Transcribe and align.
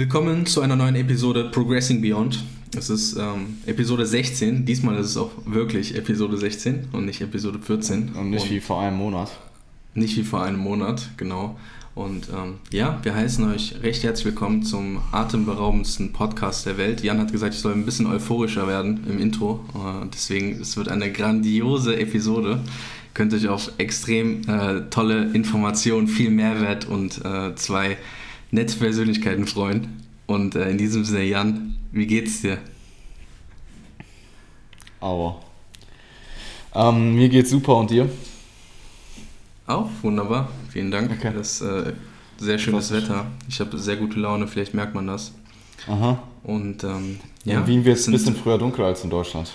Willkommen 0.00 0.46
zu 0.46 0.62
einer 0.62 0.76
neuen 0.76 0.94
Episode 0.94 1.50
Progressing 1.52 2.00
Beyond. 2.00 2.42
Es 2.74 2.88
ist 2.88 3.18
ähm, 3.18 3.58
Episode 3.66 4.06
16. 4.06 4.64
Diesmal 4.64 4.96
ist 4.96 5.08
es 5.08 5.16
auch 5.18 5.30
wirklich 5.44 5.94
Episode 5.94 6.38
16 6.38 6.88
und 6.92 7.04
nicht 7.04 7.20
Episode 7.20 7.58
14. 7.58 8.12
Und 8.14 8.30
nicht 8.30 8.44
und 8.44 8.50
wie 8.50 8.60
vor 8.60 8.80
einem 8.80 8.96
Monat. 8.96 9.30
Nicht 9.92 10.16
wie 10.16 10.22
vor 10.22 10.42
einem 10.42 10.58
Monat, 10.58 11.10
genau. 11.18 11.58
Und 11.94 12.30
ähm, 12.30 12.54
ja, 12.70 12.98
wir 13.02 13.14
heißen 13.14 13.44
euch 13.52 13.74
recht 13.82 14.02
herzlich 14.02 14.24
willkommen 14.24 14.62
zum 14.62 15.02
atemberaubendsten 15.12 16.14
Podcast 16.14 16.64
der 16.64 16.78
Welt. 16.78 17.02
Jan 17.02 17.18
hat 17.18 17.30
gesagt, 17.30 17.52
ich 17.52 17.60
soll 17.60 17.74
ein 17.74 17.84
bisschen 17.84 18.06
euphorischer 18.06 18.66
werden 18.66 19.04
im 19.06 19.18
Intro. 19.18 19.62
Äh, 19.74 20.06
deswegen, 20.14 20.62
es 20.62 20.78
wird 20.78 20.88
eine 20.88 21.12
grandiose 21.12 22.00
Episode. 22.00 22.60
Könnt 23.12 23.34
euch 23.34 23.48
auf 23.48 23.72
extrem 23.76 24.48
äh, 24.48 24.88
tolle 24.88 25.30
Informationen, 25.34 26.08
viel 26.08 26.30
Mehrwert 26.30 26.88
und 26.88 27.22
äh, 27.22 27.54
zwei 27.56 27.98
nette 28.50 28.76
Persönlichkeiten 28.76 29.46
freuen. 29.46 30.02
Und 30.26 30.54
äh, 30.54 30.70
in 30.70 30.78
diesem 30.78 31.04
Sinne, 31.04 31.24
Jan, 31.24 31.76
wie 31.92 32.06
geht's 32.06 32.42
dir? 32.42 32.58
Aua. 35.00 35.40
Ähm, 36.74 37.14
mir 37.14 37.28
geht's 37.28 37.50
super 37.50 37.76
und 37.76 37.90
dir? 37.90 38.08
Auch 39.66 39.88
wunderbar. 40.02 40.48
Vielen 40.70 40.90
Dank. 40.90 41.10
Okay. 41.10 41.32
Das 41.34 41.60
äh, 41.60 41.92
sehr 42.38 42.58
schönes 42.58 42.92
Wetter. 42.92 43.26
Ich 43.48 43.60
habe 43.60 43.78
sehr 43.78 43.96
gute 43.96 44.18
Laune, 44.18 44.46
vielleicht 44.46 44.74
merkt 44.74 44.94
man 44.94 45.06
das. 45.06 45.32
Aha. 45.86 46.22
Und 46.42 46.84
ähm, 46.84 47.18
ja. 47.44 47.60
In 47.60 47.66
Wien 47.66 47.84
wird 47.84 47.98
es 47.98 48.06
ein 48.06 48.12
bisschen 48.12 48.36
früher 48.36 48.58
dunkel 48.58 48.84
als 48.84 49.04
in 49.04 49.10
Deutschland. 49.10 49.52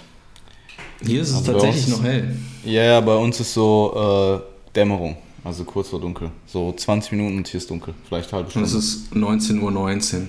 Hier 1.05 1.21
ist 1.21 1.29
es 1.29 1.35
also 1.35 1.53
tatsächlich 1.53 1.87
uns, 1.87 1.97
noch 1.97 2.03
hell. 2.03 2.35
Ja, 2.63 2.83
ja, 2.83 3.01
bei 3.01 3.15
uns 3.15 3.39
ist 3.39 3.53
so 3.53 4.41
äh, 4.43 4.73
Dämmerung. 4.73 5.17
Also 5.45 5.63
kurz 5.63 5.89
vor 5.89 6.01
dunkel. 6.01 6.31
So 6.47 6.73
20 6.73 7.11
Minuten 7.11 7.37
und 7.37 7.47
hier 7.47 7.59
ist 7.59 7.69
dunkel. 7.69 7.93
Vielleicht 8.07 8.33
halbe 8.33 8.49
Stunde. 8.49 8.67
Es 8.67 8.73
ist 8.73 9.13
19.19 9.13 9.61
Uhr. 9.61 9.71
19. 9.71 10.27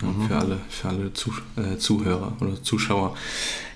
Ja, 0.00 0.08
mhm. 0.08 0.28
Für 0.28 0.36
alle, 0.36 0.58
für 0.68 0.88
alle 0.88 1.12
Zuh 1.12 1.32
äh, 1.56 1.76
Zuhörer 1.78 2.32
oder 2.40 2.62
Zuschauer. 2.62 3.16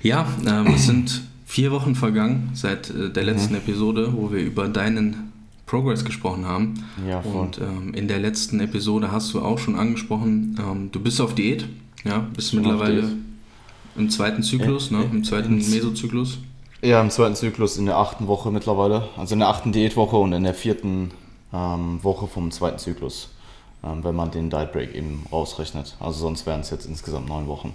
Ja, 0.00 0.28
ähm, 0.46 0.68
es 0.68 0.86
sind 0.86 1.22
vier 1.44 1.72
Wochen 1.72 1.96
vergangen 1.96 2.50
seit 2.54 2.90
äh, 2.90 3.10
der 3.10 3.24
letzten 3.24 3.54
mhm. 3.54 3.60
Episode, 3.60 4.12
wo 4.14 4.30
wir 4.30 4.38
über 4.38 4.68
deinen 4.68 5.32
Progress 5.66 6.04
gesprochen 6.04 6.46
haben. 6.46 6.84
Ja, 7.08 7.20
voll. 7.20 7.32
Und 7.32 7.58
ähm, 7.58 7.92
in 7.92 8.06
der 8.06 8.20
letzten 8.20 8.60
Episode 8.60 9.10
hast 9.10 9.34
du 9.34 9.40
auch 9.40 9.58
schon 9.58 9.74
angesprochen, 9.74 10.56
ähm, 10.60 10.90
du 10.92 11.00
bist 11.00 11.20
auf 11.20 11.34
Diät. 11.34 11.66
Ja, 12.04 12.18
bist 12.34 12.54
mittlerweile 12.54 13.08
im 13.96 14.08
zweiten 14.10 14.44
Zyklus, 14.44 14.92
ne? 14.92 15.04
Im 15.10 15.24
zweiten 15.24 15.56
Mesozyklus. 15.56 16.38
Ja, 16.82 17.00
im 17.00 17.10
zweiten 17.10 17.34
Zyklus 17.34 17.78
in 17.78 17.86
der 17.86 17.96
achten 17.96 18.26
Woche 18.26 18.50
mittlerweile. 18.50 19.08
Also 19.16 19.34
in 19.34 19.38
der 19.38 19.48
achten 19.48 19.72
Diätwoche 19.72 20.16
und 20.16 20.32
in 20.32 20.44
der 20.44 20.54
vierten 20.54 21.10
ähm, 21.52 22.02
Woche 22.02 22.26
vom 22.26 22.50
zweiten 22.50 22.78
Zyklus, 22.78 23.30
ähm, 23.82 24.04
wenn 24.04 24.14
man 24.14 24.30
den 24.30 24.50
Diet 24.50 24.72
Break 24.72 24.94
eben 24.94 25.24
rausrechnet. 25.32 25.96
Also 26.00 26.20
sonst 26.20 26.46
wären 26.46 26.60
es 26.60 26.70
jetzt 26.70 26.86
insgesamt 26.86 27.28
neun 27.28 27.46
Wochen. 27.46 27.72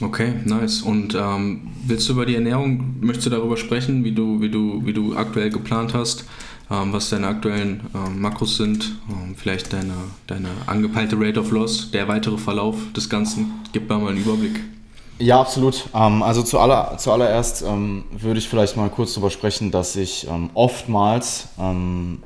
Okay, 0.00 0.32
nice. 0.44 0.80
Und 0.80 1.14
ähm, 1.14 1.72
willst 1.84 2.08
du 2.08 2.14
über 2.14 2.24
die 2.24 2.34
Ernährung, 2.34 2.96
möchtest 3.00 3.26
du 3.26 3.30
darüber 3.30 3.56
sprechen, 3.56 4.04
wie 4.04 4.12
du, 4.12 4.40
wie 4.40 4.48
du, 4.48 4.86
wie 4.86 4.94
du 4.94 5.14
aktuell 5.14 5.50
geplant 5.50 5.92
hast, 5.92 6.24
ähm, 6.70 6.92
was 6.92 7.10
deine 7.10 7.26
aktuellen 7.26 7.82
ähm, 7.94 8.20
Makros 8.20 8.56
sind, 8.56 8.96
ähm, 9.10 9.34
vielleicht 9.36 9.72
deine, 9.72 9.94
deine 10.26 10.48
angepeilte 10.66 11.16
Rate 11.18 11.40
of 11.40 11.50
Loss, 11.50 11.90
der 11.90 12.08
weitere 12.08 12.38
Verlauf 12.38 12.76
des 12.96 13.10
Ganzen? 13.10 13.52
Gib 13.72 13.90
mal 13.90 14.06
einen 14.08 14.18
Überblick. 14.18 14.60
Ja, 15.20 15.38
absolut. 15.38 15.84
Ähm, 15.94 16.22
also 16.22 16.42
zualler, 16.42 16.96
zuallererst 16.96 17.62
ähm, 17.62 18.04
würde 18.10 18.38
ich 18.38 18.48
vielleicht 18.48 18.78
mal 18.78 18.88
kurz 18.88 19.12
darüber 19.12 19.28
sprechen, 19.28 19.70
dass 19.70 19.94
ich 19.94 20.26
ähm, 20.26 20.48
oftmals, 20.54 21.48
ähm, 21.60 22.22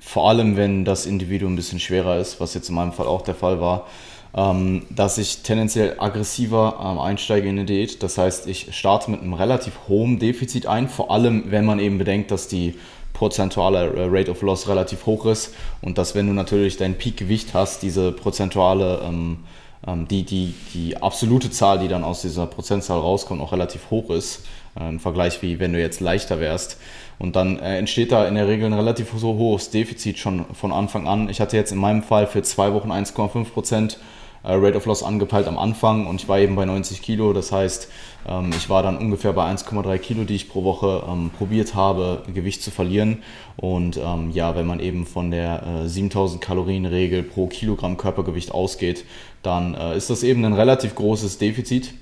vor 0.00 0.30
allem 0.30 0.56
wenn 0.56 0.86
das 0.86 1.04
Individuum 1.04 1.52
ein 1.52 1.56
bisschen 1.56 1.80
schwerer 1.80 2.16
ist, 2.16 2.40
was 2.40 2.54
jetzt 2.54 2.70
in 2.70 2.76
meinem 2.76 2.92
Fall 2.92 3.06
auch 3.06 3.20
der 3.20 3.34
Fall 3.34 3.60
war, 3.60 3.86
ähm, 4.34 4.86
dass 4.88 5.18
ich 5.18 5.42
tendenziell 5.42 5.96
aggressiver 5.98 6.78
ähm, 6.82 6.98
einsteige 6.98 7.46
in 7.46 7.58
eine 7.58 7.66
Diät. 7.66 8.02
Das 8.02 8.16
heißt, 8.16 8.46
ich 8.46 8.74
starte 8.74 9.10
mit 9.10 9.20
einem 9.20 9.34
relativ 9.34 9.74
hohen 9.88 10.18
Defizit 10.18 10.66
ein, 10.66 10.88
vor 10.88 11.10
allem 11.10 11.50
wenn 11.50 11.66
man 11.66 11.78
eben 11.78 11.98
bedenkt, 11.98 12.30
dass 12.30 12.48
die 12.48 12.74
prozentuale 13.12 13.92
äh, 13.92 14.06
Rate 14.08 14.30
of 14.30 14.40
Loss 14.40 14.66
relativ 14.66 15.04
hoch 15.04 15.26
ist 15.26 15.54
und 15.82 15.98
dass 15.98 16.14
wenn 16.14 16.26
du 16.26 16.32
natürlich 16.32 16.78
dein 16.78 16.96
Peak-Gewicht 16.96 17.52
hast, 17.52 17.82
diese 17.82 18.12
prozentuale 18.12 19.02
ähm, 19.04 19.40
die, 19.86 20.22
die, 20.22 20.54
die 20.72 20.96
absolute 20.96 21.50
Zahl, 21.50 21.78
die 21.78 21.88
dann 21.88 22.04
aus 22.04 22.22
dieser 22.22 22.46
Prozentzahl 22.46 22.98
rauskommt, 22.98 23.40
auch 23.40 23.52
relativ 23.52 23.90
hoch 23.90 24.10
ist, 24.10 24.44
äh, 24.78 24.88
im 24.88 25.00
Vergleich 25.00 25.42
wie 25.42 25.60
wenn 25.60 25.72
du 25.72 25.80
jetzt 25.80 26.00
leichter 26.00 26.40
wärst. 26.40 26.78
Und 27.18 27.36
dann 27.36 27.58
äh, 27.58 27.78
entsteht 27.78 28.12
da 28.12 28.26
in 28.26 28.34
der 28.34 28.48
Regel 28.48 28.66
ein 28.66 28.72
relativ 28.72 29.12
so 29.16 29.34
hohes 29.34 29.70
Defizit 29.70 30.18
schon 30.18 30.46
von 30.54 30.72
Anfang 30.72 31.06
an. 31.06 31.28
Ich 31.28 31.40
hatte 31.40 31.56
jetzt 31.56 31.72
in 31.72 31.78
meinem 31.78 32.02
Fall 32.02 32.26
für 32.26 32.42
zwei 32.42 32.72
Wochen 32.72 32.90
1,5 32.90 33.44
Prozent 33.50 33.98
äh, 34.42 34.52
Rate 34.52 34.76
of 34.76 34.86
Loss 34.86 35.02
angepeilt 35.02 35.46
am 35.46 35.58
Anfang 35.58 36.06
und 36.06 36.20
ich 36.20 36.28
war 36.28 36.38
eben 36.38 36.56
bei 36.56 36.64
90 36.64 37.02
Kilo. 37.02 37.32
Das 37.32 37.52
heißt, 37.52 37.88
ähm, 38.28 38.50
ich 38.56 38.68
war 38.68 38.82
dann 38.82 38.98
ungefähr 38.98 39.32
bei 39.32 39.44
1,3 39.44 39.98
Kilo, 39.98 40.24
die 40.24 40.34
ich 40.34 40.48
pro 40.48 40.64
Woche 40.64 41.04
ähm, 41.08 41.30
probiert 41.36 41.74
habe, 41.74 42.22
Gewicht 42.34 42.62
zu 42.62 42.70
verlieren. 42.70 43.22
Und 43.56 43.96
ähm, 43.96 44.32
ja, 44.32 44.56
wenn 44.56 44.66
man 44.66 44.80
eben 44.80 45.06
von 45.06 45.30
der 45.30 45.84
7000 45.86 46.40
Kalorien 46.40 46.86
Regel 46.86 47.22
pro 47.22 47.46
Kilogramm 47.46 47.96
Körpergewicht 47.96 48.50
ausgeht, 48.50 49.04
dann 49.44 49.74
äh, 49.74 49.96
ist 49.96 50.10
das 50.10 50.22
eben 50.22 50.44
ein 50.44 50.54
relativ 50.54 50.94
großes 50.94 51.38
Defizit. 51.38 51.94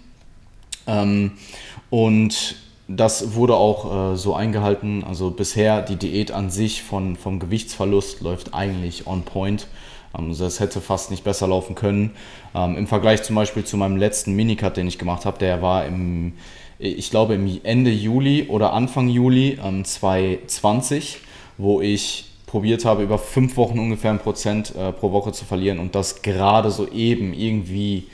und 1.91 2.56
das 2.88 3.34
wurde 3.34 3.54
auch 3.54 4.12
äh, 4.12 4.16
so 4.16 4.34
eingehalten. 4.34 5.04
Also 5.04 5.30
bisher 5.30 5.82
die 5.82 5.97
Diät 5.97 6.32
an 6.32 6.50
sich 6.50 6.82
von, 6.82 7.16
vom 7.16 7.38
Gewichtsverlust 7.38 8.20
läuft 8.20 8.54
eigentlich 8.54 9.06
on 9.06 9.22
point. 9.22 9.66
Also 10.12 10.44
das 10.44 10.60
hätte 10.60 10.80
fast 10.80 11.10
nicht 11.10 11.25
besser 11.25 11.48
laufen 11.48 11.75
können. 11.75 12.10
Ähm, 12.54 12.76
Im 12.76 12.86
Vergleich 12.86 13.22
zum 13.22 13.36
Beispiel 13.36 13.64
zu 13.64 13.76
meinem 13.76 13.97
letzten 13.97 14.34
Minicut, 14.34 14.76
den 14.76 14.86
ich 14.86 14.98
gemacht 14.98 15.24
habe, 15.24 15.38
der 15.38 15.62
war 15.62 15.86
im, 15.86 16.34
ich 16.78 17.10
glaube, 17.10 17.34
im 17.34 17.60
Ende 17.62 17.91
Juli 17.91 18.48
oder 18.48 18.72
Anfang 18.72 19.09
Juli 19.09 19.59
ähm, 19.62 19.84
2020, 19.84 21.20
wo 21.56 21.80
ich 21.80 22.31
probiert 22.53 22.85
habe, 22.85 23.03
über 23.03 23.19
fünf 23.19 23.57
Wochen 23.57 23.81
ungefähr 23.81 24.13
ein 24.13 24.21
Prozent 24.21 24.75
äh, 24.77 24.93
pro 24.93 25.11
Woche 25.11 25.33
zu 25.33 25.45
verlieren 25.45 25.81
und 25.81 25.97
das 25.97 26.23
gerade 26.23 26.71
so 26.71 26.89
eben 26.89 27.35
irgendwie 27.35 28.05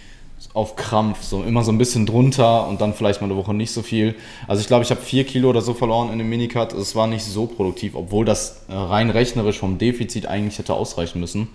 auf 0.55 0.77
Krampf, 0.77 1.23
so 1.25 1.43
immer 1.43 1.65
so 1.65 1.73
ein 1.73 1.79
bisschen 1.79 2.07
drunter 2.07 2.67
und 2.69 2.81
dann 2.81 2.95
vielleicht 2.95 3.21
mal 3.21 3.27
eine 3.27 3.37
Woche 3.37 3.53
nicht 3.53 3.73
so 3.73 3.83
viel. 3.83 4.15
Also 4.47 4.61
ich 4.61 4.69
glaube, 4.69 4.85
ich 4.85 4.91
habe 4.91 5.01
vier 5.01 5.25
Kilo 5.25 5.51
oder 5.51 5.61
so 5.61 5.75
verloren 5.75 6.13
in 6.13 6.19
dem 6.19 6.31
Minicut. 6.31 6.73
Es 6.73 6.95
war 6.95 7.07
nicht 7.07 7.25
so 7.25 7.47
produktiv, 7.47 7.95
obwohl 7.95 8.25
das 8.25 8.63
äh, 8.69 8.75
rein 8.75 9.11
rechnerisch 9.11 9.59
vom 9.59 9.77
Defizit 9.77 10.27
eigentlich 10.27 10.59
hätte 10.59 10.73
ausreichen 10.73 11.21
müssen 11.21 11.49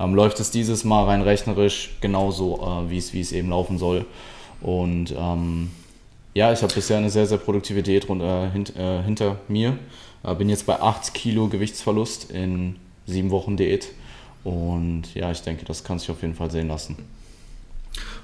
ähm, 0.00 0.14
läuft 0.14 0.40
es 0.40 0.50
dieses 0.50 0.84
Mal 0.84 1.04
rein 1.04 1.22
rechnerisch 1.22 1.90
genauso, 2.00 2.86
äh, 2.88 2.90
wie 2.90 3.20
es 3.20 3.32
eben 3.32 3.50
laufen 3.50 3.78
soll. 3.78 4.06
Und 4.62 5.14
ähm, 5.16 5.70
ja, 6.34 6.52
ich 6.52 6.62
habe 6.62 6.72
bisher 6.72 6.96
eine 6.96 7.10
sehr, 7.10 7.26
sehr 7.26 7.38
produktive 7.38 7.82
Diät 7.82 8.08
äh, 8.08 8.50
hint, 8.50 8.74
äh, 8.76 9.02
hinter 9.02 9.36
mir. 9.48 9.78
Äh, 10.22 10.34
bin 10.34 10.48
jetzt 10.48 10.66
bei 10.66 10.80
8 10.80 11.14
Kilo 11.14 11.48
Gewichtsverlust 11.48 12.30
in 12.30 12.76
sieben 13.06 13.30
Wochen 13.30 13.56
Diät. 13.56 13.88
Und 14.44 15.14
ja, 15.14 15.30
ich 15.30 15.42
denke, 15.42 15.64
das 15.64 15.84
kann 15.84 15.98
sich 15.98 16.10
auf 16.10 16.22
jeden 16.22 16.34
Fall 16.34 16.50
sehen 16.50 16.68
lassen. 16.68 16.96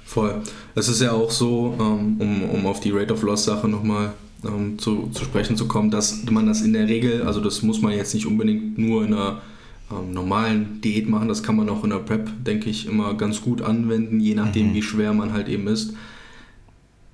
Voll. 0.03 0.41
Es 0.73 0.87
ist 0.87 1.01
ja 1.01 1.11
auch 1.11 1.29
so, 1.29 1.75
ähm, 1.79 2.15
um, 2.19 2.49
um 2.49 2.65
auf 2.65 2.79
die 2.79 2.91
Rate 2.91 3.13
of 3.13 3.21
Loss 3.23 3.43
Sache 3.43 3.67
nochmal 3.67 4.13
ähm, 4.45 4.79
zu, 4.79 5.09
zu 5.11 5.25
sprechen 5.25 5.57
zu 5.57 5.67
kommen, 5.67 5.91
dass 5.91 6.23
man 6.29 6.47
das 6.47 6.61
in 6.61 6.73
der 6.73 6.87
Regel, 6.87 7.23
also 7.23 7.41
das 7.41 7.61
muss 7.61 7.81
man 7.81 7.91
jetzt 7.91 8.13
nicht 8.13 8.25
unbedingt 8.25 8.77
nur 8.77 9.03
in 9.03 9.13
einer 9.13 9.41
ähm, 9.91 10.13
normalen 10.13 10.81
Diät 10.81 11.09
machen. 11.09 11.27
Das 11.27 11.43
kann 11.43 11.55
man 11.55 11.69
auch 11.69 11.83
in 11.83 11.89
der 11.89 11.97
Prep, 11.97 12.29
denke 12.45 12.69
ich, 12.69 12.87
immer 12.87 13.13
ganz 13.15 13.41
gut 13.41 13.61
anwenden, 13.61 14.19
je 14.19 14.35
nachdem, 14.35 14.69
mhm. 14.69 14.73
wie 14.75 14.81
schwer 14.81 15.13
man 15.13 15.33
halt 15.33 15.49
eben 15.49 15.67
ist. 15.67 15.93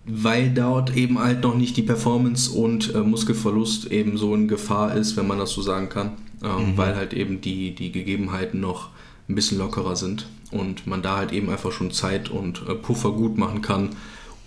Weil 0.05 0.49
dort 0.49 0.95
eben 0.95 1.19
halt 1.19 1.43
noch 1.43 1.55
nicht 1.55 1.77
die 1.77 1.81
Performance 1.81 2.51
und 2.51 2.93
äh, 2.93 2.99
Muskelverlust 2.99 3.89
eben 3.91 4.17
so 4.17 4.35
in 4.35 4.47
Gefahr 4.47 4.95
ist, 4.95 5.15
wenn 5.15 5.27
man 5.27 5.39
das 5.39 5.51
so 5.51 5.61
sagen 5.61 5.89
kann. 5.89 6.11
Ähm, 6.43 6.71
mhm. 6.73 6.77
Weil 6.77 6.95
halt 6.95 7.13
eben 7.13 7.39
die, 7.39 7.73
die 7.73 7.91
Gegebenheiten 7.91 8.59
noch 8.59 8.89
ein 9.29 9.35
bisschen 9.35 9.57
lockerer 9.57 9.95
sind 9.95 10.27
und 10.51 10.85
man 10.87 11.01
da 11.01 11.17
halt 11.17 11.31
eben 11.31 11.49
einfach 11.49 11.71
schon 11.71 11.91
Zeit 11.91 12.29
und 12.29 12.63
äh, 12.67 12.75
Puffer 12.75 13.11
gut 13.11 13.37
machen 13.37 13.61
kann, 13.61 13.89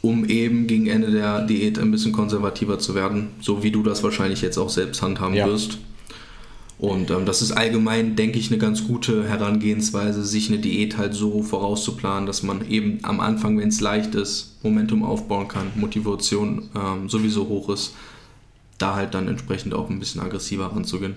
um 0.03 0.25
eben 0.26 0.67
gegen 0.67 0.87
Ende 0.87 1.11
der 1.11 1.47
Diät 1.47 1.79
ein 1.79 1.91
bisschen 1.91 2.12
konservativer 2.12 2.79
zu 2.79 2.94
werden, 2.94 3.29
so 3.41 3.62
wie 3.62 3.70
du 3.70 3.82
das 3.82 4.02
wahrscheinlich 4.02 4.43
jetzt 4.43 4.59
auch 4.59 4.69
selbst 4.69 5.02
handhaben 5.02 5.35
ja. 5.35 5.47
wirst. 5.47 5.79
Und 6.78 7.11
ähm, 7.11 7.25
das 7.25 7.40
ist 7.40 7.52
allgemein, 7.52 8.17
denke 8.17 8.38
ich, 8.38 8.50
eine 8.50 8.58
ganz 8.58 8.87
gute 8.87 9.26
Herangehensweise, 9.26 10.25
sich 10.25 10.49
eine 10.50 10.58
Diät 10.58 10.99
halt 10.99 11.14
so 11.14 11.43
vorauszuplanen, 11.43 12.26
dass 12.26 12.43
man 12.43 12.69
eben 12.69 12.99
am 13.02 13.20
Anfang, 13.20 13.58
wenn 13.58 13.69
es 13.69 13.81
leicht 13.81 14.14
ist, 14.14 14.58
Momentum 14.62 15.02
aufbauen 15.02 15.49
kann, 15.49 15.73
Motivation 15.75 16.69
ähm, 16.76 17.08
sowieso 17.08 17.49
hoch 17.49 17.70
ist, 17.70 17.94
da 18.76 18.94
halt 18.94 19.14
dann 19.14 19.26
entsprechend 19.26 19.73
auch 19.73 19.88
ein 19.88 19.99
bisschen 19.99 20.20
aggressiver 20.20 20.67
ranzugehen. 20.67 21.14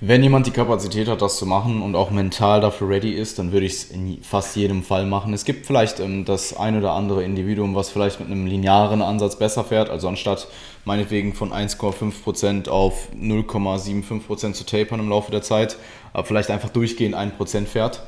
Wenn 0.00 0.22
jemand 0.22 0.46
die 0.46 0.50
Kapazität 0.50 1.08
hat, 1.08 1.20
das 1.20 1.36
zu 1.36 1.44
machen 1.44 1.82
und 1.82 1.94
auch 1.94 2.10
mental 2.10 2.60
dafür 2.60 2.88
ready 2.88 3.12
ist, 3.12 3.38
dann 3.38 3.52
würde 3.52 3.66
ich 3.66 3.72
es 3.72 3.84
in 3.90 4.22
fast 4.22 4.56
jedem 4.56 4.82
Fall 4.82 5.04
machen. 5.04 5.34
Es 5.34 5.44
gibt 5.44 5.66
vielleicht 5.66 6.00
ähm, 6.00 6.24
das 6.24 6.56
ein 6.56 6.78
oder 6.78 6.92
andere 6.92 7.22
Individuum, 7.22 7.74
was 7.74 7.90
vielleicht 7.90 8.18
mit 8.20 8.30
einem 8.30 8.46
linearen 8.46 9.02
Ansatz 9.02 9.36
besser 9.36 9.62
fährt, 9.62 9.90
also 9.90 10.08
anstatt 10.08 10.48
meinetwegen 10.84 11.34
von 11.34 11.52
1,5% 11.52 12.68
auf 12.68 13.08
0,75% 13.14 14.54
zu 14.54 14.64
tapern 14.64 15.00
im 15.00 15.10
Laufe 15.10 15.30
der 15.30 15.42
Zeit, 15.42 15.76
aber 16.14 16.24
vielleicht 16.24 16.50
einfach 16.50 16.70
durchgehend 16.70 17.14
1% 17.14 17.66
fährt. 17.66 18.02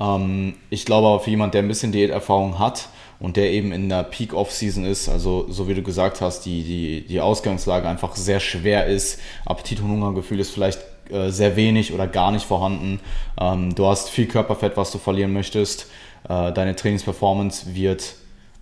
Ähm, 0.00 0.54
ich 0.70 0.84
glaube 0.84 1.06
aber 1.06 1.20
für 1.20 1.30
jemanden, 1.30 1.52
der 1.52 1.62
ein 1.62 1.68
bisschen 1.68 1.92
Diäterfahrung 1.92 2.58
hat 2.58 2.88
und 3.20 3.36
der 3.36 3.50
eben 3.50 3.72
in 3.72 3.88
der 3.88 4.04
Peak-Off-Season 4.04 4.84
ist, 4.84 5.08
also 5.08 5.46
so 5.48 5.68
wie 5.68 5.74
du 5.74 5.82
gesagt 5.82 6.20
hast, 6.20 6.42
die, 6.46 6.62
die, 6.62 7.06
die 7.06 7.20
Ausgangslage 7.20 7.88
einfach 7.88 8.14
sehr 8.16 8.40
schwer 8.40 8.86
ist, 8.86 9.20
Appetit 9.44 9.80
und 9.80 9.90
Hungergefühl 9.90 10.40
ist 10.40 10.50
vielleicht 10.50 10.80
äh, 11.10 11.30
sehr 11.30 11.56
wenig 11.56 11.92
oder 11.92 12.06
gar 12.06 12.30
nicht 12.30 12.44
vorhanden, 12.44 13.00
ähm, 13.40 13.74
du 13.74 13.86
hast 13.86 14.10
viel 14.10 14.26
Körperfett, 14.26 14.76
was 14.76 14.92
du 14.92 14.98
verlieren 14.98 15.32
möchtest, 15.32 15.88
äh, 16.28 16.52
deine 16.52 16.76
Trainingsperformance 16.76 17.74
wird 17.74 18.14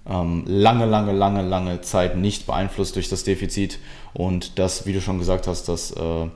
ähm, 0.09 0.45
lange, 0.47 0.87
lange, 0.87 1.13
lange, 1.13 1.43
lange 1.43 1.81
Zeit 1.81 2.17
nicht 2.17 2.47
beeinflusst 2.47 2.97
durch 2.97 3.09
das 3.09 3.25
Defizit. 3.25 3.79
Und 4.15 4.59
das, 4.59 4.87
wie 4.87 4.93
du 4.93 5.01
schon 5.01 5.19
gesagt 5.19 5.47
hast, 5.47 5.69
dass 5.69 5.91
äh, 5.91 6.29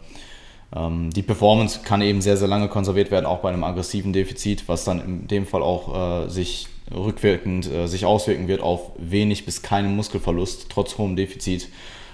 ähm, 0.74 1.10
die 1.10 1.22
Performance 1.22 1.80
kann 1.84 2.02
eben 2.02 2.20
sehr, 2.20 2.36
sehr 2.36 2.48
lange 2.48 2.68
konserviert 2.68 3.10
werden, 3.10 3.26
auch 3.26 3.38
bei 3.38 3.48
einem 3.48 3.64
aggressiven 3.64 4.12
Defizit, 4.12 4.68
was 4.68 4.84
dann 4.84 5.00
in 5.00 5.28
dem 5.28 5.46
Fall 5.46 5.62
auch 5.62 6.24
äh, 6.24 6.28
sich 6.28 6.68
rückwirkend 6.94 7.70
äh, 7.70 7.86
sich 7.86 8.04
auswirken 8.04 8.48
wird 8.48 8.60
auf 8.60 8.92
wenig 8.98 9.44
bis 9.44 9.62
keinen 9.62 9.96
Muskelverlust, 9.96 10.66
trotz 10.68 10.98
hohem 10.98 11.16
Defizit. 11.16 11.68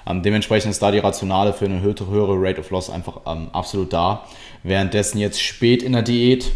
Ähm, 0.07 0.23
dementsprechend 0.23 0.71
ist 0.71 0.83
da 0.83 0.91
die 0.91 0.99
Rationale 0.99 1.53
für 1.53 1.65
eine 1.65 1.81
höhere 1.81 2.35
Rate 2.37 2.61
of 2.61 2.71
Loss 2.71 2.91
einfach 2.91 3.21
ähm, 3.27 3.49
absolut 3.53 3.93
da. 3.93 4.27
Währenddessen 4.63 5.19
jetzt 5.19 5.43
spät 5.43 5.83
in 5.83 5.93
der 5.93 6.03
Diät, 6.03 6.53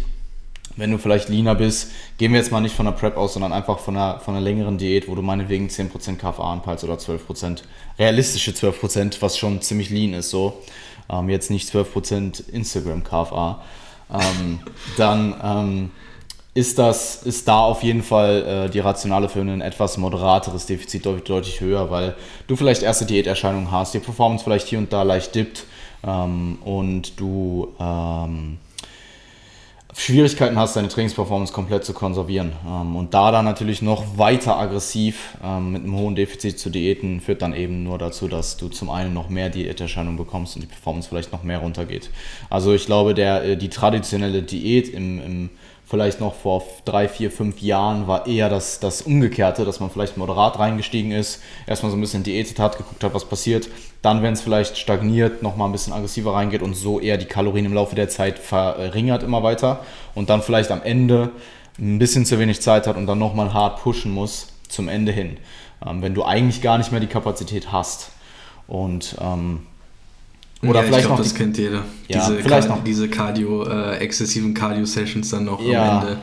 wenn 0.77 0.91
du 0.91 0.97
vielleicht 0.97 1.27
leaner 1.29 1.55
bist, 1.55 1.91
gehen 2.17 2.31
wir 2.31 2.39
jetzt 2.39 2.51
mal 2.51 2.61
nicht 2.61 2.75
von 2.75 2.85
der 2.85 2.93
Prep 2.93 3.17
aus, 3.17 3.33
sondern 3.33 3.51
einfach 3.51 3.79
von 3.79 3.97
einer, 3.97 4.19
von 4.19 4.35
einer 4.35 4.43
längeren 4.43 4.77
Diät, 4.77 5.07
wo 5.07 5.15
du 5.15 5.21
meinetwegen 5.21 5.67
10% 5.67 6.15
KFA 6.15 6.53
anpeilst 6.53 6.83
oder 6.83 6.95
12%, 6.95 7.63
realistische 7.99 8.51
12%, 8.51 9.17
was 9.19 9.37
schon 9.37 9.61
ziemlich 9.61 9.89
lean 9.89 10.13
ist, 10.13 10.29
so 10.29 10.61
ähm, 11.09 11.29
jetzt 11.29 11.51
nicht 11.51 11.69
12% 11.69 12.49
Instagram 12.49 13.03
KFA, 13.03 13.61
ähm, 14.13 14.59
dann 14.97 15.35
ähm, 15.43 15.91
ist 16.53 16.77
das, 16.77 17.23
ist 17.23 17.47
da 17.47 17.59
auf 17.59 17.81
jeden 17.81 18.03
Fall 18.03 18.65
äh, 18.65 18.69
die 18.69 18.79
Rationale 18.79 19.29
für 19.29 19.39
ein 19.39 19.61
etwas 19.61 19.97
moderateres 19.97 20.65
Defizit 20.65 21.05
deutlich, 21.05 21.23
deutlich 21.23 21.61
höher, 21.61 21.89
weil 21.89 22.15
du 22.47 22.55
vielleicht 22.57 22.83
erste 22.83 23.05
Diäterscheinungen 23.05 23.71
hast, 23.71 23.93
die 23.93 23.99
Performance 23.99 24.43
vielleicht 24.43 24.67
hier 24.67 24.79
und 24.79 24.91
da 24.91 25.03
leicht 25.03 25.33
dippt 25.33 25.65
ähm, 26.05 26.57
und 26.65 27.19
du 27.19 27.69
ähm, 27.79 28.57
Schwierigkeiten 29.95 30.57
hast, 30.57 30.75
deine 30.75 30.87
Trainingsperformance 30.87 31.53
komplett 31.53 31.85
zu 31.85 31.93
konservieren. 31.93 32.51
Ähm, 32.67 32.97
und 32.97 33.13
da 33.13 33.31
dann 33.31 33.45
natürlich 33.45 33.81
noch 33.81 34.17
weiter 34.17 34.57
aggressiv 34.57 35.37
ähm, 35.41 35.71
mit 35.71 35.83
einem 35.83 35.95
hohen 35.95 36.15
Defizit 36.15 36.59
zu 36.59 36.69
Diäten 36.69 37.21
führt 37.21 37.41
dann 37.41 37.53
eben 37.53 37.83
nur 37.83 37.97
dazu, 37.97 38.27
dass 38.27 38.57
du 38.57 38.67
zum 38.67 38.89
einen 38.89 39.13
noch 39.13 39.29
mehr 39.29 39.49
Diäterscheinungen 39.49 40.17
bekommst 40.17 40.55
und 40.55 40.63
die 40.63 40.67
Performance 40.67 41.07
vielleicht 41.07 41.31
noch 41.31 41.43
mehr 41.43 41.59
runtergeht. 41.59 42.09
Also 42.49 42.73
ich 42.73 42.85
glaube, 42.85 43.13
der, 43.13 43.43
äh, 43.43 43.57
die 43.57 43.69
traditionelle 43.69 44.43
Diät 44.43 44.89
im, 44.89 45.21
im 45.23 45.49
vielleicht 45.91 46.21
noch 46.21 46.33
vor 46.33 46.63
drei, 46.85 47.09
vier, 47.09 47.29
fünf 47.29 47.61
Jahren 47.61 48.07
war 48.07 48.25
eher 48.25 48.47
das, 48.47 48.79
das 48.79 49.01
Umgekehrte, 49.01 49.65
dass 49.65 49.81
man 49.81 49.89
vielleicht 49.89 50.15
moderat 50.15 50.57
reingestiegen 50.57 51.11
ist, 51.11 51.43
erstmal 51.67 51.91
so 51.91 51.97
ein 51.97 52.01
bisschen 52.01 52.23
diätet 52.23 52.59
hat, 52.59 52.77
geguckt 52.77 53.03
hat, 53.03 53.13
was 53.13 53.25
passiert. 53.25 53.67
Dann, 54.01 54.23
wenn 54.23 54.31
es 54.31 54.39
vielleicht 54.39 54.77
stagniert, 54.77 55.43
nochmal 55.43 55.67
ein 55.67 55.73
bisschen 55.73 55.91
aggressiver 55.91 56.33
reingeht 56.33 56.61
und 56.61 56.75
so 56.75 57.01
eher 57.01 57.17
die 57.17 57.25
Kalorien 57.25 57.65
im 57.65 57.73
Laufe 57.73 57.93
der 57.93 58.07
Zeit 58.07 58.39
verringert 58.39 59.21
immer 59.21 59.43
weiter. 59.43 59.81
Und 60.15 60.29
dann 60.29 60.41
vielleicht 60.41 60.71
am 60.71 60.81
Ende 60.81 61.31
ein 61.77 61.99
bisschen 61.99 62.25
zu 62.25 62.39
wenig 62.39 62.61
Zeit 62.61 62.87
hat 62.87 62.95
und 62.95 63.05
dann 63.05 63.19
nochmal 63.19 63.53
hart 63.53 63.81
pushen 63.81 64.13
muss 64.13 64.47
zum 64.69 64.87
Ende 64.87 65.11
hin. 65.11 65.37
Ähm, 65.85 66.01
wenn 66.01 66.13
du 66.13 66.23
eigentlich 66.23 66.61
gar 66.61 66.77
nicht 66.77 66.91
mehr 66.91 67.01
die 67.01 67.07
Kapazität 67.07 67.73
hast. 67.73 68.11
Und 68.65 69.17
ähm, 69.19 69.67
oder 70.63 70.81
ja, 70.81 70.85
vielleicht 70.85 70.99
ich 70.99 71.05
glaub, 71.05 71.17
noch. 71.17 71.25
Das 71.25 71.35
kennt 71.35 71.57
jeder. 71.57 71.83
Ja, 72.07 72.19
diese 72.27 72.35
vielleicht 72.39 72.69
noch. 72.69 72.83
diese 72.83 73.09
Cardio, 73.09 73.63
äh, 73.65 73.97
exzessiven 73.97 74.53
Cardio-Sessions 74.53 75.29
dann 75.29 75.45
noch 75.45 75.61
ja. 75.61 75.99
am 75.99 76.07
Ende. 76.07 76.19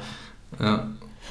Ja. 0.60 0.86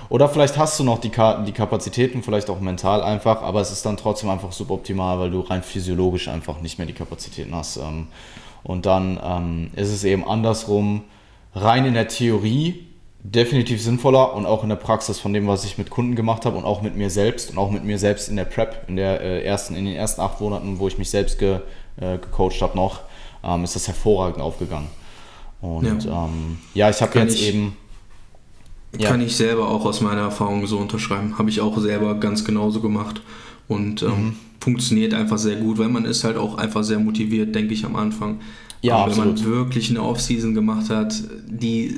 Oder 0.09 0.29
vielleicht 0.29 0.57
hast 0.57 0.79
du 0.79 0.83
noch 0.83 0.99
die, 0.99 1.11
die 1.45 1.51
Kapazitäten, 1.51 2.23
vielleicht 2.23 2.49
auch 2.49 2.61
mental 2.61 3.01
einfach, 3.01 3.41
aber 3.41 3.59
es 3.59 3.71
ist 3.71 3.85
dann 3.85 3.97
trotzdem 3.97 4.29
einfach 4.29 4.51
suboptimal, 4.51 5.19
weil 5.19 5.31
du 5.31 5.41
rein 5.41 5.63
physiologisch 5.63 6.29
einfach 6.29 6.61
nicht 6.61 6.77
mehr 6.77 6.87
die 6.87 6.93
Kapazitäten 6.93 7.53
hast. 7.53 7.77
Ähm, 7.77 8.07
und 8.63 8.85
dann 8.85 9.19
ähm, 9.23 9.71
ist 9.75 9.89
es 9.89 10.03
eben 10.03 10.27
andersrum, 10.27 11.03
rein 11.53 11.85
in 11.85 11.93
der 11.93 12.07
Theorie 12.07 12.87
definitiv 13.23 13.81
sinnvoller 13.81 14.33
und 14.33 14.45
auch 14.45 14.63
in 14.63 14.69
der 14.69 14.77
Praxis 14.77 15.19
von 15.19 15.33
dem, 15.33 15.47
was 15.47 15.65
ich 15.65 15.77
mit 15.77 15.89
Kunden 15.89 16.15
gemacht 16.15 16.45
habe 16.45 16.57
und 16.57 16.63
auch 16.63 16.81
mit 16.81 16.95
mir 16.95 17.09
selbst 17.09 17.51
und 17.51 17.57
auch 17.57 17.71
mit 17.71 17.83
mir 17.83 17.97
selbst 17.97 18.29
in 18.29 18.37
der 18.37 18.45
Prep, 18.45 18.85
in, 18.87 18.95
der, 18.95 19.19
äh, 19.19 19.43
ersten, 19.43 19.75
in 19.75 19.85
den 19.85 19.95
ersten 19.95 20.21
acht 20.21 20.39
Monaten, 20.39 20.79
wo 20.79 20.87
ich 20.87 20.97
mich 20.97 21.09
selbst 21.09 21.37
ge, 21.39 21.59
äh, 21.97 22.17
gecoacht 22.17 22.61
habe 22.61 22.75
noch, 22.75 23.01
ähm, 23.43 23.63
ist 23.63 23.75
das 23.75 23.87
hervorragend 23.87 24.41
aufgegangen. 24.41 24.87
Und 25.61 26.03
ja, 26.03 26.25
ähm, 26.25 26.57
ja 26.73 26.89
ich 26.89 27.01
habe 27.01 27.19
jetzt 27.19 27.35
ich, 27.35 27.49
eben. 27.49 27.75
Ja. 28.97 29.09
Kann 29.09 29.21
ich 29.21 29.35
selber 29.35 29.67
auch 29.69 29.85
aus 29.85 30.01
meiner 30.01 30.21
Erfahrung 30.21 30.65
so 30.65 30.77
unterschreiben. 30.77 31.37
Habe 31.37 31.49
ich 31.49 31.59
auch 31.59 31.77
selber 31.77 32.15
ganz 32.15 32.45
genauso 32.45 32.79
gemacht 32.79 33.21
und 33.67 34.01
ähm, 34.01 34.09
mhm. 34.09 34.35
funktioniert 34.59 35.13
einfach 35.13 35.37
sehr 35.37 35.57
gut, 35.57 35.77
weil 35.77 35.89
man 35.89 36.05
ist 36.05 36.23
halt 36.23 36.37
auch 36.37 36.57
einfach 36.57 36.83
sehr 36.83 36.97
motiviert, 36.97 37.53
denke 37.53 37.73
ich 37.73 37.85
am 37.85 37.95
Anfang. 37.97 38.39
Ja, 38.81 38.95
Aber 38.95 39.11
wenn 39.11 39.17
man 39.17 39.43
wirklich 39.43 39.89
eine 39.89 40.03
Offseason 40.03 40.53
gemacht 40.53 40.89
hat, 40.89 41.15
die 41.47 41.97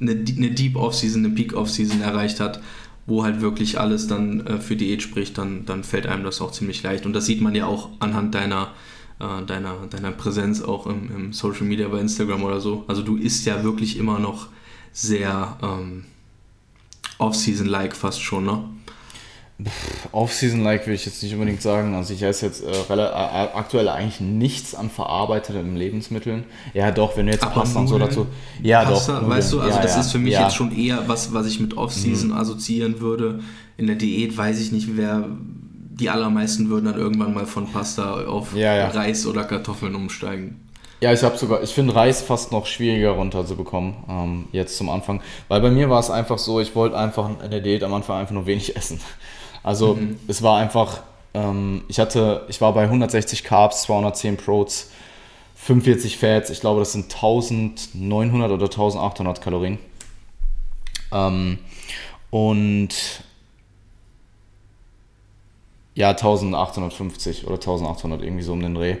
eine, 0.00 0.12
eine 0.12 0.50
Deep 0.50 0.76
Offseason, 0.76 1.24
eine 1.24 1.34
Peak 1.34 1.54
Offseason 1.54 2.02
erreicht 2.02 2.40
hat, 2.40 2.60
wo 3.06 3.22
halt 3.22 3.40
wirklich 3.40 3.78
alles 3.78 4.08
dann 4.08 4.46
äh, 4.46 4.58
für 4.58 4.76
Diät 4.76 5.02
spricht, 5.02 5.38
dann, 5.38 5.64
dann 5.64 5.84
fällt 5.84 6.06
einem 6.06 6.24
das 6.24 6.40
auch 6.40 6.50
ziemlich 6.50 6.82
leicht. 6.82 7.06
Und 7.06 7.12
das 7.12 7.26
sieht 7.26 7.40
man 7.40 7.54
ja 7.54 7.66
auch 7.66 7.90
anhand 8.00 8.34
deiner, 8.34 8.72
äh, 9.18 9.44
deiner, 9.46 9.86
deiner 9.90 10.12
Präsenz 10.12 10.62
auch 10.62 10.86
im, 10.86 11.10
im, 11.14 11.32
Social 11.32 11.64
Media 11.64 11.88
bei 11.88 12.00
Instagram 12.00 12.42
oder 12.44 12.60
so. 12.60 12.84
Also 12.86 13.02
du 13.02 13.16
isst 13.16 13.46
ja 13.46 13.64
wirklich 13.64 13.98
immer 13.98 14.18
noch 14.18 14.48
sehr 14.92 15.56
ähm, 15.62 16.04
Off-Season-like 17.18 17.96
fast 17.96 18.20
schon, 18.20 18.44
ne? 18.44 18.64
Off-Season-like 20.12 20.82
würde 20.82 20.96
ich 20.96 21.06
jetzt 21.06 21.22
nicht 21.22 21.32
unbedingt 21.32 21.62
sagen. 21.62 21.94
Also 21.94 22.12
ich 22.12 22.22
esse 22.22 22.44
jetzt 22.44 22.62
äh, 22.62 22.94
äh, 22.94 23.00
aktuell 23.00 23.88
eigentlich 23.88 24.20
nichts 24.20 24.74
an 24.74 24.90
verarbeiteten 24.90 25.76
Lebensmitteln. 25.76 26.44
Ja, 26.74 26.90
doch, 26.90 27.16
wenn 27.16 27.24
du 27.24 27.32
jetzt 27.32 27.42
Aber 27.42 27.62
Pasta 27.62 27.80
und 27.80 27.88
so 27.88 27.98
dazu. 27.98 28.26
Ja, 28.62 28.84
Pasta, 28.84 29.20
doch. 29.20 29.28
Weißt 29.28 29.54
du, 29.54 29.60
also 29.60 29.74
ja, 29.74 29.82
das 29.82 29.94
ja, 29.94 30.00
ist 30.00 30.12
für 30.12 30.18
mich 30.18 30.34
ja. 30.34 30.42
jetzt 30.42 30.56
schon 30.56 30.76
eher 30.76 31.08
was, 31.08 31.32
was 31.32 31.46
ich 31.46 31.58
mit 31.58 31.74
Off-Season 31.74 32.30
mhm. 32.30 32.36
assoziieren 32.36 33.00
würde. 33.00 33.40
In 33.78 33.86
der 33.86 33.96
Diät 33.96 34.36
weiß 34.36 34.60
ich 34.60 34.72
nicht, 34.72 34.94
wer 34.96 35.26
die 35.98 36.10
allermeisten 36.10 36.68
würden 36.68 36.86
dann 36.86 36.98
irgendwann 36.98 37.32
mal 37.32 37.46
von 37.46 37.70
Pasta 37.72 38.26
auf 38.26 38.54
Reis 38.54 39.26
oder 39.26 39.44
Kartoffeln 39.44 39.94
umsteigen. 39.94 40.60
Ja, 41.00 41.12
ich 41.12 41.22
habe 41.22 41.36
sogar, 41.36 41.62
ich 41.62 41.70
finde 41.74 41.94
Reis 41.94 42.22
fast 42.22 42.52
noch 42.52 42.66
schwieriger 42.66 43.10
runterzubekommen, 43.10 43.94
ähm, 44.08 44.44
jetzt 44.52 44.78
zum 44.78 44.88
Anfang. 44.88 45.20
Weil 45.48 45.60
bei 45.60 45.70
mir 45.70 45.90
war 45.90 46.00
es 46.00 46.10
einfach 46.10 46.38
so, 46.38 46.58
ich 46.58 46.74
wollte 46.74 46.96
einfach 46.96 47.28
in 47.42 47.50
der 47.50 47.60
Diät 47.60 47.82
am 47.82 47.92
Anfang 47.92 48.18
einfach 48.18 48.32
nur 48.32 48.46
wenig 48.46 48.76
essen. 48.76 49.00
Also 49.62 49.94
mhm. 49.94 50.18
es 50.26 50.42
war 50.42 50.58
einfach, 50.58 51.00
ähm, 51.34 51.82
ich 51.88 51.98
hatte, 51.98 52.46
ich 52.48 52.60
war 52.60 52.72
bei 52.72 52.84
160 52.84 53.44
Carbs, 53.44 53.82
210 53.82 54.36
Proteins, 54.38 54.90
45 55.56 56.18
Fats, 56.18 56.50
ich 56.50 56.60
glaube 56.60 56.80
das 56.80 56.92
sind 56.92 57.12
1900 57.14 58.50
oder 58.50 58.66
1800 58.66 59.40
Kalorien. 59.42 59.78
Ähm, 61.12 61.58
und 62.30 62.94
ja, 65.96 66.10
1850 66.10 67.46
oder 67.46 67.54
1800 67.54 68.22
irgendwie 68.22 68.42
so 68.42 68.52
um 68.52 68.60
den 68.60 68.74
Dreh. 68.74 68.96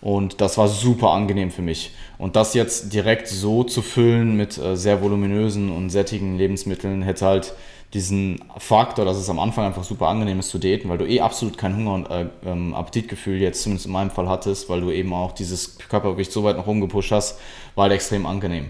Und 0.00 0.40
das 0.40 0.56
war 0.56 0.68
super 0.68 1.10
angenehm 1.10 1.50
für 1.50 1.62
mich. 1.62 1.92
Und 2.16 2.36
das 2.36 2.54
jetzt 2.54 2.92
direkt 2.92 3.28
so 3.28 3.64
zu 3.64 3.82
füllen 3.82 4.36
mit 4.36 4.56
äh, 4.56 4.76
sehr 4.76 5.02
voluminösen 5.02 5.70
und 5.70 5.90
sättigen 5.90 6.38
Lebensmitteln 6.38 7.02
hätte 7.02 7.26
halt 7.26 7.54
diesen 7.92 8.40
Faktor, 8.58 9.04
dass 9.04 9.16
es 9.16 9.28
am 9.28 9.38
Anfang 9.38 9.64
einfach 9.64 9.84
super 9.84 10.08
angenehm 10.08 10.38
ist 10.38 10.50
zu 10.50 10.58
daten, 10.58 10.88
weil 10.88 10.98
du 10.98 11.06
eh 11.06 11.20
absolut 11.20 11.58
kein 11.58 11.76
Hunger 11.76 11.94
und 11.94 12.10
äh, 12.10 12.26
ähm, 12.44 12.74
Appetitgefühl 12.74 13.40
jetzt 13.40 13.62
zumindest 13.62 13.86
in 13.86 13.92
meinem 13.92 14.10
Fall 14.10 14.28
hattest, 14.28 14.68
weil 14.68 14.80
du 14.80 14.90
eben 14.90 15.12
auch 15.12 15.32
dieses 15.32 15.78
Körpergewicht 15.78 16.30
so 16.30 16.44
weit 16.44 16.56
nach 16.56 16.66
oben 16.66 16.80
gepusht 16.80 17.10
hast, 17.10 17.38
war 17.74 17.84
halt 17.84 17.92
extrem 17.92 18.26
angenehm. 18.26 18.66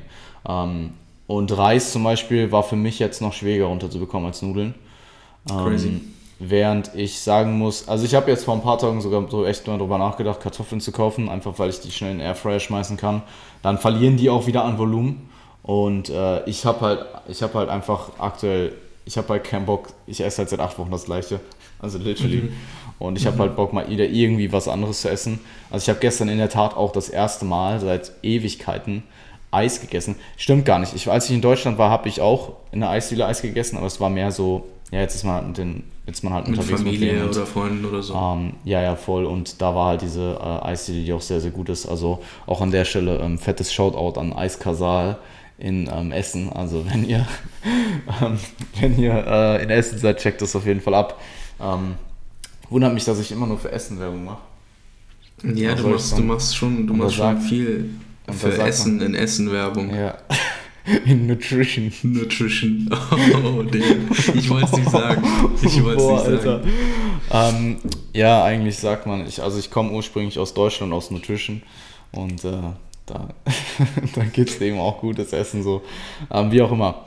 Ähm, 0.49 0.91
und 1.27 1.57
Reis 1.57 1.93
zum 1.93 2.05
Beispiel 2.05 2.53
war 2.53 2.63
für 2.63 2.77
mich 2.77 2.99
jetzt 2.99 3.21
noch 3.21 3.33
schwieriger 3.33 3.67
runterzubekommen 3.67 4.29
als 4.29 4.43
Nudeln. 4.43 4.75
Ähm, 5.51 5.57
Crazy. 5.57 6.01
Während 6.39 6.95
ich 6.95 7.21
sagen 7.21 7.57
muss, 7.57 7.89
also 7.89 8.05
ich 8.05 8.15
habe 8.15 8.31
jetzt 8.31 8.45
vor 8.45 8.55
ein 8.55 8.63
paar 8.63 8.79
Tagen 8.79 9.01
sogar 9.01 9.27
so 9.31 9.47
echt 9.47 9.67
mal 9.67 9.79
drüber 9.79 9.97
nachgedacht, 9.97 10.41
Kartoffeln 10.41 10.83
zu 10.83 10.93
kaufen, 10.93 11.31
einfach 11.31 11.59
weil 11.59 11.71
ich 11.71 11.81
die 11.81 11.91
schnell 11.91 12.13
in 12.13 12.19
den 12.19 12.27
Airfryer 12.27 12.61
schmeißen 12.61 12.99
kann. 12.99 13.23
Dann 13.63 13.79
verlieren 13.79 14.19
die 14.19 14.29
auch 14.29 14.47
wieder 14.47 14.65
an 14.65 14.79
Volumen. 14.79 15.31
Und 15.63 16.11
äh, 16.11 16.45
ich 16.45 16.67
habe 16.67 16.81
halt, 16.83 17.07
ich 17.29 17.43
habe 17.43 17.55
halt 17.55 17.71
einfach 17.71 18.11
aktuell 18.19 18.73
ich 19.07 19.17
habe 19.17 19.29
halt 19.29 19.45
keinen 19.45 19.65
Bock, 19.65 19.89
ich 20.07 20.21
esse 20.21 20.39
halt 20.39 20.51
seit 20.51 20.61
acht 20.61 20.79
Wochen 20.79 20.91
das 20.91 21.05
gleiche. 21.05 21.41
Also 21.79 21.99
literally. 21.99 22.43
Mhm. 22.43 22.53
Und 22.99 23.17
ich 23.17 23.27
habe 23.27 23.37
mhm. 23.37 23.41
halt 23.41 23.57
Bock, 23.57 23.73
mal 23.73 23.89
wieder 23.89 24.05
irgendwie 24.05 24.53
was 24.53 24.69
anderes 24.69 25.03
zu 25.03 25.09
essen. 25.09 25.41
Also 25.71 25.85
ich 25.85 25.89
habe 25.89 26.01
gestern 26.01 26.29
in 26.29 26.39
der 26.39 26.49
Tat 26.49 26.77
auch 26.77 26.93
das 26.93 27.09
erste 27.09 27.45
Mal 27.45 27.79
seit 27.81 28.13
Ewigkeiten 28.23 29.05
Eis 29.53 29.81
gegessen. 29.81 30.17
Stimmt 30.37 30.65
gar 30.65 30.81
nicht. 30.81 30.95
Ich, 30.95 31.09
als 31.09 31.31
ich 31.31 31.37
in 31.37 31.41
Deutschland 31.41 31.79
war, 31.79 31.89
habe 31.89 32.09
ich 32.09 32.21
auch 32.21 32.55
in 32.73 32.81
der 32.81 32.91
Eisdiele 32.91 33.27
Eis 33.27 33.43
gegessen, 33.43 33.77
aber 33.77 33.87
es 33.87 34.01
war 34.01 34.11
mehr 34.11 34.33
so, 34.33 34.67
ja, 34.93 35.01
jetzt 35.01 35.17
ist 35.17 35.25
man, 35.25 35.53
den, 35.53 35.83
jetzt 36.07 36.23
man 36.23 36.33
halt 36.33 36.49
mit 36.49 36.59
unterwegs 36.59 36.81
Familie 36.81 37.25
mit 37.25 37.37
oder 37.37 37.47
Freunden 37.47 37.85
oder 37.85 38.03
so. 38.03 38.15
Ähm, 38.15 38.53
ja, 38.65 38.81
ja, 38.83 38.95
voll. 38.95 39.25
Und 39.25 39.61
da 39.61 39.75
war 39.75 39.89
halt 39.89 40.03
diese 40.03 40.39
äh, 40.41 40.67
Eisdiele, 40.67 41.05
die 41.05 41.13
auch 41.13 41.21
sehr, 41.21 41.41
sehr 41.41 41.51
gut 41.51 41.69
ist. 41.69 41.87
Also 41.87 42.23
auch 42.47 42.61
an 42.61 42.71
der 42.71 42.85
Stelle 42.85 43.19
ähm, 43.19 43.39
fettes 43.39 43.73
Shoutout 43.73 44.19
an 44.19 44.33
Eiskasal 44.33 45.19
in 45.59 45.91
ähm, 45.93 46.13
Essen. 46.13 46.53
Also 46.53 46.87
wenn 46.89 47.05
ihr, 47.09 47.27
ähm, 48.23 48.39
wenn 48.81 48.99
ihr 48.99 49.13
äh, 49.27 49.63
in 49.63 49.71
Essen 49.71 49.99
seid, 49.99 50.19
checkt 50.19 50.41
das 50.41 50.55
auf 50.55 50.67
jeden 50.67 50.81
Fall 50.81 50.95
ab. 50.95 51.21
Ähm, 51.61 51.95
wundert 52.71 52.95
mich, 52.95 53.05
dass 53.05 53.19
ich 53.19 53.33
immer 53.33 53.47
nur 53.47 53.59
für 53.59 53.73
Essen 53.73 53.99
Werbung 53.99 54.25
mache. 54.25 54.43
Ja, 55.55 55.75
du 55.75 55.89
machst, 55.89 56.17
du 56.17 56.23
machst 56.23 56.57
schon, 56.57 56.87
du 56.87 56.95
machst 56.95 57.17
schon 57.17 57.41
viel 57.41 57.91
für 58.31 58.57
Essen 58.59 59.01
in 59.01 59.15
Essen 59.15 59.51
Werbung. 59.53 59.95
Ja. 59.95 60.15
In 61.05 61.27
Nutrition. 61.27 61.93
Nutrition. 62.03 62.89
Oh, 63.11 63.63
damn. 63.63 64.11
Ich 64.35 64.49
wollte 64.49 64.67
es 64.67 64.73
nicht 64.73 64.91
sagen. 64.91 65.23
Ich 65.63 65.85
wollte 65.85 66.03
es 66.03 66.29
nicht 66.29 66.43
sagen. 66.43 66.71
Ähm, 67.31 67.77
ja, 68.13 68.45
eigentlich 68.45 68.77
sagt 68.77 69.07
man, 69.07 69.27
ich, 69.27 69.43
also 69.43 69.59
ich 69.59 69.71
komme 69.71 69.91
ursprünglich 69.91 70.39
aus 70.39 70.55
Deutschland, 70.55 70.93
aus 70.93 71.11
Nutrition. 71.11 71.63
Und 72.13 72.45
äh, 72.45 72.53
da, 73.07 73.29
da 74.15 74.25
gibt 74.25 74.51
es 74.51 74.61
eben 74.61 74.79
auch 74.79 75.01
gutes 75.01 75.33
Essen, 75.33 75.63
so. 75.63 75.83
Ähm, 76.31 76.53
wie 76.53 76.63
auch 76.63 76.71
immer. 76.71 77.06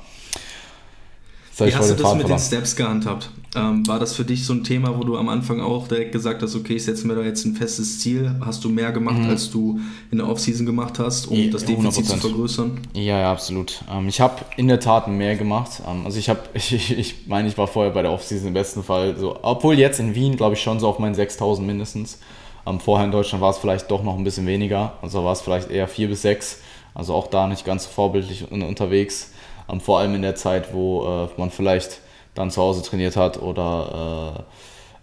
Wie 1.57 1.75
hast 1.75 1.89
du 1.89 1.95
das 1.95 2.15
mit 2.15 2.29
den 2.29 2.39
Steps 2.39 2.75
gehandhabt? 2.75 3.29
Ähm, 3.55 3.87
war 3.87 3.99
das 3.99 4.13
für 4.13 4.23
dich 4.23 4.45
so 4.45 4.53
ein 4.53 4.63
Thema, 4.63 4.95
wo 4.95 5.03
du 5.03 5.17
am 5.17 5.27
Anfang 5.27 5.59
auch 5.59 5.87
direkt 5.87 6.11
gesagt 6.11 6.43
hast, 6.43 6.55
okay, 6.55 6.75
ich 6.75 6.85
setze 6.85 7.07
mir 7.07 7.15
da 7.15 7.23
jetzt 7.23 7.45
ein 7.45 7.55
festes 7.55 7.99
Ziel? 7.99 8.35
Hast 8.45 8.63
du 8.63 8.69
mehr 8.69 8.91
gemacht, 8.91 9.17
mhm. 9.17 9.29
als 9.29 9.49
du 9.49 9.79
in 10.11 10.19
der 10.19 10.27
Offseason 10.27 10.67
gemacht 10.67 10.99
hast, 10.99 11.25
um 11.25 11.37
ja, 11.37 11.49
das 11.49 11.65
Defizit 11.65 12.05
100%. 12.05 12.07
zu 12.07 12.17
vergrößern? 12.17 12.79
Ja, 12.93 13.19
ja, 13.19 13.31
absolut. 13.31 13.83
Ähm, 13.91 14.07
ich 14.07 14.21
habe 14.21 14.45
in 14.57 14.67
der 14.67 14.79
Tat 14.79 15.07
mehr 15.07 15.35
gemacht. 15.35 15.81
Ähm, 15.87 16.05
also 16.05 16.19
ich 16.19 16.29
habe, 16.29 16.41
ich, 16.53 16.73
ich, 16.73 16.97
ich 16.97 17.27
meine, 17.27 17.47
ich 17.47 17.57
war 17.57 17.67
vorher 17.67 17.91
bei 17.91 18.03
der 18.03 18.11
Offseason 18.11 18.49
im 18.49 18.53
besten 18.53 18.83
Fall 18.83 19.17
so, 19.17 19.39
obwohl 19.41 19.79
jetzt 19.79 19.99
in 19.99 20.13
Wien, 20.13 20.37
glaube 20.37 20.53
ich, 20.53 20.61
schon 20.61 20.79
so 20.79 20.87
auf 20.87 20.99
meinen 20.99 21.15
6000 21.15 21.65
mindestens. 21.65 22.19
Ähm, 22.67 22.79
vorher 22.79 23.05
in 23.05 23.11
Deutschland 23.11 23.41
war 23.41 23.49
es 23.49 23.57
vielleicht 23.57 23.89
doch 23.89 24.03
noch 24.03 24.15
ein 24.15 24.23
bisschen 24.23 24.45
weniger, 24.45 24.93
also 25.01 25.23
war 25.25 25.33
es 25.33 25.41
vielleicht 25.41 25.71
eher 25.71 25.87
4 25.87 26.09
bis 26.09 26.21
6. 26.21 26.59
Also 26.93 27.13
auch 27.13 27.27
da 27.27 27.47
nicht 27.47 27.65
ganz 27.65 27.85
so 27.85 27.89
vorbildlich 27.89 28.51
unterwegs. 28.51 29.31
Ähm, 29.71 29.81
vor 29.81 29.99
allem 29.99 30.15
in 30.15 30.21
der 30.21 30.35
Zeit, 30.35 30.73
wo 30.73 31.05
äh, 31.05 31.39
man 31.39 31.51
vielleicht 31.51 31.99
dann 32.35 32.51
zu 32.51 32.61
Hause 32.61 32.81
trainiert 32.81 33.15
hat 33.15 33.41
oder 33.41 34.45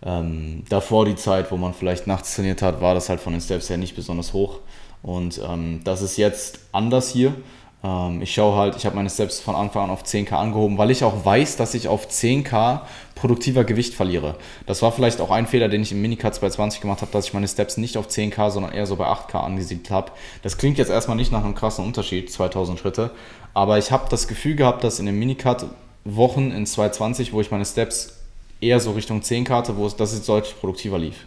äh, 0.03 0.09
ähm, 0.09 0.65
davor 0.69 1.05
die 1.05 1.17
Zeit, 1.17 1.51
wo 1.51 1.57
man 1.57 1.75
vielleicht 1.75 2.07
nachts 2.07 2.35
trainiert 2.35 2.63
hat, 2.63 2.81
war 2.81 2.95
das 2.95 3.09
halt 3.09 3.21
von 3.21 3.33
den 3.33 3.41
Steps 3.41 3.71
her 3.71 3.77
nicht 3.77 3.97
besonders 3.97 4.33
hoch. 4.33 4.61
Und 5.03 5.41
ähm, 5.49 5.81
das 5.85 6.03
ist 6.03 6.17
jetzt 6.17 6.61
anders 6.73 7.11
hier. 7.11 7.35
Ähm, 7.83 8.23
ich 8.23 8.33
schaue 8.35 8.57
halt, 8.57 8.77
ich 8.77 8.87
habe 8.87 8.97
meine 8.97 9.11
Steps 9.11 9.41
von 9.41 9.55
Anfang 9.55 9.85
an 9.85 9.91
auf 9.91 10.05
10k 10.05 10.33
angehoben, 10.33 10.79
weil 10.79 10.91
ich 10.91 11.05
auch 11.05 11.25
weiß, 11.25 11.57
dass 11.57 11.75
ich 11.75 11.89
auf 11.89 12.09
10k 12.09 12.81
produktiver 13.15 13.65
Gewicht 13.65 13.95
verliere. 13.95 14.37
Das 14.67 14.83
war 14.83 14.93
vielleicht 14.93 15.21
auch 15.21 15.31
ein 15.31 15.47
Fehler, 15.47 15.69
den 15.69 15.83
ich 15.83 15.93
im 15.93 16.03
Minicut 16.03 16.35
220 16.35 16.81
gemacht 16.81 17.01
habe, 17.01 17.13
dass 17.13 17.27
ich 17.27 17.35
meine 17.35 17.49
Steps 17.49 17.77
nicht 17.77 17.97
auf 17.97 18.09
10k, 18.09 18.51
sondern 18.51 18.73
eher 18.73 18.87
so 18.87 18.97
bei 18.97 19.07
8k 19.07 19.37
angesiedelt 19.37 19.91
habe. 19.91 20.13
Das 20.43 20.59
klingt 20.59 20.79
jetzt 20.79 20.91
erstmal 20.91 21.17
nicht 21.17 21.33
nach 21.33 21.45
einem 21.45 21.55
krassen 21.55 21.85
Unterschied, 21.85 22.31
2000 22.31 22.79
Schritte, 22.79 23.11
aber 23.57 23.79
ich 23.79 23.91
habe 23.91 24.05
das 24.11 24.29
Gefühl 24.29 24.55
gehabt, 24.55 24.85
dass 24.85 25.01
in 25.01 25.07
den 25.07 25.19
Minicut 25.19 25.65
Wochen 26.05 26.51
in 26.51 26.67
220, 26.67 27.33
wo 27.33 27.41
ich 27.41 27.51
meine 27.51 27.65
Steps 27.65 28.19
eher 28.61 28.81
so 28.81 28.91
Richtung 28.91 29.23
10 29.23 29.45
karte, 29.45 29.79
wo 29.79 29.87
es 29.87 29.97
das 29.97 30.13
jetzt 30.13 30.29
deutlich 30.29 30.61
produktiver 30.61 30.99
lief. 30.99 31.25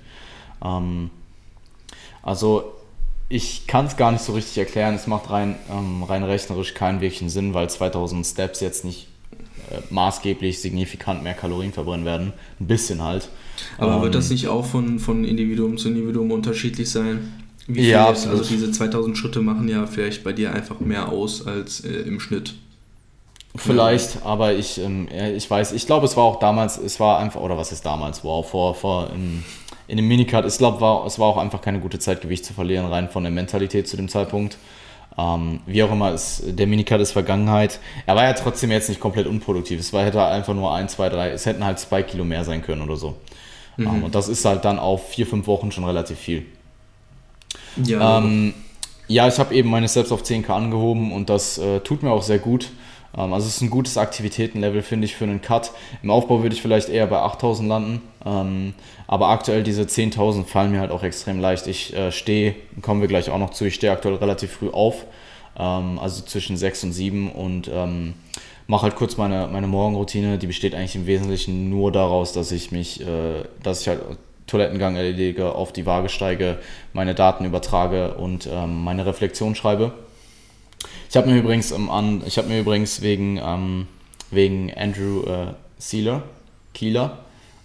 Ähm, 0.64 1.10
also 2.22 2.72
ich 3.30 3.66
kann 3.66 3.88
es 3.88 3.98
gar 3.98 4.12
nicht 4.12 4.24
so 4.24 4.34
richtig 4.34 4.60
erklären. 4.60 4.94
Es 4.94 5.08
macht 5.08 5.32
rein, 5.32 5.56
ähm, 5.72 6.04
rein 6.04 6.24
rechnerisch 6.24 6.76
keinen 6.76 7.02
wirklichen 7.02 7.30
Sinn, 7.30 7.56
weil 7.56 7.68
2000 7.68 8.24
Steps 8.24 8.60
jetzt 8.60 8.86
nicht 8.86 9.08
äh, 9.72 9.80
maßgeblich 9.90 10.62
signifikant 10.62 11.24
mehr 11.24 11.34
Kalorien 11.34 11.74
verbrennen 11.74 12.06
werden. 12.06 12.34
Ein 12.60 12.68
bisschen 12.68 13.02
halt. 13.02 13.30
Aber 13.80 13.96
ähm, 13.96 14.02
wird 14.04 14.14
das 14.14 14.30
nicht 14.30 14.50
auch 14.50 14.68
von, 14.68 15.00
von 15.00 15.26
Individuum 15.26 15.80
zu 15.80 15.88
Individuum 15.88 16.30
unterschiedlich 16.30 16.92
sein? 16.92 17.49
Wie 17.70 17.82
viel 17.82 17.92
ja, 17.92 18.10
jetzt, 18.10 18.28
also 18.28 18.44
diese 18.44 18.72
2000 18.72 19.16
Schritte 19.16 19.42
machen 19.42 19.70
ja 19.70 19.86
vielleicht 19.86 20.24
bei 20.24 20.34
dir 20.34 20.52
einfach 20.54 20.80
mehr 20.80 21.10
aus 21.10 21.46
als 21.46 21.82
äh, 21.82 21.90
im 22.02 22.20
Schnitt. 22.20 22.56
Vielleicht, 23.56 24.16
ja. 24.16 24.22
aber 24.26 24.54
ich, 24.54 24.80
ähm, 24.80 25.08
ich 25.36 25.50
weiß, 25.50 25.74
ich 25.74 25.86
glaube, 25.86 26.08
es 26.08 26.18
war 26.18 26.24
auch 26.24 26.40
damals, 26.40 26.80
es 26.80 27.00
war 27.00 27.20
einfach, 27.20 27.42
oder 27.42 27.58
was 27.58 27.72
ist 27.72 27.86
damals, 27.86 28.24
wow, 28.24 28.48
vor, 28.48 28.74
vor 28.74 29.12
in, 29.14 29.44
in 29.88 29.98
dem 29.98 30.08
Minicut, 30.08 30.46
ich 30.46 30.58
glaube, 30.58 30.82
war, 30.82 31.06
es 31.06 31.20
war 31.20 31.28
auch 31.28 31.38
einfach 31.38 31.62
keine 31.62 31.80
gute 31.80 32.00
Zeit, 32.00 32.22
Gewicht 32.22 32.44
zu 32.44 32.54
verlieren, 32.54 32.88
rein 32.88 33.08
von 33.08 33.22
der 33.22 33.32
Mentalität 33.32 33.88
zu 33.88 33.98
dem 33.98 34.10
Zeitpunkt. 34.10 34.58
Ähm, 35.16 35.60
wie 35.68 35.84
auch 35.84 35.92
immer, 35.92 36.12
ist, 36.12 36.42
der 36.48 36.66
Minicut 36.66 37.02
ist 37.02 37.12
Vergangenheit. 37.12 37.80
Er 38.08 38.16
war 38.16 38.24
ja 38.24 38.34
trotzdem 38.34 38.72
jetzt 38.72 38.90
nicht 38.90 39.00
komplett 39.00 39.28
unproduktiv. 39.28 39.80
Es 39.80 39.94
war, 39.94 40.04
hätte 40.04 40.24
einfach 40.24 40.56
nur 40.56 40.74
ein, 40.74 40.90
zwei, 40.90 41.10
drei, 41.10 41.30
es 41.30 41.46
hätten 41.46 41.64
halt 41.64 41.78
zwei 41.78 42.02
Kilo 42.02 42.24
mehr 42.24 42.44
sein 42.44 42.64
können 42.64 42.82
oder 42.82 42.96
so. 42.96 43.16
Mhm. 43.78 43.88
Ähm, 43.88 44.04
und 44.06 44.16
das 44.16 44.28
ist 44.28 44.44
halt 44.44 44.66
dann 44.66 44.80
auf 44.80 45.10
vier, 45.10 45.28
fünf 45.28 45.46
Wochen 45.46 45.72
schon 45.72 45.84
relativ 45.84 46.18
viel. 46.18 46.46
Ja, 47.84 48.20
ähm, 48.20 48.54
ja 49.08 49.28
ich 49.28 49.40
habe 49.40 49.54
eben 49.54 49.70
meine 49.70 49.88
Steps 49.88 50.12
auf 50.12 50.24
10k 50.24 50.50
angehoben 50.50 51.12
und 51.12 51.30
das 51.30 51.58
äh, 51.58 51.80
tut 51.82 52.04
mir 52.04 52.12
auch 52.12 52.24
sehr 52.24 52.40
gut. 52.40 52.70
Ähm, 53.18 53.34
also 53.34 53.48
es 53.48 53.56
ist 53.56 53.62
ein 53.62 53.70
gutes 53.70 53.98
Aktivitätenlevel, 53.98 54.82
finde 54.82 55.06
ich, 55.06 55.16
für 55.16 55.26
einen 55.26 55.42
Cut. 55.42 55.72
Im 56.04 56.12
Aufbau 56.12 56.42
würde 56.42 56.56
ich 56.56 56.62
vielleicht 56.62 56.90
eher 56.90 57.08
bei 57.08 57.20
8000 57.20 57.68
landen, 57.68 58.02
ähm, 58.26 58.74
aber 59.08 59.30
aktuell 59.30 59.64
diese 59.64 59.84
10.000 59.84 60.46
fallen 60.46 60.72
mir 60.72 60.80
halt 60.80 60.92
auch 60.92 61.04
extrem 61.04 61.40
leicht. 61.40 61.68
Ich 61.68 61.94
äh, 61.96 62.12
stehe, 62.12 62.56
kommen 62.82 63.02
wir 63.02 63.08
gleich 63.08 63.30
auch 63.30 63.40
noch 63.40 63.52
zu, 63.52 63.66
ich 63.66 63.76
stehe 63.76 63.92
aktuell 63.92 64.16
relativ 64.16 64.52
früh 64.52 64.70
auf, 64.70 65.06
ähm, 65.58 66.00
also 66.00 66.24
zwischen 66.24 66.58
6 66.58 66.86
und 66.86 66.94
7 66.94 67.32
und 67.32 67.70
ähm, 67.74 68.14
mache 68.68 68.84
halt 68.84 68.96
kurz 68.96 69.18
meine, 69.18 69.48
meine 69.48 69.68
Morgenroutine. 69.68 70.38
Die 70.38 70.48
besteht 70.48 70.76
eigentlich 70.76 70.96
im 70.96 71.08
Wesentlichen 71.08 71.70
nur 71.70 71.92
daraus, 71.92 72.34
dass 72.34 72.52
ich 72.52 72.72
mich, 72.72 73.02
äh, 73.02 73.44
dass 73.64 73.82
ich 73.82 73.88
halt 73.88 74.02
Toilettengang 74.50 74.96
erledige, 74.96 75.54
auf 75.54 75.72
die 75.72 75.86
Waage 75.86 76.10
steige, 76.10 76.58
meine 76.94 77.16
Daten 77.16 77.46
übertrage 77.46 78.16
und 78.16 78.48
ähm, 78.52 78.84
meine 78.84 79.06
Reflexion 79.06 79.56
schreibe. 79.56 79.94
Ich 81.10 81.18
habe 81.18 81.30
mir 81.30 81.38
übrigens 81.38 81.72
ähm, 81.72 81.90
an, 81.90 82.22
ich 82.26 82.38
habe 82.38 82.48
mir 82.48 82.60
übrigens 82.60 83.02
wegen, 83.02 83.38
ähm, 83.38 83.88
wegen 84.32 84.74
Andrew 84.76 85.24
äh, 85.24 85.54
Sealer, 85.78 86.24
Keeler, 86.74 87.20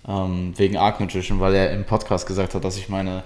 ähm, 0.07 0.53
wegen 0.57 0.77
Arc 0.77 1.01
Nutrition, 1.01 1.41
weil 1.41 1.55
er 1.55 1.73
im 1.73 1.85
Podcast 1.85 2.27
gesagt 2.27 2.55
hat, 2.55 2.65
dass 2.65 2.77
ich 2.77 2.89
meine 2.89 3.23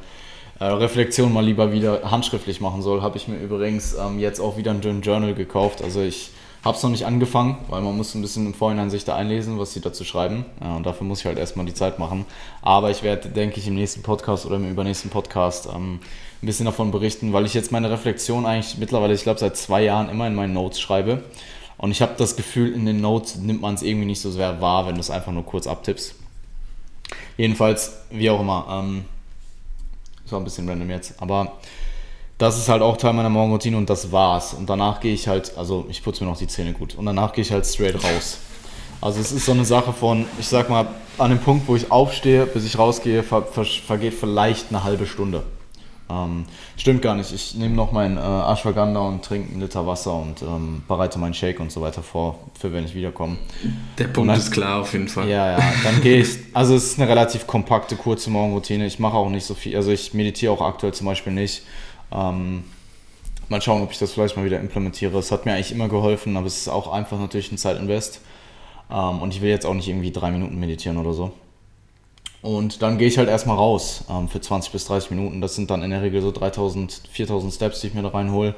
äh, 0.61 0.65
Reflexion 0.65 1.33
mal 1.33 1.45
lieber 1.45 1.73
wieder 1.73 2.11
handschriftlich 2.11 2.61
machen 2.61 2.83
soll, 2.83 3.03
habe 3.03 3.17
ich 3.17 3.29
mir 3.29 3.37
übrigens 3.37 3.95
ähm, 3.95 4.19
jetzt 4.19 4.41
auch 4.41 4.57
wieder 4.57 4.73
ein 4.73 5.03
Journal 5.03 5.35
gekauft. 5.35 5.83
Also 5.83 6.03
ich 6.03 6.31
habe 6.69 6.77
es 6.77 6.83
noch 6.83 6.91
nicht 6.91 7.07
angefangen, 7.07 7.57
weil 7.69 7.81
man 7.81 7.97
muss 7.97 8.15
ein 8.15 8.21
bisschen 8.21 8.47
im 8.47 8.55
Vorhinein 8.55 8.91
sich 8.91 9.05
da 9.05 9.17
einlesen, 9.17 9.59
was 9.59 9.73
sie 9.73 9.81
dazu 9.81 10.05
schreiben. 10.05 10.45
Ja, 10.63 10.77
und 10.77 10.85
dafür 10.85 11.07
muss 11.07 11.21
ich 11.21 11.27
halt 11.27 11.39
erstmal 11.39 11.65
die 11.65 11.73
Zeit 11.73 11.99
machen. 11.99 12.27
Aber 12.61 12.91
ich 12.91 13.03
werde, 13.03 13.31
denke 13.31 13.59
ich, 13.59 13.67
im 13.67 13.75
nächsten 13.75 14.03
Podcast 14.03 14.45
oder 14.45 14.57
im 14.57 14.71
übernächsten 14.71 15.11
Podcast 15.11 15.67
ähm, 15.75 16.01
ein 16.43 16.47
bisschen 16.47 16.67
davon 16.67 16.91
berichten, 16.91 17.33
weil 17.33 17.47
ich 17.47 17.55
jetzt 17.55 17.73
meine 17.73 17.91
Reflexion 17.91 18.45
eigentlich 18.45 18.77
mittlerweile, 18.77 19.15
ich 19.15 19.23
glaube, 19.23 19.41
seit 19.41 19.57
zwei 19.57 19.83
Jahren 19.83 20.11
immer 20.11 20.27
in 20.27 20.35
meinen 20.35 20.53
Notes 20.53 20.79
schreibe. 20.79 21.25
Und 21.79 21.91
ich 21.91 22.03
habe 22.03 22.13
das 22.19 22.37
Gefühl, 22.37 22.75
in 22.75 22.85
den 22.85 23.01
Notes 23.01 23.37
nimmt 23.37 23.63
man 23.63 23.75
es 23.75 23.83
irgendwie 23.83 24.07
nicht 24.07 24.21
so 24.21 24.31
sehr 24.31 24.61
wahr, 24.61 24.87
wenn 24.87 24.95
du 24.95 25.01
es 25.01 25.11
einfach 25.11 25.33
nur 25.33 25.47
kurz 25.47 25.67
abtippst. 25.67 26.15
Jedenfalls, 27.39 27.95
wie 28.11 28.29
auch 28.29 28.41
immer. 28.41 28.67
Ähm, 28.71 29.05
das 30.23 30.33
war 30.33 30.41
ein 30.41 30.45
bisschen 30.45 30.69
random 30.69 30.91
jetzt. 30.91 31.15
Aber 31.23 31.53
das 32.39 32.57
ist 32.57 32.69
halt 32.69 32.83
auch 32.83 32.97
Teil 32.97 33.13
meiner 33.13 33.29
Morgenroutine 33.29 33.77
und 33.77 33.91
das 33.91 34.13
war's. 34.13 34.55
Und 34.55 34.71
danach 34.71 35.01
gehe 35.01 35.13
ich 35.13 35.27
halt, 35.27 35.59
also 35.59 35.87
ich 35.89 36.03
putze 36.03 36.25
mir 36.25 36.31
noch 36.31 36.39
die 36.39 36.47
Zähne 36.47 36.73
gut 36.73 36.95
und 36.95 37.05
danach 37.05 37.33
gehe 37.33 37.43
ich 37.43 37.53
halt 37.53 37.67
straight 37.67 37.97
raus. 37.97 38.39
Also 39.01 39.21
es 39.21 39.33
ist 39.33 39.45
so 39.45 39.53
eine 39.53 39.65
Sache 39.65 39.93
von, 39.93 40.25
ich 40.39 40.49
sag 40.49 40.71
mal, 40.71 40.87
an 41.19 41.31
dem 41.31 41.39
Punkt, 41.39 41.69
wo 41.69 41.77
ich 41.77 41.91
aufstehe, 41.91 42.47
bis 42.47 42.65
ich 42.65 42.79
rausgehe, 42.79 43.23
ver 43.23 43.43
ver 43.43 43.65
vergeht 43.65 44.15
vielleicht 44.15 44.67
eine 44.71 44.85
halbe 44.85 45.07
Stunde. 45.07 45.43
Ähm, 46.11 46.47
stimmt 46.77 47.03
gar 47.03 47.15
nicht. 47.15 47.33
Ich 47.33 47.55
nehme 47.55 47.75
noch 47.75 47.93
meinen 47.93 48.17
äh, 48.17 48.21
Ashwagandha 48.21 49.01
und 49.01 49.23
trinke 49.23 49.53
einen 49.53 49.61
Liter 49.61 49.87
Wasser 49.87 50.15
und 50.15 50.41
ähm, 50.43 50.83
bereite 50.89 51.19
meinen 51.19 51.35
Shake 51.35 51.61
und 51.61 51.71
so 51.71 51.83
weiter 51.83 52.03
vor, 52.03 52.39
für 52.59 52.73
wenn 52.73 52.85
ich 52.87 52.95
wiederkomme. 52.95 53.37
Der 53.99 54.05
Punkt 54.05 54.31
dann, 54.31 54.39
ist 54.39 54.51
klar 54.51 54.81
auf 54.81 54.93
jeden 54.95 55.09
Fall. 55.09 55.29
Ja, 55.29 55.59
ja. 55.59 55.73
Dann 55.85 56.01
gehe 56.01 56.21
ich. 56.21 56.39
Also 56.55 56.75
es 56.75 56.85
ist 56.85 56.99
eine 56.99 57.09
relativ 57.11 57.47
kompakte, 57.47 57.95
kurze 57.95 58.31
Morgenroutine. 58.31 58.87
Ich 58.87 58.99
mache 58.99 59.17
auch 59.17 59.29
nicht 59.29 59.45
so 59.45 59.55
viel. 59.55 59.77
Also 59.77 59.91
ich 59.91 60.15
meditiere 60.15 60.53
auch 60.53 60.63
aktuell 60.63 60.95
zum 60.95 61.07
Beispiel 61.07 61.33
nicht. 61.33 61.63
Ähm, 62.13 62.65
mal 63.49 63.61
schauen, 63.63 63.83
ob 63.83 63.93
ich 63.93 63.99
das 63.99 64.13
vielleicht 64.13 64.37
mal 64.37 64.45
wieder 64.45 64.61
implementiere. 64.61 65.19
Es 65.19 65.33
hat 65.33 65.47
mir 65.47 65.55
eigentlich 65.55 65.73
immer 65.73 65.89
geholfen, 65.89 66.37
aber 66.37 66.47
es 66.47 66.59
ist 66.59 66.69
auch 66.69 66.93
einfach 66.93 67.19
natürlich 67.19 67.53
ein 67.53 67.59
Zeitinvest. 67.59 68.21
Ähm, 68.91 69.21
und 69.21 69.35
ich 69.35 69.41
will 69.41 69.51
jetzt 69.51 69.67
auch 69.67 69.75
nicht 69.75 69.89
irgendwie 69.89 70.13
drei 70.13 70.31
Minuten 70.31 70.59
meditieren 70.59 70.99
oder 70.99 71.13
so. 71.13 71.33
Und 72.41 72.83
dann 72.83 72.99
gehe 72.99 73.09
ich 73.09 73.19
halt 73.19 73.29
erstmal 73.29 73.57
raus 73.57 74.05
ähm, 74.09 74.29
für 74.29 74.41
20 74.41 74.73
bis 74.73 74.85
30 74.87 75.11
Minuten. 75.11 75.41
Das 75.41 75.57
sind 75.57 75.71
dann 75.71 75.83
in 75.83 75.91
der 75.91 76.03
Regel 76.03 76.23
so 76.23 76.31
3000, 76.31 77.03
4000 77.11 77.53
Steps, 77.53 77.81
die 77.81 77.89
ich 77.89 77.95
mir 77.95 78.03
da 78.03 78.09
reinhole. 78.09 78.55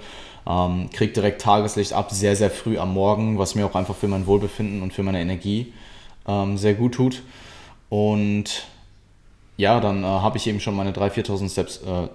Ähm, 0.47 0.91
krieg 0.93 1.15
direkt 1.15 1.41
Tageslicht 1.41 1.93
ab, 1.93 2.11
sehr, 2.11 2.37
sehr 2.37 2.51
früh 2.51 2.79
am 2.79 2.93
Morgen, 2.95 3.39
was 3.39 3.55
mir 3.55 3.67
auch 3.67 3.75
einfach 3.75 3.97
für 3.97 4.09
mein 4.09 4.27
Wohlbefinden 4.27 4.83
und 4.83 4.93
für 4.93 5.03
meine 5.03 5.21
Energie 5.21 5.73
ähm, 6.27 6.59
sehr 6.59 6.75
gut 6.75 6.95
tut. 6.95 7.23
Und 7.89 8.67
ja, 9.57 9.81
dann 9.81 10.05
äh, 10.05 10.07
habe 10.07 10.39
ich 10.39 10.47
eben 10.47 10.61
schon 10.61 10.75
meine 10.75 10.93
3.000, 10.93 11.27
4.000 11.27 11.51
Steps 11.51 11.77
äh, 11.79 12.09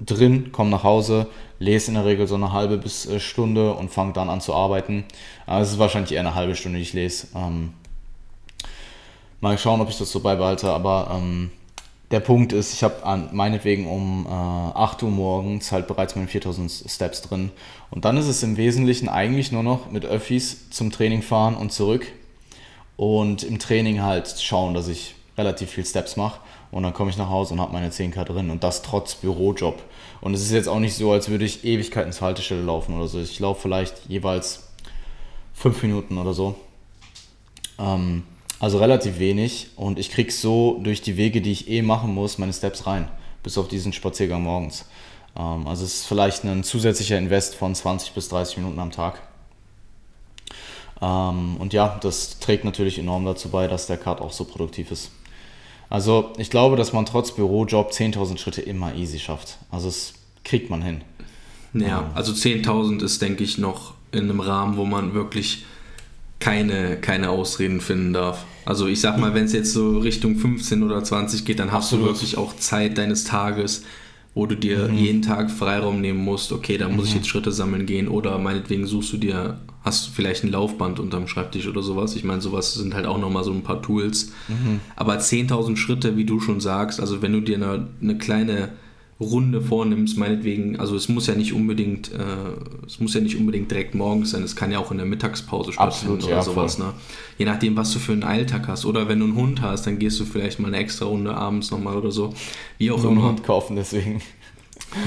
drin, 0.00 0.52
komme 0.52 0.70
nach 0.70 0.84
Hause, 0.84 1.26
lese 1.58 1.88
in 1.88 1.94
der 1.94 2.04
Regel 2.04 2.26
so 2.26 2.34
eine 2.34 2.52
halbe 2.52 2.78
bis 2.78 3.06
äh, 3.06 3.20
Stunde 3.20 3.74
und 3.74 3.90
fange 3.90 4.12
dann 4.12 4.28
an 4.28 4.40
zu 4.40 4.54
arbeiten. 4.54 5.04
Äh, 5.46 5.60
es 5.60 5.72
ist 5.72 5.78
wahrscheinlich 5.78 6.12
eher 6.12 6.20
eine 6.20 6.34
halbe 6.34 6.54
Stunde, 6.54 6.78
die 6.78 6.82
ich 6.82 6.92
lese. 6.92 7.28
Ähm, 7.34 7.72
mal 9.40 9.56
schauen, 9.58 9.80
ob 9.80 9.88
ich 9.88 9.98
das 9.98 10.10
so 10.10 10.20
beibehalte, 10.20 10.70
aber 10.70 11.10
ähm, 11.14 11.50
der 12.10 12.20
Punkt 12.20 12.52
ist, 12.52 12.72
ich 12.72 12.84
habe 12.84 13.28
meinetwegen 13.32 13.86
um 13.86 14.26
äh, 14.26 14.30
8 14.30 15.02
Uhr 15.02 15.10
morgens 15.10 15.72
halt 15.72 15.86
bereits 15.86 16.14
meine 16.14 16.28
4000 16.28 16.84
Steps 16.86 17.22
drin. 17.22 17.50
Und 17.90 18.04
dann 18.04 18.16
ist 18.16 18.26
es 18.26 18.42
im 18.42 18.56
Wesentlichen 18.56 19.08
eigentlich 19.08 19.52
nur 19.52 19.62
noch 19.62 19.90
mit 19.90 20.04
Öffis 20.04 20.70
zum 20.70 20.92
Training 20.92 21.22
fahren 21.22 21.56
und 21.56 21.72
zurück. 21.72 22.06
Und 22.96 23.42
im 23.42 23.58
Training 23.58 24.02
halt 24.02 24.28
schauen, 24.40 24.74
dass 24.74 24.86
ich 24.86 25.16
relativ 25.36 25.70
viel 25.70 25.84
Steps 25.84 26.16
mache. 26.16 26.40
Und 26.74 26.82
dann 26.82 26.92
komme 26.92 27.08
ich 27.08 27.16
nach 27.16 27.28
Hause 27.30 27.54
und 27.54 27.60
habe 27.60 27.72
meine 27.72 27.90
10k 27.90 28.24
drin. 28.24 28.50
Und 28.50 28.64
das 28.64 28.82
trotz 28.82 29.14
Bürojob. 29.14 29.80
Und 30.20 30.34
es 30.34 30.42
ist 30.42 30.50
jetzt 30.50 30.68
auch 30.68 30.80
nicht 30.80 30.96
so, 30.96 31.12
als 31.12 31.28
würde 31.28 31.44
ich 31.44 31.64
Ewigkeiten 31.64 32.10
zur 32.10 32.26
Haltestelle 32.26 32.62
laufen 32.62 32.96
oder 32.96 33.06
so. 33.06 33.20
Ich 33.20 33.38
laufe 33.38 33.62
vielleicht 33.62 33.94
jeweils 34.08 34.72
5 35.52 35.84
Minuten 35.84 36.18
oder 36.18 36.34
so. 36.34 36.56
Ähm, 37.78 38.24
also 38.58 38.78
relativ 38.78 39.20
wenig 39.20 39.68
und 39.76 40.00
ich 40.00 40.10
kriege 40.10 40.32
so 40.32 40.80
durch 40.82 41.00
die 41.00 41.16
Wege, 41.16 41.40
die 41.40 41.52
ich 41.52 41.70
eh 41.70 41.80
machen 41.80 42.12
muss, 42.12 42.38
meine 42.38 42.52
Steps 42.52 42.88
rein, 42.88 43.08
bis 43.44 43.56
auf 43.56 43.68
diesen 43.68 43.92
Spaziergang 43.92 44.42
morgens. 44.42 44.86
Ähm, 45.38 45.68
also 45.68 45.84
es 45.84 45.94
ist 45.94 46.06
vielleicht 46.06 46.42
ein 46.42 46.64
zusätzlicher 46.64 47.16
Invest 47.16 47.54
von 47.54 47.72
20 47.72 48.14
bis 48.14 48.28
30 48.30 48.56
Minuten 48.56 48.80
am 48.80 48.90
Tag. 48.90 49.22
Ähm, 51.00 51.56
und 51.58 51.72
ja, 51.72 52.00
das 52.02 52.40
trägt 52.40 52.64
natürlich 52.64 52.98
enorm 52.98 53.24
dazu 53.24 53.48
bei, 53.48 53.68
dass 53.68 53.86
der 53.86 53.96
Card 53.96 54.20
auch 54.20 54.32
so 54.32 54.44
produktiv 54.44 54.90
ist. 54.90 55.12
Also 55.90 56.32
ich 56.38 56.50
glaube, 56.50 56.76
dass 56.76 56.92
man 56.92 57.06
trotz 57.06 57.32
Bürojob 57.32 57.92
10.000 57.92 58.38
Schritte 58.38 58.62
immer 58.62 58.94
easy 58.94 59.18
schafft. 59.18 59.58
Also 59.70 59.88
es 59.88 60.14
kriegt 60.44 60.70
man 60.70 60.82
hin. 60.82 61.02
Ja, 61.74 62.10
also 62.14 62.32
10.000 62.32 63.02
ist, 63.02 63.20
denke 63.20 63.42
ich, 63.42 63.58
noch 63.58 63.94
in 64.12 64.24
einem 64.24 64.40
Rahmen, 64.40 64.76
wo 64.76 64.84
man 64.84 65.14
wirklich 65.14 65.64
keine, 66.38 66.96
keine 66.96 67.30
Ausreden 67.30 67.80
finden 67.80 68.12
darf. 68.12 68.44
Also 68.64 68.86
ich 68.86 69.00
sag 69.00 69.18
mal, 69.18 69.34
wenn 69.34 69.44
es 69.44 69.52
jetzt 69.52 69.72
so 69.72 69.98
Richtung 69.98 70.36
15 70.36 70.82
oder 70.82 71.02
20 71.02 71.44
geht, 71.44 71.58
dann 71.58 71.72
hast 71.72 71.86
Absolut. 71.86 72.06
du 72.06 72.10
wirklich 72.10 72.36
auch 72.38 72.54
Zeit 72.56 72.98
deines 72.98 73.24
Tages, 73.24 73.84
wo 74.34 74.46
du 74.46 74.56
dir 74.56 74.88
mhm. 74.88 74.98
jeden 74.98 75.22
Tag 75.22 75.50
Freiraum 75.50 76.00
nehmen 76.00 76.18
musst, 76.18 76.52
okay, 76.52 76.76
da 76.76 76.88
muss 76.88 77.04
mhm. 77.04 77.08
ich 77.08 77.14
jetzt 77.14 77.28
Schritte 77.28 77.52
sammeln 77.52 77.86
gehen 77.86 78.08
oder 78.08 78.38
meinetwegen 78.38 78.86
suchst 78.86 79.12
du 79.12 79.16
dir, 79.16 79.58
hast 79.82 80.08
du 80.08 80.10
vielleicht 80.12 80.42
ein 80.44 80.50
Laufband 80.50 80.98
unterm 80.98 81.28
Schreibtisch 81.28 81.68
oder 81.68 81.82
sowas. 81.82 82.16
Ich 82.16 82.24
meine, 82.24 82.40
sowas 82.40 82.74
sind 82.74 82.94
halt 82.94 83.06
auch 83.06 83.18
nochmal 83.18 83.44
so 83.44 83.52
ein 83.52 83.62
paar 83.62 83.80
Tools. 83.80 84.32
Mhm. 84.48 84.80
Aber 84.96 85.18
10.000 85.18 85.76
Schritte, 85.76 86.16
wie 86.16 86.24
du 86.24 86.40
schon 86.40 86.60
sagst, 86.60 87.00
also 87.00 87.22
wenn 87.22 87.32
du 87.32 87.40
dir 87.40 87.56
eine, 87.56 87.88
eine 88.00 88.18
kleine 88.18 88.70
Runde 89.20 89.60
vornimmst, 89.60 90.18
meinetwegen, 90.18 90.80
also 90.80 90.96
es 90.96 91.08
muss 91.08 91.28
ja 91.28 91.34
nicht 91.34 91.52
unbedingt, 91.52 92.12
äh, 92.12 92.16
es 92.84 92.98
muss 92.98 93.14
ja 93.14 93.20
nicht 93.20 93.36
unbedingt 93.36 93.70
direkt 93.70 93.94
morgens 93.94 94.32
sein, 94.32 94.42
es 94.42 94.56
kann 94.56 94.72
ja 94.72 94.80
auch 94.80 94.90
in 94.90 94.96
der 94.96 95.06
Mittagspause 95.06 95.72
stattfinden 95.72 96.16
Absolut, 96.16 96.24
oder 96.24 96.36
ja, 96.36 96.42
sowas, 96.42 96.78
ne? 96.78 96.94
Je 97.38 97.44
nachdem, 97.44 97.76
was 97.76 97.92
du 97.92 98.00
für 98.00 98.12
einen 98.12 98.24
Alltag 98.24 98.66
hast. 98.66 98.84
Oder 98.84 99.08
wenn 99.08 99.20
du 99.20 99.26
einen 99.26 99.36
Hund 99.36 99.62
hast, 99.62 99.86
dann 99.86 99.98
gehst 99.98 100.18
du 100.18 100.24
vielleicht 100.24 100.58
mal 100.58 100.68
eine 100.68 100.78
extra 100.78 101.06
Runde 101.06 101.34
abends 101.34 101.70
nochmal 101.70 101.96
oder 101.96 102.10
so. 102.10 102.34
Wie 102.78 102.90
auch 102.90 103.02
Nur 103.02 103.12
immer. 103.12 103.20
einen 103.20 103.30
Hund 103.30 103.44
kaufen, 103.44 103.76
deswegen. 103.76 104.20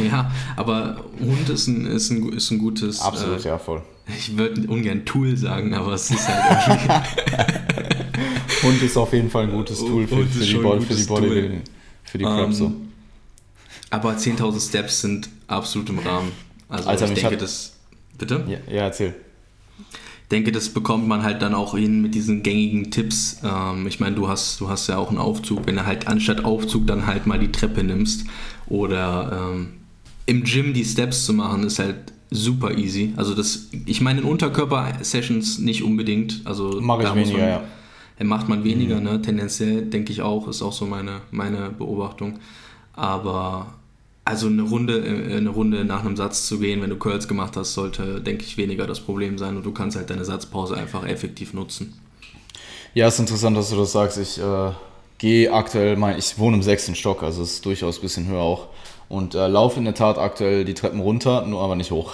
Ja, 0.06 0.32
aber 0.58 0.98
Hund 1.22 1.48
ist 1.48 1.68
ein, 1.68 1.86
ist 1.86 2.10
ein, 2.10 2.34
ist 2.34 2.52
ein 2.52 2.60
gutes. 2.60 3.00
Absolut, 3.00 3.46
äh, 3.46 3.48
ja, 3.48 3.58
voll. 3.58 3.82
Ich 4.18 4.36
würde 4.36 4.68
ungern 4.68 5.06
Tool 5.06 5.38
sagen, 5.38 5.74
aber 5.74 5.94
es 5.94 6.12
ist 6.12 6.28
halt 6.28 6.82
irgendwie. 6.82 7.88
Hund 8.64 8.82
ist 8.82 8.98
auf 8.98 9.14
jeden 9.14 9.30
Fall 9.30 9.44
ein 9.44 9.52
gutes 9.52 9.80
Tool 9.80 10.06
für, 10.06 10.26
für, 10.26 10.44
die, 10.44 10.56
Body, 10.56 10.86
für 10.86 10.94
die 10.94 11.04
Bodybuilding, 11.04 11.62
für 12.04 12.18
die 12.18 12.26
Prep 12.26 12.46
um, 12.48 12.52
so. 12.54 12.74
Aber 13.89 14.12
10.000 14.13 14.67
Steps 14.70 15.01
sind 15.01 15.29
absolut 15.48 15.89
im 15.89 16.00
Rahmen. 16.00 16.32
Also 16.70 16.89
Alter, 16.89 17.06
ich 17.06 17.13
denke, 17.13 17.32
hat... 17.32 17.41
das. 17.41 17.74
Bitte? 18.17 18.44
Ja, 18.48 18.58
ja, 18.74 18.84
erzähl. 18.84 19.15
Ich 19.79 20.29
denke, 20.29 20.51
das 20.51 20.70
bekommt 20.70 21.08
man 21.08 21.24
halt 21.24 21.41
dann 21.41 21.53
auch 21.56 21.78
hin 21.78 22.02
mit 22.02 22.13
diesen 22.13 22.43
gängigen 22.43 22.91
Tipps. 22.91 23.38
Ähm, 23.43 23.88
ich 23.88 24.00
meine, 24.00 24.15
du 24.15 24.28
hast, 24.28 24.60
du 24.60 24.67
hast 24.67 24.88
ja 24.88 24.97
auch 24.97 25.10
einen 25.10 25.19
Aufzug. 25.19 25.65
Wenn 25.67 25.76
du 25.76 25.86
halt 25.86 26.08
anstatt 26.08 26.43
Aufzug 26.43 26.86
dann 26.86 27.08
halt 27.08 27.28
mal 27.28 27.39
die 27.39 27.52
Treppe 27.52 27.84
nimmst 27.84 28.26
oder 28.67 29.52
ähm, 29.54 29.69
im 30.26 30.43
Gym 30.43 30.73
die 30.73 30.84
Steps 30.84 31.26
zu 31.26 31.34
machen, 31.34 31.63
ist 31.63 31.80
halt 31.80 32.12
super 32.30 32.78
easy. 32.78 33.13
Also 33.15 33.34
das, 33.34 33.69
ich 33.86 34.02
meine 34.02 34.19
in 34.19 34.26
Unterkörper-Sessions 34.26 35.60
nicht 35.60 35.84
unbedingt. 35.84 36.41
Also 36.43 36.82
Mache 36.82 37.04
ich 37.04 37.15
weniger, 37.15 37.38
man, 37.38 37.47
ja. 38.19 38.26
Macht 38.26 38.50
man 38.50 38.63
weniger, 38.63 38.97
mhm. 38.97 39.04
ne? 39.04 39.21
Tendenziell 39.21 39.84
denke 39.84 40.12
ich 40.12 40.21
auch, 40.21 40.47
ist 40.50 40.62
auch 40.62 40.73
so 40.73 40.86
meine, 40.86 41.21
meine 41.32 41.69
Beobachtung. 41.69 42.39
Aber 42.98 43.68
also 44.26 44.48
eine 44.48 44.64
Runde, 44.64 45.00
äh, 45.06 45.38
eine 45.38 45.50
Runde 45.50 45.86
nach 45.86 46.02
einem 46.02 46.18
Satz 46.18 46.48
zu 46.48 46.60
gehen, 46.60 46.82
wenn 46.82 46.90
du 46.90 46.98
Curls 46.98 47.30
gemacht 47.30 47.56
hast, 47.56 47.74
sollte, 47.74 48.20
denke 48.20 48.44
ich, 48.44 48.58
weniger 48.58 48.86
das 48.86 49.00
Problem 49.00 49.38
sein 49.38 49.56
und 49.56 49.66
du 49.66 49.72
kannst 49.72 49.96
halt 49.96 50.10
deine 50.10 50.26
Satzpause 50.26 50.76
einfach 50.76 51.08
effektiv 51.08 51.54
nutzen. 51.54 51.98
Ja, 52.94 53.08
es 53.08 53.14
ist 53.14 53.22
interessant, 53.22 53.56
dass 53.56 53.70
du 53.70 53.78
das 53.78 53.94
sagst. 53.94 54.18
Ich 54.18 54.38
äh, 54.40 54.72
gehe 55.18 55.54
aktuell, 55.54 55.96
mein, 55.96 56.18
ich 56.18 56.38
wohne 56.38 56.58
im 56.58 56.64
sechsten 56.64 56.96
Stock, 56.96 57.24
also 57.24 57.44
es 57.44 57.54
ist 57.54 57.66
durchaus 57.66 58.00
ein 58.00 58.02
bisschen 58.02 58.28
höher 58.28 58.42
auch 58.42 58.68
und 59.08 59.36
äh, 59.36 59.48
laufe 59.48 59.80
in 59.80 59.86
der 59.86 59.94
Tat 59.94 60.18
aktuell 60.18 60.66
die 60.66 60.74
Treppen 60.74 61.00
runter, 61.00 61.46
nur 61.46 61.62
aber 61.62 61.76
nicht 61.76 61.92
hoch. 61.92 62.14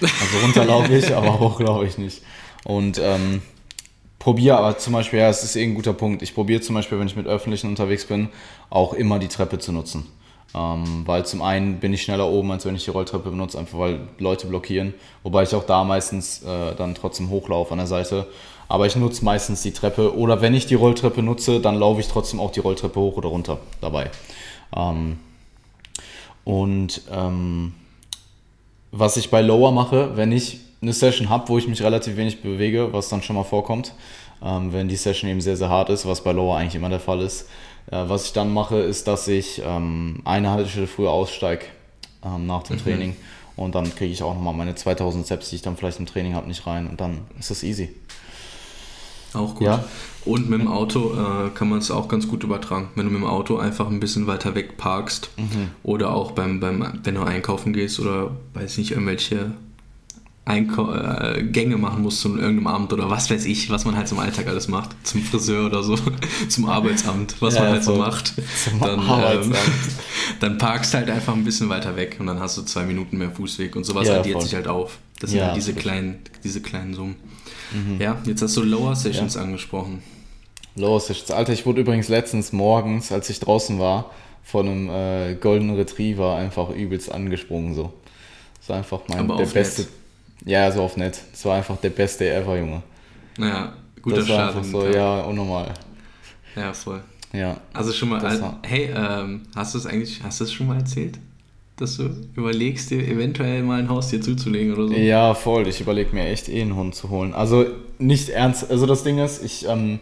Also 0.00 0.38
runter 0.42 0.64
laufe 0.64 0.92
ich, 0.92 1.14
aber 1.14 1.38
hoch 1.38 1.60
laufe 1.60 1.86
ich 1.86 1.98
nicht. 1.98 2.22
Und 2.64 2.98
ähm, 3.00 3.42
probiere 4.24 4.56
aber 4.56 4.78
zum 4.78 4.94
Beispiel, 4.94 5.18
ja, 5.18 5.28
es 5.28 5.44
ist 5.44 5.54
eh 5.54 5.62
ein 5.62 5.74
guter 5.74 5.92
Punkt, 5.92 6.22
ich 6.22 6.34
probiere 6.34 6.62
zum 6.62 6.74
Beispiel, 6.74 6.98
wenn 6.98 7.06
ich 7.06 7.14
mit 7.14 7.26
Öffentlichen 7.26 7.68
unterwegs 7.68 8.06
bin, 8.06 8.30
auch 8.70 8.94
immer 8.94 9.18
die 9.18 9.28
Treppe 9.28 9.58
zu 9.58 9.70
nutzen. 9.70 10.06
Ähm, 10.54 11.02
weil 11.04 11.26
zum 11.26 11.42
einen 11.42 11.78
bin 11.78 11.92
ich 11.92 12.02
schneller 12.02 12.26
oben, 12.26 12.50
als 12.50 12.64
wenn 12.64 12.74
ich 12.74 12.84
die 12.84 12.90
Rolltreppe 12.90 13.28
benutze, 13.28 13.58
einfach 13.58 13.78
weil 13.78 14.00
Leute 14.18 14.46
blockieren. 14.46 14.94
Wobei 15.24 15.42
ich 15.42 15.54
auch 15.54 15.64
da 15.64 15.84
meistens 15.84 16.42
äh, 16.42 16.74
dann 16.74 16.94
trotzdem 16.94 17.28
hochlaufe 17.28 17.72
an 17.72 17.78
der 17.78 17.86
Seite. 17.86 18.26
Aber 18.66 18.86
ich 18.86 18.96
nutze 18.96 19.22
meistens 19.26 19.60
die 19.60 19.72
Treppe. 19.72 20.16
Oder 20.16 20.40
wenn 20.40 20.54
ich 20.54 20.64
die 20.64 20.74
Rolltreppe 20.74 21.22
nutze, 21.22 21.60
dann 21.60 21.74
laufe 21.74 22.00
ich 22.00 22.08
trotzdem 22.08 22.40
auch 22.40 22.50
die 22.50 22.60
Rolltreppe 22.60 22.98
hoch 22.98 23.18
oder 23.18 23.28
runter 23.28 23.58
dabei. 23.82 24.10
Ähm, 24.74 25.18
und 26.44 27.02
ähm, 27.12 27.74
was 28.90 29.18
ich 29.18 29.30
bei 29.30 29.42
Lower 29.42 29.70
mache, 29.70 30.16
wenn 30.16 30.32
ich 30.32 30.60
eine 30.84 30.92
Session 30.92 31.28
habe, 31.28 31.48
wo 31.48 31.58
ich 31.58 31.66
mich 31.66 31.82
relativ 31.82 32.16
wenig 32.16 32.42
bewege, 32.42 32.92
was 32.92 33.08
dann 33.08 33.22
schon 33.22 33.36
mal 33.36 33.44
vorkommt, 33.44 33.94
ähm, 34.42 34.72
wenn 34.72 34.88
die 34.88 34.96
Session 34.96 35.28
eben 35.30 35.40
sehr, 35.40 35.56
sehr 35.56 35.68
hart 35.68 35.90
ist, 35.90 36.06
was 36.06 36.22
bei 36.22 36.32
Lower 36.32 36.56
eigentlich 36.56 36.74
immer 36.76 36.88
der 36.88 37.00
Fall 37.00 37.20
ist. 37.20 37.48
Äh, 37.90 38.04
was 38.06 38.26
ich 38.26 38.32
dann 38.32 38.52
mache, 38.52 38.76
ist, 38.76 39.08
dass 39.08 39.26
ich 39.28 39.62
ähm, 39.64 40.20
eine 40.24 40.50
Haltestelle 40.50 40.86
früher 40.86 41.10
aussteige 41.10 41.64
ähm, 42.24 42.46
nach 42.46 42.62
dem 42.62 42.76
mhm. 42.76 42.82
Training 42.82 43.16
und 43.56 43.74
dann 43.74 43.94
kriege 43.94 44.12
ich 44.12 44.22
auch 44.22 44.34
nochmal 44.34 44.54
meine 44.54 44.74
2000 44.74 45.24
Steps, 45.24 45.50
die 45.50 45.56
ich 45.56 45.62
dann 45.62 45.76
vielleicht 45.76 45.98
im 45.98 46.06
Training 46.06 46.34
habe, 46.34 46.48
nicht 46.48 46.66
rein 46.66 46.86
und 46.86 47.00
dann 47.00 47.22
ist 47.38 47.50
das 47.50 47.62
easy. 47.62 47.90
Auch 49.32 49.54
gut. 49.56 49.66
Ja. 49.66 49.84
Und 50.24 50.48
mit 50.48 50.60
dem 50.60 50.68
Auto 50.68 51.12
äh, 51.12 51.50
kann 51.50 51.68
man 51.68 51.80
es 51.80 51.90
auch 51.90 52.06
ganz 52.08 52.28
gut 52.28 52.44
übertragen. 52.44 52.90
Wenn 52.94 53.06
du 53.06 53.12
mit 53.12 53.20
dem 53.20 53.28
Auto 53.28 53.56
einfach 53.56 53.88
ein 53.88 53.98
bisschen 53.98 54.26
weiter 54.26 54.54
weg 54.54 54.76
parkst 54.76 55.30
mhm. 55.36 55.70
oder 55.82 56.14
auch 56.14 56.32
beim, 56.32 56.60
beim, 56.60 57.00
wenn 57.02 57.16
du 57.16 57.22
einkaufen 57.22 57.72
gehst 57.72 57.98
oder 57.98 58.30
weiß 58.54 58.78
nicht, 58.78 58.92
irgendwelche 58.92 59.50
Einkau 60.46 60.92
äh, 60.92 61.42
Gänge 61.42 61.78
machen 61.78 62.02
muss 62.02 62.20
zu 62.20 62.28
irgendeinem 62.36 62.66
Amt 62.66 62.92
oder 62.92 63.08
was 63.08 63.30
weiß 63.30 63.46
ich, 63.46 63.70
was 63.70 63.86
man 63.86 63.96
halt 63.96 64.08
zum 64.08 64.18
Alltag 64.18 64.46
alles 64.46 64.68
macht. 64.68 64.94
Zum 65.02 65.22
Friseur 65.22 65.66
oder 65.66 65.82
so, 65.82 65.96
zum 66.48 66.66
Arbeitsamt, 66.66 67.40
was 67.40 67.54
ja, 67.54 67.62
man 67.62 67.70
halt 67.72 67.84
so 67.84 67.96
macht. 67.96 68.34
Dann, 68.80 69.00
ähm, 69.00 69.54
dann 70.40 70.58
parkst 70.58 70.94
halt 70.94 71.08
einfach 71.08 71.32
ein 71.32 71.44
bisschen 71.44 71.68
weiter 71.68 71.96
weg 71.96 72.16
und 72.18 72.26
dann 72.26 72.40
hast 72.40 72.58
du 72.58 72.62
zwei 72.62 72.82
Minuten 72.84 73.16
mehr 73.16 73.30
Fußweg 73.30 73.74
und 73.76 73.84
sowas 73.84 74.08
ja, 74.08 74.18
addiert 74.18 74.34
voll. 74.34 74.42
sich 74.42 74.54
halt 74.54 74.68
auf. 74.68 74.98
Das 75.20 75.30
sind 75.30 75.38
ja, 75.38 75.46
halt 75.46 75.56
diese 75.56 75.72
kleinen, 75.74 76.18
diese 76.42 76.60
kleinen 76.60 76.94
Summen. 76.94 77.16
Mhm. 77.72 78.00
Ja, 78.00 78.18
jetzt 78.26 78.42
hast 78.42 78.56
du 78.56 78.62
Lower 78.62 78.94
Sessions 78.96 79.36
angesprochen. 79.36 80.02
Lower 80.76 81.00
Sessions. 81.00 81.30
Alter, 81.30 81.52
ich 81.52 81.64
wurde 81.66 81.80
übrigens 81.80 82.08
letztens 82.08 82.52
morgens, 82.52 83.12
als 83.12 83.30
ich 83.30 83.40
draußen 83.40 83.78
war, 83.78 84.10
von 84.42 84.68
einem 84.68 84.90
äh, 84.90 85.34
Golden 85.36 85.74
Retriever 85.74 86.36
einfach 86.36 86.70
übelst 86.70 87.10
angesprungen 87.10 87.74
so. 87.74 87.92
Das 88.60 88.68
war 88.70 88.76
einfach 88.78 89.00
mein, 89.08 89.28
der 89.28 89.46
beste. 89.46 89.82
Nett 89.82 89.90
ja, 90.44 90.70
so 90.70 90.82
oft 90.82 90.96
nett. 90.96 91.20
Das 91.32 91.44
war 91.44 91.56
einfach 91.56 91.76
der 91.78 91.90
beste 91.90 92.30
ever, 92.32 92.56
Junge. 92.58 92.82
Naja, 93.38 93.72
guter 94.02 94.16
Das 94.16 94.28
war 94.28 94.34
Start 94.34 94.56
einfach 94.56 94.64
so, 94.64 94.86
ja, 94.86 95.20
unnormal. 95.22 95.72
Ja, 96.56 96.72
voll. 96.72 97.00
Ja. 97.32 97.56
Also 97.72 97.92
schon 97.92 98.10
mal, 98.10 98.24
also, 98.24 98.54
hey, 98.62 98.90
ähm, 98.94 99.42
hast 99.56 99.74
du 99.74 99.78
es 99.78 99.86
eigentlich, 99.86 100.22
hast 100.22 100.40
du 100.40 100.44
es 100.44 100.52
schon 100.52 100.68
mal 100.68 100.76
erzählt? 100.76 101.18
Dass 101.76 101.96
du 101.96 102.10
überlegst, 102.36 102.90
dir 102.90 103.06
eventuell 103.08 103.64
mal 103.64 103.80
ein 103.80 103.88
Haustier 103.88 104.20
zuzulegen 104.20 104.74
oder 104.74 104.86
so? 104.86 104.94
Ja, 104.94 105.34
voll. 105.34 105.66
Ich 105.66 105.80
überlege 105.80 106.14
mir 106.14 106.26
echt 106.26 106.48
eh 106.48 106.62
einen 106.62 106.76
Hund 106.76 106.94
zu 106.94 107.10
holen. 107.10 107.34
Also 107.34 107.66
nicht 107.98 108.28
ernst, 108.28 108.70
also 108.70 108.86
das 108.86 109.02
Ding 109.02 109.18
ist, 109.18 109.42
ich, 109.42 109.66
ähm, 109.66 109.98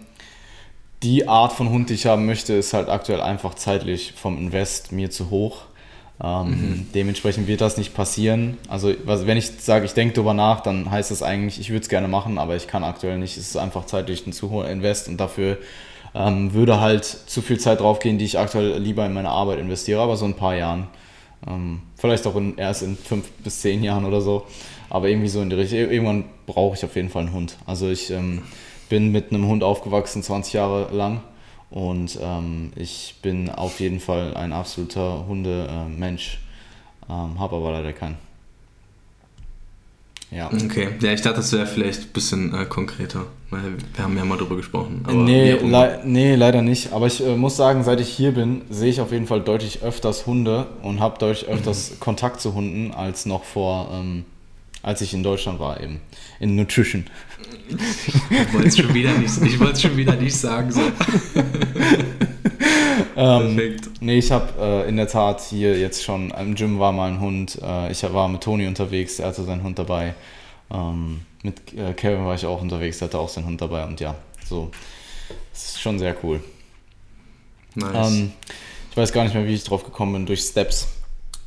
die 1.03 1.27
Art 1.27 1.53
von 1.55 1.71
Hund, 1.71 1.89
die 1.89 1.95
ich 1.95 2.05
haben 2.05 2.27
möchte, 2.27 2.53
ist 2.53 2.75
halt 2.75 2.89
aktuell 2.89 3.23
einfach 3.23 3.55
zeitlich 3.55 4.13
vom 4.15 4.37
Invest 4.37 4.93
mir 4.93 5.11
zu 5.11 5.31
hoch. 5.31 5.63
Ähm, 6.23 6.49
mhm. 6.49 6.87
Dementsprechend 6.95 7.47
wird 7.47 7.61
das 7.61 7.77
nicht 7.77 7.95
passieren. 7.95 8.59
Also 8.69 8.95
wenn 9.05 9.37
ich 9.37 9.51
sage, 9.59 9.85
ich 9.85 9.95
denke 9.95 10.15
darüber 10.15 10.35
nach, 10.35 10.61
dann 10.61 10.91
heißt 10.91 11.11
das 11.11 11.23
eigentlich, 11.23 11.59
ich 11.61 11.71
würde 11.71 11.83
es 11.83 11.89
gerne 11.89 12.09
machen, 12.09 12.39
aber 12.39 12.57
ich 12.57 12.69
kann 12.69 12.85
aktuell 12.85 13.19
nicht. 13.19 13.37
Es 13.37 13.49
ist 13.49 13.57
einfach 13.57 13.87
zeitlich 13.87 14.27
ein 14.27 14.33
zu 14.33 14.51
hoher 14.51 14.69
Invest 14.69 15.09
und 15.09 15.19
dafür 15.19 15.59
ähm, 16.15 16.53
würde 16.53 16.81
halt 16.81 17.05
zu 17.05 17.41
viel 17.43 17.59
Zeit 17.59 17.81
draufgehen, 17.81 18.19
die 18.19 18.25
ich 18.25 18.39
aktuell 18.39 18.79
lieber 18.79 19.07
in 19.07 19.15
meine 19.15 19.31
Arbeit 19.31 19.59
investiere, 19.59 20.01
aber 20.01 20.17
so 20.17 20.27
ein 20.27 20.35
paar 20.35 20.55
Jahren. 20.55 20.89
Ähm, 21.47 21.81
vielleicht 21.97 22.27
auch 22.27 22.37
in, 22.37 22.57
erst 22.57 22.83
in 22.83 22.97
fünf 22.97 23.31
bis 23.43 23.61
zehn 23.61 23.83
Jahren 23.83 24.05
oder 24.05 24.21
so. 24.21 24.47
Aber 24.91 25.09
irgendwie 25.09 25.29
so 25.29 25.41
in 25.41 25.49
die 25.49 25.57
Richtung. 25.57 25.79
Irgendwann 25.79 26.25
brauche 26.47 26.77
ich 26.77 26.85
auf 26.85 26.95
jeden 26.95 27.09
Fall 27.09 27.23
einen 27.23 27.33
Hund. 27.33 27.57
Also 27.67 27.89
ich 27.89 28.11
ähm, 28.11 28.43
bin 28.91 29.11
mit 29.11 29.31
einem 29.31 29.47
Hund 29.47 29.65
aufgewachsen, 29.65 30.23
20 30.23 30.53
Jahre 30.53 30.95
lang 30.95 31.23
Und 31.73 32.19
ähm, 32.21 32.71
ich 32.77 33.15
bin 33.23 33.49
auf 33.49 33.81
jeden 33.81 33.99
Fall 33.99 34.35
ein 34.35 34.53
absoluter 34.53 35.27
Hundemensch, 35.27 36.39
ähm, 37.09 37.41
habe 37.41 37.57
aber 37.57 37.73
leider 37.73 37.95
keinen. 37.95 38.19
Ja. 40.31 40.51
Okay, 40.53 40.89
ja, 41.01 41.13
ich 41.13 41.23
dachte, 41.23 41.37
das 41.37 41.53
wäre 41.53 41.67
vielleicht 41.67 42.03
ein 42.03 42.13
bisschen 42.13 42.55
äh, 42.55 42.67
konkreter, 42.67 43.25
weil 43.49 43.77
wir 43.95 44.05
haben 44.05 44.17
ja 44.19 44.25
mal 44.25 44.37
drüber 44.37 44.57
gesprochen. 44.57 45.03
nee, 45.25 45.53
le 45.53 46.01
nee, 46.05 46.35
leider 46.35 46.61
nicht. 46.61 46.93
Aber 46.93 47.07
ich 47.07 47.25
äh, 47.25 47.37
muss 47.37 47.57
sagen, 47.57 47.85
seit 47.85 48.01
ich 48.01 48.09
hier 48.09 48.33
bin, 48.33 48.63
sehe 48.69 48.91
ich 48.91 49.01
auf 49.01 49.11
jeden 49.11 49.27
Fall 49.27 49.41
deutlich 49.41 49.83
öfters 49.83 50.27
Hunde 50.27 50.67
und 50.83 51.01
habe 51.01 51.19
deutlich 51.19 51.49
öfters 51.49 51.93
mhm. 51.93 52.01
Kontakt 52.01 52.43
zu 52.43 52.53
Hunden 52.53 52.93
als 52.93 53.25
noch 53.25 53.45
vor, 53.45 53.91
ähm, 53.95 54.27
als 54.83 55.01
ich 55.01 55.15
in 55.15 55.23
Deutschland 55.23 55.59
war 55.59 55.81
eben. 55.83 56.01
In 56.39 56.57
Nutrition. 56.57 57.07
Ich 57.69 58.53
wollte 58.53 58.69
es 58.69 58.77
schon, 58.77 58.95
wieder 58.95 59.13
nicht, 59.19 59.81
schon 59.81 59.97
wieder 59.97 60.17
nicht 60.17 60.37
sagen. 60.37 60.71
So. 60.71 60.81
ähm, 63.17 63.57
Perfekt. 63.57 63.91
Nee, 64.01 64.19
ich 64.19 64.31
habe 64.31 64.53
äh, 64.61 64.89
in 64.89 64.97
der 64.97 65.09
Tat 65.09 65.41
hier 65.43 65.79
jetzt 65.79 66.03
schon, 66.03 66.31
im 66.31 66.55
Gym 66.55 66.79
war 66.79 66.93
mal 66.93 67.11
ein 67.11 67.21
Hund. 67.21 67.59
Äh, 67.63 67.93
ich 67.93 68.03
war 68.03 68.29
mit 68.29 68.43
Toni 68.43 68.67
unterwegs, 68.67 69.19
er 69.19 69.29
hatte 69.29 69.45
seinen 69.45 69.63
Hund 69.63 69.79
dabei. 69.79 70.15
Ähm, 70.71 71.21
mit 71.43 71.75
äh, 71.77 71.93
Kevin 71.95 72.25
war 72.25 72.35
ich 72.35 72.47
auch 72.47 72.61
unterwegs, 72.61 72.99
der 72.99 73.09
hatte 73.09 73.19
auch 73.19 73.29
seinen 73.29 73.47
Hund 73.47 73.61
dabei. 73.61 73.85
Und 73.85 74.01
ja, 74.01 74.15
so, 74.45 74.71
es 75.53 75.67
ist 75.67 75.81
schon 75.81 75.99
sehr 75.99 76.17
cool. 76.23 76.43
Nice. 77.75 78.13
Ähm, 78.13 78.33
ich 78.91 78.97
weiß 78.97 79.13
gar 79.13 79.25
nicht 79.25 79.35
mehr, 79.35 79.47
wie 79.47 79.55
ich 79.55 79.65
drauf 79.65 79.85
gekommen 79.85 80.13
bin, 80.13 80.27
durch 80.27 80.41
Steps. 80.41 80.89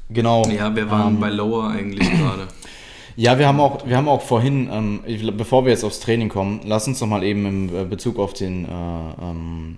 Genau. 0.09 0.47
Ja, 0.49 0.75
wir 0.75 0.89
waren 0.89 1.15
ähm, 1.15 1.19
bei 1.19 1.29
Lower 1.29 1.69
eigentlich 1.69 2.09
gerade. 2.09 2.47
Ja, 3.17 3.39
wir 3.39 3.47
haben 3.47 3.61
auch, 3.61 3.87
wir 3.87 3.95
haben 3.95 4.09
auch 4.09 4.21
vorhin, 4.21 4.69
ähm, 4.69 5.37
bevor 5.37 5.63
wir 5.63 5.71
jetzt 5.71 5.85
aufs 5.85 6.01
Training 6.01 6.27
kommen, 6.27 6.59
lass 6.65 6.85
uns 6.85 6.99
doch 6.99 7.07
mal 7.07 7.23
eben 7.23 7.45
im 7.45 7.75
äh, 7.75 7.85
Bezug 7.85 8.19
auf 8.19 8.33
den, 8.33 8.65
äh, 8.65 8.67
ähm, 8.69 9.77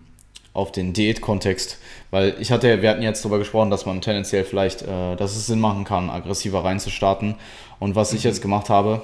auf 0.53 0.71
den 0.71 0.93
Diätkontext, 0.93 1.77
weil 2.09 2.35
ich 2.39 2.51
hatte, 2.51 2.81
wir 2.81 2.89
hatten 2.89 3.03
jetzt 3.03 3.23
darüber 3.23 3.37
gesprochen, 3.37 3.69
dass 3.69 3.85
man 3.85 4.01
tendenziell 4.01 4.43
vielleicht, 4.43 4.81
äh, 4.81 5.15
dass 5.15 5.35
es 5.35 5.45
Sinn 5.45 5.59
machen 5.59 5.83
kann, 5.83 6.09
aggressiver 6.09 6.63
reinzustarten. 6.63 7.35
Und 7.79 7.95
was 7.95 8.11
mhm. 8.11 8.17
ich 8.17 8.23
jetzt 8.23 8.41
gemacht 8.41 8.69
habe, 8.69 9.03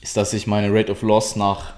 ist, 0.00 0.16
dass 0.16 0.32
ich 0.32 0.46
meine 0.46 0.72
Rate 0.72 0.92
of 0.92 1.02
Loss 1.02 1.36
nach, 1.36 1.74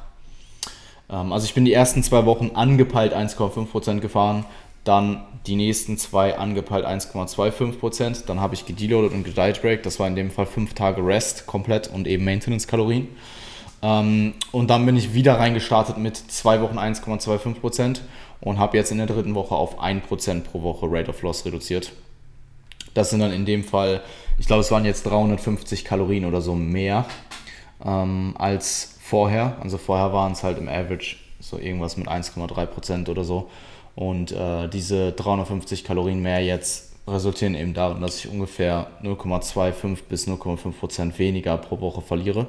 ähm, 1.10 1.32
also 1.32 1.46
ich 1.46 1.54
bin 1.54 1.64
die 1.64 1.72
ersten 1.72 2.04
zwei 2.04 2.26
Wochen 2.26 2.52
angepeilt 2.54 3.12
1,5% 3.12 3.98
gefahren, 3.98 4.44
dann 4.84 5.24
die 5.46 5.56
nächsten 5.56 5.98
zwei 5.98 6.38
angepeilt 6.38 6.86
1,25%. 6.86 8.26
Dann 8.26 8.40
habe 8.40 8.54
ich 8.54 8.66
gedeloadet 8.66 9.12
und 9.12 9.24
gediet 9.24 9.60
break. 9.60 9.82
Das 9.82 9.98
war 9.98 10.06
in 10.06 10.14
dem 10.14 10.30
Fall 10.30 10.46
fünf 10.46 10.74
Tage 10.74 11.04
Rest 11.04 11.46
komplett 11.46 11.88
und 11.88 12.06
eben 12.06 12.24
Maintenance-Kalorien. 12.24 13.08
Ähm, 13.82 14.34
und 14.52 14.68
dann 14.68 14.86
bin 14.86 14.96
ich 14.96 15.14
wieder 15.14 15.38
reingestartet 15.38 15.98
mit 15.98 16.16
zwei 16.16 16.60
Wochen 16.60 16.78
1,25% 16.78 18.00
und 18.40 18.58
habe 18.58 18.76
jetzt 18.76 18.92
in 18.92 18.98
der 18.98 19.06
dritten 19.06 19.34
Woche 19.34 19.54
auf 19.54 19.80
1% 19.80 20.40
pro 20.42 20.62
Woche 20.62 20.86
Rate 20.88 21.10
of 21.10 21.22
Loss 21.22 21.44
reduziert. 21.44 21.92
Das 22.94 23.10
sind 23.10 23.20
dann 23.20 23.32
in 23.32 23.44
dem 23.44 23.64
Fall, 23.64 24.02
ich 24.38 24.46
glaube, 24.46 24.60
es 24.60 24.70
waren 24.70 24.84
jetzt 24.84 25.04
350 25.04 25.84
Kalorien 25.84 26.24
oder 26.24 26.40
so 26.40 26.54
mehr 26.54 27.06
ähm, 27.84 28.34
als 28.38 28.96
vorher. 29.02 29.56
Also 29.60 29.78
vorher 29.78 30.12
waren 30.12 30.32
es 30.32 30.42
halt 30.42 30.58
im 30.58 30.68
Average 30.68 31.16
so 31.40 31.58
irgendwas 31.58 31.96
mit 31.96 32.08
1,3% 32.08 33.10
oder 33.10 33.24
so. 33.24 33.50
Und 33.94 34.32
äh, 34.32 34.68
diese 34.68 35.12
350 35.12 35.84
Kalorien 35.84 36.20
mehr 36.20 36.42
jetzt 36.44 36.92
resultieren 37.06 37.54
eben 37.54 37.74
darin, 37.74 38.00
dass 38.00 38.18
ich 38.18 38.30
ungefähr 38.30 38.88
0,25 39.02 39.98
bis 40.08 40.26
0,5 40.26 40.72
Prozent 40.72 41.18
weniger 41.18 41.56
pro 41.58 41.80
Woche 41.80 42.00
verliere. 42.00 42.46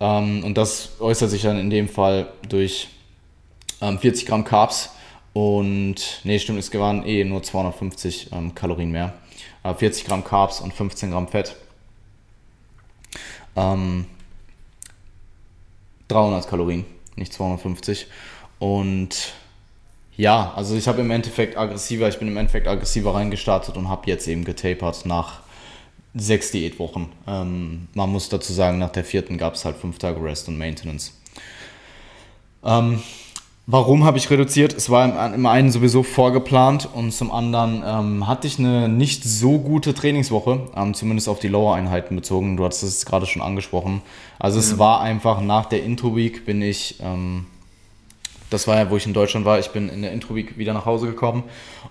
Ähm, 0.00 0.42
und 0.44 0.56
das 0.56 1.00
äußert 1.00 1.30
sich 1.30 1.42
dann 1.42 1.58
in 1.58 1.70
dem 1.70 1.88
Fall 1.88 2.32
durch 2.48 2.88
ähm, 3.80 3.98
40 3.98 4.26
Gramm 4.26 4.44
Carbs 4.44 4.90
und, 5.32 6.20
nee, 6.24 6.38
stimmt, 6.38 6.58
es 6.58 6.72
waren 6.74 7.04
eh 7.06 7.24
nur 7.24 7.42
250 7.42 8.30
ähm, 8.32 8.54
Kalorien 8.54 8.90
mehr. 8.90 9.14
Äh, 9.62 9.74
40 9.74 10.06
Gramm 10.06 10.24
Carbs 10.24 10.60
und 10.60 10.72
15 10.72 11.10
Gramm 11.10 11.28
Fett. 11.28 11.56
300 13.54 14.04
ähm, 16.44 16.46
Kalorien, 16.48 16.84
nicht 17.16 17.32
250. 17.32 18.06
Und 18.58 19.32
ja, 20.16 20.52
also 20.54 20.76
ich 20.76 20.86
habe 20.88 21.00
im 21.00 21.10
Endeffekt 21.10 21.56
aggressiver, 21.56 22.08
ich 22.08 22.18
bin 22.18 22.28
im 22.28 22.36
Endeffekt 22.36 22.68
aggressiver 22.68 23.14
reingestartet 23.14 23.76
und 23.76 23.88
habe 23.88 24.02
jetzt 24.06 24.28
eben 24.28 24.44
getapert 24.44 25.06
nach 25.06 25.40
sechs 26.14 26.50
Diätwochen. 26.50 27.08
Ähm, 27.26 27.88
man 27.94 28.10
muss 28.10 28.28
dazu 28.28 28.52
sagen, 28.52 28.78
nach 28.78 28.90
der 28.90 29.04
vierten 29.04 29.38
gab 29.38 29.54
es 29.54 29.64
halt 29.64 29.76
fünf 29.76 29.98
Tage 29.98 30.22
Rest 30.22 30.48
und 30.48 30.58
Maintenance. 30.58 31.12
Ähm, 32.64 33.02
warum 33.66 34.04
habe 34.04 34.18
ich 34.18 34.28
reduziert? 34.30 34.74
Es 34.74 34.90
war 34.90 35.32
im, 35.34 35.46
einen 35.46 35.70
sowieso 35.70 36.02
vorgeplant 36.02 36.88
und 36.92 37.12
zum 37.12 37.30
anderen 37.30 37.82
ähm, 37.86 38.26
hatte 38.26 38.46
ich 38.46 38.58
eine 38.58 38.88
nicht 38.88 39.24
so 39.24 39.58
gute 39.58 39.94
Trainingswoche, 39.94 40.68
ähm, 40.76 40.94
zumindest 40.94 41.28
auf 41.28 41.38
die 41.38 41.48
Lower-Einheiten 41.48 42.16
bezogen. 42.16 42.56
Du 42.56 42.64
hattest 42.64 42.82
es 42.82 43.06
gerade 43.06 43.26
schon 43.26 43.42
angesprochen. 43.42 44.02
Also 44.38 44.58
es 44.58 44.78
war 44.78 45.00
einfach 45.00 45.40
nach 45.40 45.66
der 45.66 45.84
Intro-Week 45.84 46.44
bin 46.44 46.60
ich 46.60 46.96
ähm, 47.00 47.46
das 48.50 48.66
war 48.66 48.76
ja, 48.76 48.90
wo 48.90 48.96
ich 48.96 49.06
in 49.06 49.14
Deutschland 49.14 49.46
war. 49.46 49.58
Ich 49.58 49.70
bin 49.70 49.88
in 49.88 50.02
der 50.02 50.12
Intro-Week 50.12 50.58
wieder 50.58 50.74
nach 50.74 50.84
Hause 50.84 51.06
gekommen 51.06 51.44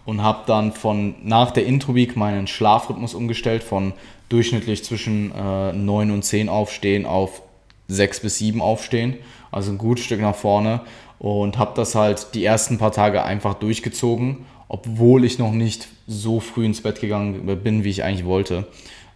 und 0.06 0.22
habe 0.22 0.43
dann 0.45 0.74
von 0.74 1.15
nach 1.24 1.52
der 1.52 1.65
Intro-Week 1.65 2.15
meinen 2.15 2.48
Schlafrhythmus 2.48 3.13
umgestellt 3.13 3.63
von 3.63 3.93
durchschnittlich 4.28 4.84
zwischen 4.84 5.32
äh, 5.32 5.74
9 5.74 6.12
und 6.12 6.24
10 6.24 6.50
aufstehen 6.50 7.06
auf 7.06 7.41
6 7.88 8.19
bis 8.19 8.38
7 8.38 8.62
aufstehen. 8.62 9.15
Also 9.52 9.72
ein 9.72 9.78
gutes 9.78 10.06
Stück 10.06 10.22
nach 10.22 10.36
vorne 10.36 10.82
und 11.17 11.58
habe 11.58 11.72
das 11.76 11.95
halt 11.95 12.34
die 12.34 12.45
ersten 12.45 12.78
paar 12.78 12.91
Tage 12.91 13.24
einfach 13.24 13.56
durchgezogen, 13.56 14.45
obwohl 14.67 15.26
ich 15.26 15.39
noch 15.39 15.52
nicht 15.52 15.88
so 16.08 16.39
früh 16.39 16.65
ins 16.65 16.82
Bett 16.82 17.02
gegangen 17.02 17.45
bin, 17.63 17.84
wie 17.84 17.89
ich 17.89 18.04
eigentlich 18.04 18.26
wollte. 18.26 18.67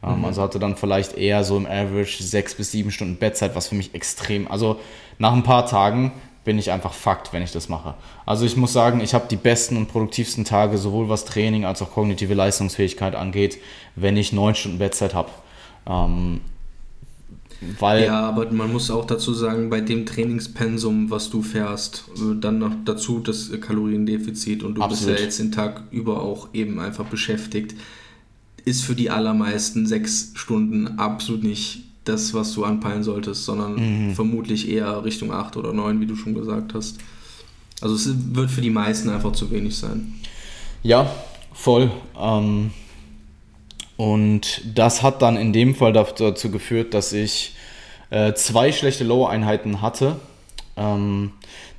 Ähm, 0.04 0.20
mhm. 0.20 0.26
Also 0.26 0.42
hatte 0.42 0.60
dann 0.60 0.76
vielleicht 0.76 1.18
eher 1.18 1.44
so 1.44 1.58
im 1.58 1.66
Average 1.66 2.24
6 2.24 2.56
bis 2.56 2.72
7 2.72 2.92
Stunden 2.92 3.18
Bettzeit, 3.18 3.56
was 3.56 3.68
für 3.68 3.76
mich 3.76 3.94
extrem, 3.94 4.48
also 4.48 4.80
nach 5.18 5.34
ein 5.34 5.44
paar 5.44 5.66
Tagen 5.66 6.12
bin 6.44 6.60
ich 6.60 6.72
einfach 6.72 6.94
Fakt, 6.94 7.34
wenn 7.34 7.42
ich 7.42 7.52
das 7.52 7.70
mache. 7.70 7.96
Also 8.26 8.46
ich 8.46 8.58
muss 8.58 8.74
sagen, 8.74 9.00
ich 9.02 9.14
habe 9.14 9.28
die 9.30 9.36
besten 9.36 9.78
und 9.78 9.88
produktivsten 9.88 10.46
Tage, 10.46 10.78
sowohl 10.78 11.10
was 11.10 11.26
Training 11.26 11.66
als 11.66 11.82
auch 11.82 11.92
kognitive 11.92 12.34
Leistungsfähigkeit 12.34 13.16
angeht, 13.16 13.60
wenn 13.96 14.18
ich 14.18 14.34
neun 14.34 14.56
Stunden 14.56 14.78
Bettzeit 14.78 15.14
habe. 15.14 15.30
Ähm, 15.88 16.42
weil 17.80 18.04
ja, 18.04 18.22
aber 18.22 18.52
man 18.52 18.72
muss 18.74 18.92
auch 18.92 19.06
dazu 19.06 19.34
sagen, 19.34 19.70
bei 19.70 19.80
dem 19.80 20.06
Trainingspensum, 20.06 21.10
was 21.10 21.30
du 21.30 21.42
fährst, 21.42 22.06
äh, 22.18 22.36
dann 22.40 22.60
noch 22.60 22.74
dazu 22.84 23.20
das 23.20 23.52
Kaloriendefizit 23.62 24.64
und 24.64 24.76
du 24.76 24.82
absolut. 24.82 25.08
bist 25.08 25.20
ja 25.20 25.26
jetzt 25.26 25.40
den 25.40 25.52
Tag 25.52 25.84
über 25.92 26.22
auch 26.22 26.50
eben 26.54 26.80
einfach 26.80 27.06
beschäftigt, 27.06 27.76
ist 28.66 28.84
für 28.84 28.96
die 28.96 29.10
allermeisten 29.10 29.86
sechs 29.86 30.32
Stunden 30.36 31.00
absolut 31.00 31.44
nicht 31.44 31.84
das, 32.04 32.34
was 32.34 32.54
du 32.54 32.66
anpeilen 32.66 33.04
solltest, 33.04 33.46
sondern 33.46 33.76
mhm. 34.10 34.14
vermutlich 34.14 34.70
eher 34.70 35.04
Richtung 35.04 35.32
8 35.32 35.58
oder 35.58 35.74
9, 35.74 36.00
wie 36.02 36.06
du 36.06 36.16
schon 36.16 36.34
gesagt 36.34 36.74
hast. 36.74 36.98
Also 37.82 37.96
es 37.96 38.10
wird 38.34 38.52
für 38.52 38.62
die 38.62 38.70
meisten 38.70 39.10
einfach 39.10 39.34
zu 39.34 39.52
wenig 39.52 39.78
sein. 39.78 40.14
Ja, 40.84 41.10
voll. 41.54 41.92
Ähm, 42.20 42.72
und 43.98 44.62
das 44.76 45.02
hat 45.02 45.22
dann 45.22 45.38
in 45.38 45.54
dem 45.54 45.76
Fall 45.76 45.94
dazu 45.94 46.52
geführt, 46.52 46.94
dass 46.94 47.14
ich 47.14 47.56
äh, 48.10 48.34
zwei 48.34 48.72
schlechte 48.72 49.04
Low-Einheiten 49.04 49.82
hatte. 49.82 50.18
Ähm, 50.76 51.32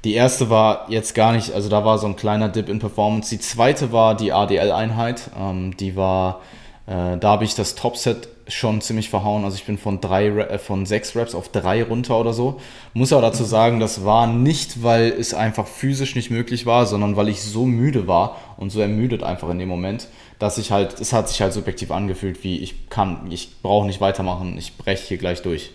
die 0.04 0.14
erste 0.14 0.50
war 0.50 0.86
jetzt 0.90 1.14
gar 1.14 1.32
nicht, 1.32 1.52
also 1.52 1.68
da 1.68 1.84
war 1.84 1.98
so 1.98 2.06
ein 2.06 2.16
kleiner 2.16 2.48
Dip 2.48 2.68
in 2.68 2.78
Performance. 2.78 3.30
Die 3.30 3.40
zweite 3.40 3.92
war 3.92 4.14
die 4.16 4.32
ADL-Einheit. 4.32 5.30
Ähm, 5.38 5.76
die 5.76 5.96
war, 5.96 6.40
äh, 6.86 7.16
da 7.16 7.28
habe 7.28 7.44
ich 7.44 7.54
das 7.54 7.74
Topset 7.74 8.28
schon 8.48 8.80
ziemlich 8.80 9.10
verhauen. 9.10 9.44
Also 9.44 9.56
ich 9.56 9.64
bin 9.64 9.78
von, 9.78 10.00
drei, 10.00 10.28
äh, 10.28 10.58
von 10.58 10.86
sechs 10.86 11.16
Reps 11.16 11.34
auf 11.34 11.48
drei 11.48 11.82
runter 11.82 12.18
oder 12.18 12.32
so. 12.32 12.60
Muss 12.92 13.12
aber 13.12 13.22
dazu 13.22 13.44
sagen, 13.44 13.80
das 13.80 14.04
war 14.04 14.26
nicht, 14.26 14.82
weil 14.82 15.08
es 15.08 15.34
einfach 15.34 15.66
physisch 15.66 16.14
nicht 16.14 16.30
möglich 16.30 16.66
war, 16.66 16.86
sondern 16.86 17.16
weil 17.16 17.28
ich 17.28 17.42
so 17.42 17.64
müde 17.64 18.06
war 18.06 18.36
und 18.56 18.70
so 18.70 18.80
ermüdet 18.80 19.22
einfach 19.22 19.48
in 19.50 19.58
dem 19.58 19.68
Moment, 19.68 20.08
dass 20.38 20.58
ich 20.58 20.70
halt, 20.70 21.00
es 21.00 21.12
hat 21.12 21.28
sich 21.28 21.40
halt 21.40 21.52
subjektiv 21.52 21.90
angefühlt, 21.90 22.44
wie 22.44 22.58
ich 22.58 22.90
kann, 22.90 23.30
ich 23.30 23.62
brauche 23.62 23.86
nicht 23.86 24.00
weitermachen, 24.00 24.58
ich 24.58 24.76
breche 24.76 25.08
hier 25.08 25.18
gleich 25.18 25.42
durch. 25.42 25.70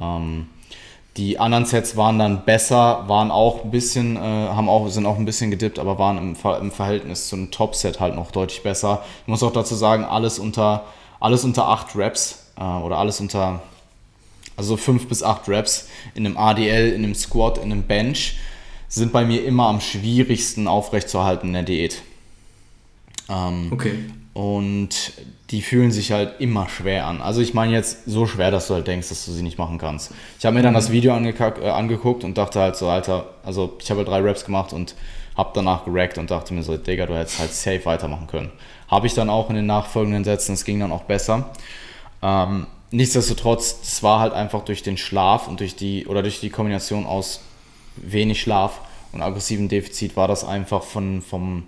Ähm, 0.00 0.48
die 1.18 1.38
anderen 1.38 1.66
Sets 1.66 1.96
waren 1.96 2.18
dann 2.18 2.44
besser, 2.46 3.04
waren 3.06 3.30
auch 3.30 3.64
ein 3.64 3.70
bisschen, 3.70 4.16
äh, 4.16 4.20
haben 4.20 4.68
auch, 4.70 4.88
sind 4.88 5.04
auch 5.04 5.18
ein 5.18 5.26
bisschen 5.26 5.50
gedippt, 5.50 5.78
aber 5.78 5.98
waren 5.98 6.16
im, 6.16 6.36
im 6.60 6.70
Verhältnis 6.70 7.28
zum 7.28 7.50
Top-Set 7.50 8.00
halt 8.00 8.16
noch 8.16 8.30
deutlich 8.30 8.62
besser. 8.62 9.02
Ich 9.22 9.28
muss 9.28 9.42
auch 9.42 9.52
dazu 9.52 9.74
sagen, 9.74 10.04
alles 10.04 10.38
unter 10.38 10.84
alles 11.22 11.44
unter 11.44 11.68
8 11.68 11.96
Reps 11.96 12.46
äh, 12.58 12.62
oder 12.62 12.98
alles 12.98 13.20
unter, 13.20 13.62
also 14.56 14.76
5 14.76 15.08
bis 15.08 15.22
8 15.22 15.48
Reps 15.48 15.88
in 16.14 16.26
einem 16.26 16.36
ADL, 16.36 16.92
in 16.92 17.04
einem 17.04 17.14
Squat, 17.14 17.58
in 17.58 17.72
einem 17.72 17.84
Bench 17.84 18.36
sind 18.88 19.12
bei 19.12 19.24
mir 19.24 19.44
immer 19.44 19.68
am 19.68 19.80
schwierigsten 19.80 20.68
aufrechtzuerhalten 20.68 21.48
in 21.48 21.52
der 21.54 21.62
Diät. 21.62 22.02
Ähm, 23.30 23.68
okay. 23.70 23.94
Und 24.34 25.12
die 25.50 25.62
fühlen 25.62 25.92
sich 25.92 26.12
halt 26.12 26.40
immer 26.40 26.68
schwer 26.68 27.06
an. 27.06 27.22
Also 27.22 27.40
ich 27.40 27.54
meine 27.54 27.72
jetzt 27.72 28.06
so 28.06 28.26
schwer, 28.26 28.50
dass 28.50 28.66
du 28.66 28.74
halt 28.74 28.86
denkst, 28.86 29.08
dass 29.08 29.24
du 29.24 29.32
sie 29.32 29.42
nicht 29.42 29.58
machen 29.58 29.78
kannst. 29.78 30.12
Ich 30.38 30.44
habe 30.44 30.56
mir 30.56 30.62
dann 30.62 30.74
das 30.74 30.90
Video 30.90 31.12
äh, 31.12 31.68
angeguckt 31.70 32.24
und 32.24 32.36
dachte 32.36 32.60
halt 32.60 32.76
so, 32.76 32.88
Alter, 32.88 33.26
also 33.44 33.76
ich 33.80 33.90
habe 33.90 33.98
halt 33.98 34.08
drei 34.08 34.20
Reps 34.20 34.44
gemacht 34.44 34.72
und 34.72 34.94
Hab 35.36 35.54
danach 35.54 35.84
gerackt 35.84 36.18
und 36.18 36.30
dachte 36.30 36.52
mir 36.52 36.62
so, 36.62 36.76
Digga, 36.76 37.06
du 37.06 37.16
hättest 37.16 37.38
halt 37.38 37.52
safe 37.52 37.84
weitermachen 37.84 38.26
können. 38.26 38.50
Habe 38.88 39.06
ich 39.06 39.14
dann 39.14 39.30
auch 39.30 39.48
in 39.48 39.56
den 39.56 39.66
nachfolgenden 39.66 40.24
Sätzen, 40.24 40.52
es 40.52 40.64
ging 40.64 40.80
dann 40.80 40.92
auch 40.92 41.04
besser. 41.04 41.50
Ähm, 42.22 42.66
nichtsdestotrotz, 42.90 43.78
es 43.82 44.02
war 44.02 44.20
halt 44.20 44.34
einfach 44.34 44.64
durch 44.64 44.82
den 44.82 44.96
Schlaf 44.96 45.48
und 45.48 45.60
durch 45.60 45.74
die, 45.74 46.06
oder 46.06 46.22
durch 46.22 46.40
die 46.40 46.50
Kombination 46.50 47.06
aus 47.06 47.40
wenig 47.96 48.40
Schlaf 48.40 48.80
und 49.12 49.22
aggressivem 49.22 49.68
Defizit 49.68 50.16
war 50.16 50.28
das 50.28 50.44
einfach 50.44 50.82
von, 50.82 51.22
vom, 51.22 51.64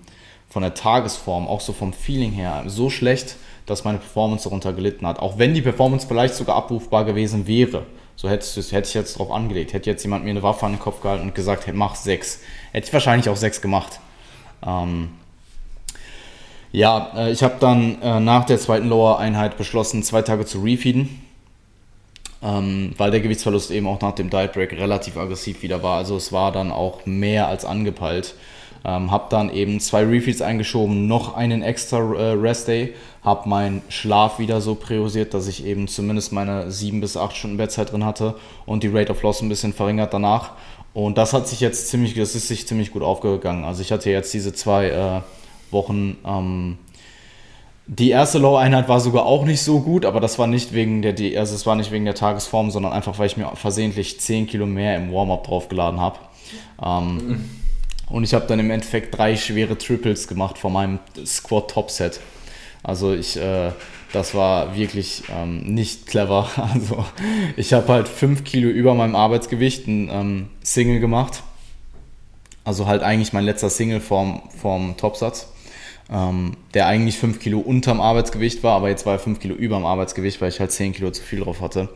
von 0.48 0.62
der 0.62 0.74
Tagesform, 0.74 1.46
auch 1.46 1.60
so 1.60 1.72
vom 1.72 1.92
Feeling 1.92 2.32
her, 2.32 2.64
so 2.66 2.90
schlecht, 2.90 3.36
dass 3.66 3.84
meine 3.84 3.98
Performance 3.98 4.44
darunter 4.44 4.72
gelitten 4.72 5.06
hat. 5.06 5.18
Auch 5.18 5.38
wenn 5.38 5.54
die 5.54 5.62
Performance 5.62 6.06
vielleicht 6.06 6.34
sogar 6.34 6.56
abrufbar 6.56 7.04
gewesen 7.04 7.46
wäre. 7.46 7.86
So 8.16 8.28
hätte 8.28 8.60
ich 8.60 8.94
jetzt 8.94 9.18
drauf 9.18 9.30
angelegt. 9.30 9.72
Hätte 9.72 9.90
jetzt 9.90 10.02
jemand 10.02 10.24
mir 10.24 10.30
eine 10.30 10.42
Waffe 10.42 10.66
an 10.66 10.72
den 10.72 10.78
Kopf 10.78 11.00
gehalten 11.00 11.24
und 11.24 11.34
gesagt, 11.34 11.66
hey, 11.66 11.74
mach 11.74 11.94
sechs. 11.94 12.40
Hätte 12.72 12.86
ich 12.86 12.92
wahrscheinlich 12.92 13.28
auch 13.28 13.36
sechs 13.36 13.60
gemacht. 13.60 14.00
Ähm, 14.66 15.10
ja, 16.72 17.12
äh, 17.16 17.30
ich 17.30 17.42
habe 17.42 17.56
dann 17.60 18.00
äh, 18.02 18.20
nach 18.20 18.44
der 18.44 18.58
zweiten 18.58 18.88
Lower-Einheit 18.88 19.56
beschlossen, 19.56 20.02
zwei 20.02 20.22
Tage 20.22 20.44
zu 20.44 20.60
refeeden. 20.62 21.22
Ähm, 22.42 22.92
weil 22.98 23.10
der 23.10 23.20
Gewichtsverlust 23.20 23.70
eben 23.70 23.86
auch 23.86 24.00
nach 24.00 24.12
dem 24.12 24.28
Diet 24.28 24.52
Break 24.52 24.72
relativ 24.72 25.16
aggressiv 25.16 25.62
wieder 25.62 25.82
war. 25.82 25.96
Also 25.96 26.16
es 26.16 26.30
war 26.30 26.52
dann 26.52 26.72
auch 26.72 27.06
mehr 27.06 27.48
als 27.48 27.64
angepeilt. 27.64 28.34
Ähm, 28.84 29.10
habe 29.10 29.26
dann 29.30 29.50
eben 29.50 29.80
zwei 29.80 30.04
Refeeds 30.04 30.42
eingeschoben, 30.42 31.06
noch 31.06 31.34
einen 31.34 31.62
extra 31.62 31.96
äh, 31.98 32.32
Rest 32.32 32.68
Day, 32.68 32.94
habe 33.24 33.48
meinen 33.48 33.82
Schlaf 33.88 34.38
wieder 34.38 34.60
so 34.60 34.74
priorisiert, 34.74 35.34
dass 35.34 35.48
ich 35.48 35.64
eben 35.64 35.88
zumindest 35.88 36.32
meine 36.32 36.70
7 36.70 37.00
bis 37.00 37.16
8 37.16 37.34
Stunden 37.34 37.56
Bettzeit 37.56 37.90
drin 37.90 38.04
hatte 38.04 38.36
und 38.66 38.82
die 38.82 38.88
Rate 38.88 39.10
of 39.10 39.22
Loss 39.22 39.40
ein 39.40 39.48
bisschen 39.48 39.72
verringert 39.72 40.12
danach. 40.12 40.52
Und 40.92 41.18
das 41.18 41.32
hat 41.32 41.48
sich 41.48 41.60
jetzt 41.60 41.88
ziemlich, 41.88 42.14
das 42.14 42.34
ist 42.34 42.48
sich 42.48 42.68
ziemlich 42.68 42.92
gut 42.92 43.02
aufgegangen. 43.02 43.64
Also 43.64 43.82
ich 43.82 43.90
hatte 43.90 44.10
jetzt 44.10 44.32
diese 44.34 44.52
zwei 44.52 44.88
äh, 44.88 45.20
Wochen 45.72 46.18
ähm, 46.24 46.78
die 47.86 48.10
erste 48.10 48.38
Low-Einheit 48.38 48.88
war 48.88 48.98
sogar 48.98 49.26
auch 49.26 49.44
nicht 49.44 49.62
so 49.62 49.80
gut, 49.80 50.06
aber 50.06 50.20
das 50.20 50.38
war 50.38 50.46
nicht 50.46 50.72
wegen 50.72 51.02
der, 51.02 51.14
also 51.38 51.54
es 51.54 51.66
war 51.66 51.76
nicht 51.76 51.90
wegen 51.90 52.06
der 52.06 52.14
Tagesform, 52.14 52.70
sondern 52.70 52.92
einfach, 52.92 53.18
weil 53.18 53.26
ich 53.26 53.36
mir 53.36 53.50
versehentlich 53.54 54.20
10 54.20 54.46
Kilo 54.46 54.66
mehr 54.66 54.96
im 54.96 55.12
Warm-up 55.12 55.44
draufgeladen 55.44 56.00
habe. 56.00 56.18
Ähm, 56.82 57.16
mhm. 57.16 57.50
Und 58.08 58.24
ich 58.24 58.32
habe 58.32 58.46
dann 58.46 58.58
im 58.58 58.70
Endeffekt 58.70 59.16
drei 59.16 59.36
schwere 59.36 59.76
Triples 59.76 60.28
gemacht 60.28 60.56
von 60.56 60.72
meinem 60.72 60.98
Squat 61.26 61.70
Top 61.70 61.90
Set. 61.90 62.20
Also 62.84 63.12
ich, 63.12 63.36
äh, 63.36 63.72
das 64.12 64.36
war 64.36 64.76
wirklich 64.76 65.24
ähm, 65.36 65.62
nicht 65.74 66.06
clever. 66.06 66.48
Also 66.56 67.04
ich 67.56 67.72
habe 67.72 67.92
halt 67.92 68.06
5 68.06 68.44
Kilo 68.44 68.68
über 68.68 68.94
meinem 68.94 69.16
Arbeitsgewicht 69.16 69.88
ein 69.88 70.08
ähm, 70.08 70.48
Single 70.62 71.00
gemacht. 71.00 71.42
Also 72.62 72.86
halt 72.86 73.02
eigentlich 73.02 73.32
mein 73.32 73.44
letzter 73.44 73.70
Single 73.70 74.00
vom, 74.00 74.42
vom 74.56 74.96
Topsatz 74.96 75.48
ähm, 76.10 76.56
der 76.74 76.86
eigentlich 76.86 77.18
5 77.18 77.40
Kilo 77.40 77.58
unterm 77.60 78.00
Arbeitsgewicht 78.00 78.62
war, 78.62 78.76
aber 78.76 78.88
jetzt 78.88 79.06
war 79.06 79.14
er 79.14 79.18
5 79.18 79.40
Kilo 79.40 79.54
über 79.54 79.76
dem 79.76 79.86
Arbeitsgewicht, 79.86 80.40
weil 80.40 80.50
ich 80.50 80.60
halt 80.60 80.72
10 80.72 80.92
Kilo 80.92 81.10
zu 81.10 81.22
viel 81.22 81.40
drauf 81.40 81.60
hatte. 81.60 81.88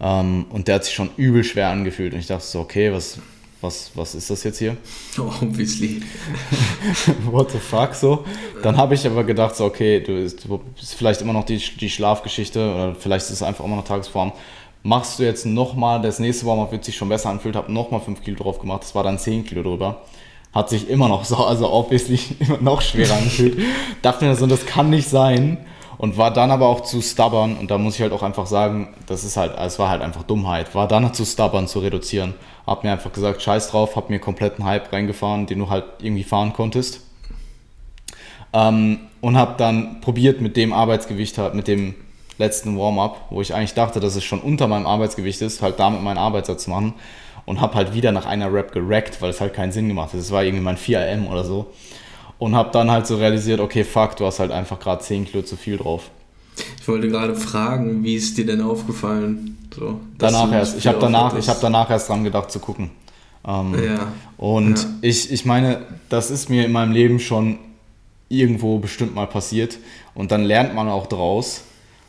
Ähm, 0.00 0.46
und 0.50 0.68
der 0.68 0.76
hat 0.76 0.84
sich 0.84 0.94
schon 0.94 1.10
übel 1.16 1.44
schwer 1.44 1.68
angefühlt. 1.68 2.12
Und 2.12 2.20
ich 2.20 2.26
dachte 2.26 2.44
so, 2.44 2.60
okay, 2.60 2.92
was, 2.92 3.18
was, 3.60 3.90
was 3.94 4.14
ist 4.14 4.30
das 4.30 4.44
jetzt 4.44 4.58
hier? 4.58 4.76
Oh, 5.18 5.22
obviously. 5.42 6.02
What 7.30 7.50
the 7.50 7.58
fuck, 7.58 7.94
so. 7.94 8.24
Dann 8.62 8.76
habe 8.76 8.94
ich 8.94 9.06
aber 9.06 9.24
gedacht, 9.24 9.56
so, 9.56 9.64
okay, 9.64 10.00
du, 10.00 10.28
du 10.28 10.58
bist 10.76 10.94
vielleicht 10.94 11.20
immer 11.22 11.32
noch 11.32 11.44
die, 11.44 11.58
die 11.58 11.90
Schlafgeschichte 11.90 12.58
oder 12.58 12.94
vielleicht 12.94 13.26
ist 13.26 13.32
es 13.32 13.42
einfach 13.42 13.64
immer 13.64 13.76
noch 13.76 13.84
Tagesform. 13.84 14.32
Machst 14.82 15.18
du 15.18 15.24
jetzt 15.24 15.44
nochmal, 15.44 16.00
das 16.00 16.18
nächste 16.18 16.46
Warm-up 16.46 16.72
wird 16.72 16.84
sich 16.84 16.96
schon 16.96 17.10
besser 17.10 17.28
anfühlt, 17.28 17.54
habe 17.54 17.70
nochmal 17.70 18.00
5 18.00 18.22
Kilo 18.22 18.36
drauf 18.36 18.58
gemacht, 18.58 18.82
das 18.82 18.94
war 18.94 19.02
dann 19.02 19.18
10 19.18 19.44
Kilo 19.44 19.62
drüber 19.62 20.02
hat 20.52 20.68
sich 20.68 20.88
immer 20.88 21.08
noch 21.08 21.24
so, 21.24 21.36
also 21.36 21.70
obviously 21.72 22.18
immer 22.40 22.58
noch 22.60 22.82
schwerer 22.82 23.14
angefühlt. 23.14 23.58
Dachte 24.02 24.24
mir 24.24 24.34
so, 24.34 24.46
das 24.46 24.66
kann 24.66 24.90
nicht 24.90 25.08
sein. 25.08 25.58
Und 26.00 26.16
war 26.16 26.32
dann 26.32 26.50
aber 26.50 26.66
auch 26.66 26.80
zu 26.80 27.02
stubborn, 27.02 27.58
und 27.58 27.70
da 27.70 27.76
muss 27.76 27.96
ich 27.96 28.00
halt 28.00 28.14
auch 28.14 28.22
einfach 28.22 28.46
sagen, 28.46 28.88
das 29.06 29.22
ist 29.22 29.36
halt, 29.36 29.52
es 29.58 29.78
war 29.78 29.90
halt 29.90 30.00
einfach 30.00 30.22
Dummheit, 30.22 30.74
war 30.74 30.88
dann 30.88 31.12
zu 31.12 31.26
stubborn 31.26 31.68
zu 31.68 31.80
reduzieren. 31.80 32.32
Hab 32.66 32.84
mir 32.84 32.92
einfach 32.92 33.12
gesagt, 33.12 33.42
scheiß 33.42 33.70
drauf, 33.70 33.96
hab 33.96 34.08
mir 34.08 34.18
kompletten 34.18 34.64
Hype 34.64 34.90
reingefahren, 34.94 35.44
den 35.44 35.58
du 35.58 35.68
halt 35.68 35.84
irgendwie 36.00 36.24
fahren 36.24 36.54
konntest. 36.54 37.02
Ähm, 38.54 39.00
und 39.20 39.36
hab 39.36 39.58
dann 39.58 40.00
probiert 40.00 40.40
mit 40.40 40.56
dem 40.56 40.72
Arbeitsgewicht, 40.72 41.36
halt 41.36 41.54
mit 41.54 41.68
dem 41.68 41.94
letzten 42.38 42.78
Warm-up, 42.78 43.26
wo 43.28 43.42
ich 43.42 43.54
eigentlich 43.54 43.74
dachte, 43.74 44.00
dass 44.00 44.16
es 44.16 44.24
schon 44.24 44.40
unter 44.40 44.68
meinem 44.68 44.86
Arbeitsgewicht 44.86 45.42
ist, 45.42 45.60
halt 45.60 45.78
damit 45.78 46.00
meinen 46.00 46.16
Arbeitssatz 46.16 46.64
zu 46.64 46.70
machen 46.70 46.94
und 47.44 47.60
habe 47.60 47.74
halt 47.74 47.92
wieder 47.92 48.10
nach 48.10 48.24
einer 48.24 48.50
Rap 48.50 48.72
gerackt, 48.72 49.20
weil 49.20 49.28
es 49.28 49.42
halt 49.42 49.52
keinen 49.52 49.70
Sinn 49.70 49.88
gemacht 49.88 50.14
hat. 50.14 50.20
Es 50.20 50.32
war 50.32 50.44
irgendwie 50.44 50.64
mein 50.64 50.78
4RM 50.78 51.28
oder 51.28 51.44
so. 51.44 51.66
Und 52.40 52.56
habe 52.56 52.70
dann 52.72 52.90
halt 52.90 53.06
so 53.06 53.16
realisiert, 53.16 53.60
okay, 53.60 53.84
fuck, 53.84 54.16
du 54.16 54.24
hast 54.26 54.40
halt 54.40 54.50
einfach 54.50 54.80
gerade 54.80 55.02
10 55.02 55.26
Kilo 55.26 55.42
zu 55.44 55.56
viel 55.56 55.76
drauf. 55.76 56.10
Ich 56.80 56.88
wollte 56.88 57.08
gerade 57.08 57.36
fragen, 57.36 58.02
wie 58.02 58.14
ist 58.14 58.36
dir 58.38 58.46
denn 58.46 58.62
aufgefallen? 58.62 59.58
So, 59.74 60.00
danach 60.18 60.50
erst. 60.50 60.76
Ich 60.76 60.86
habe 60.86 60.98
danach, 60.98 61.34
hab 61.34 61.60
danach 61.60 61.90
erst 61.90 62.08
dran 62.08 62.24
gedacht 62.24 62.50
zu 62.50 62.58
gucken. 62.58 62.90
Ähm, 63.46 63.74
ja. 63.84 64.12
Und 64.36 64.82
ja. 64.82 64.88
Ich, 65.02 65.30
ich 65.30 65.44
meine, 65.44 65.82
das 66.08 66.30
ist 66.30 66.50
mir 66.50 66.64
in 66.64 66.72
meinem 66.72 66.92
Leben 66.92 67.20
schon 67.20 67.58
irgendwo 68.30 68.78
bestimmt 68.78 69.14
mal 69.14 69.26
passiert. 69.26 69.78
Und 70.14 70.32
dann 70.32 70.44
lernt 70.44 70.74
man 70.74 70.88
auch 70.88 71.06
draus 71.06 71.64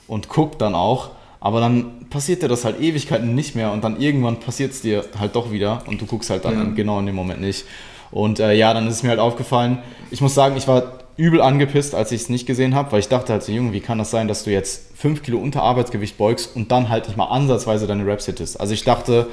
und 0.07 0.29
guckt 0.29 0.61
dann 0.61 0.75
auch. 0.75 1.09
Aber 1.41 1.59
dann 1.59 2.07
passiert 2.09 2.43
dir 2.43 2.47
das 2.47 2.63
halt 2.63 2.79
Ewigkeiten 2.79 3.35
nicht 3.35 3.55
mehr 3.55 3.71
und 3.71 3.83
dann 3.83 3.99
irgendwann 3.99 4.39
passiert 4.39 4.71
es 4.71 4.81
dir 4.81 5.03
halt 5.19 5.35
doch 5.35 5.51
wieder 5.51 5.83
und 5.87 5.99
du 5.99 6.05
guckst 6.05 6.29
halt 6.29 6.45
dann 6.45 6.55
ja. 6.55 6.63
genau 6.75 6.99
in 6.99 7.07
dem 7.07 7.15
Moment 7.15 7.41
nicht. 7.41 7.65
Und 8.11 8.39
äh, 8.39 8.53
ja, 8.53 8.73
dann 8.73 8.87
ist 8.87 8.95
es 8.95 9.03
mir 9.03 9.09
halt 9.09 9.19
aufgefallen. 9.19 9.79
Ich 10.09 10.21
muss 10.21 10.35
sagen, 10.35 10.57
ich 10.57 10.67
war 10.67 10.99
übel 11.17 11.41
angepisst, 11.41 11.95
als 11.95 12.11
ich 12.11 12.21
es 12.21 12.29
nicht 12.29 12.45
gesehen 12.45 12.73
habe, 12.75 12.91
weil 12.91 12.99
ich 12.99 13.07
dachte 13.07 13.33
halt 13.33 13.43
so, 13.43 13.51
Junge, 13.51 13.73
wie 13.73 13.79
kann 13.79 13.97
das 13.97 14.11
sein, 14.11 14.27
dass 14.27 14.43
du 14.43 14.51
jetzt 14.51 14.97
5 14.97 15.23
Kilo 15.23 15.37
unter 15.37 15.61
Arbeitsgewicht 15.61 16.17
beugst 16.17 16.55
und 16.55 16.71
dann 16.71 16.89
halt 16.89 17.07
nicht 17.07 17.17
mal 17.17 17.25
ansatzweise 17.25 17.87
deine 17.87 18.05
Raps 18.05 18.25
hittest. 18.25 18.59
Also 18.59 18.73
ich 18.73 18.83
dachte 18.83 19.27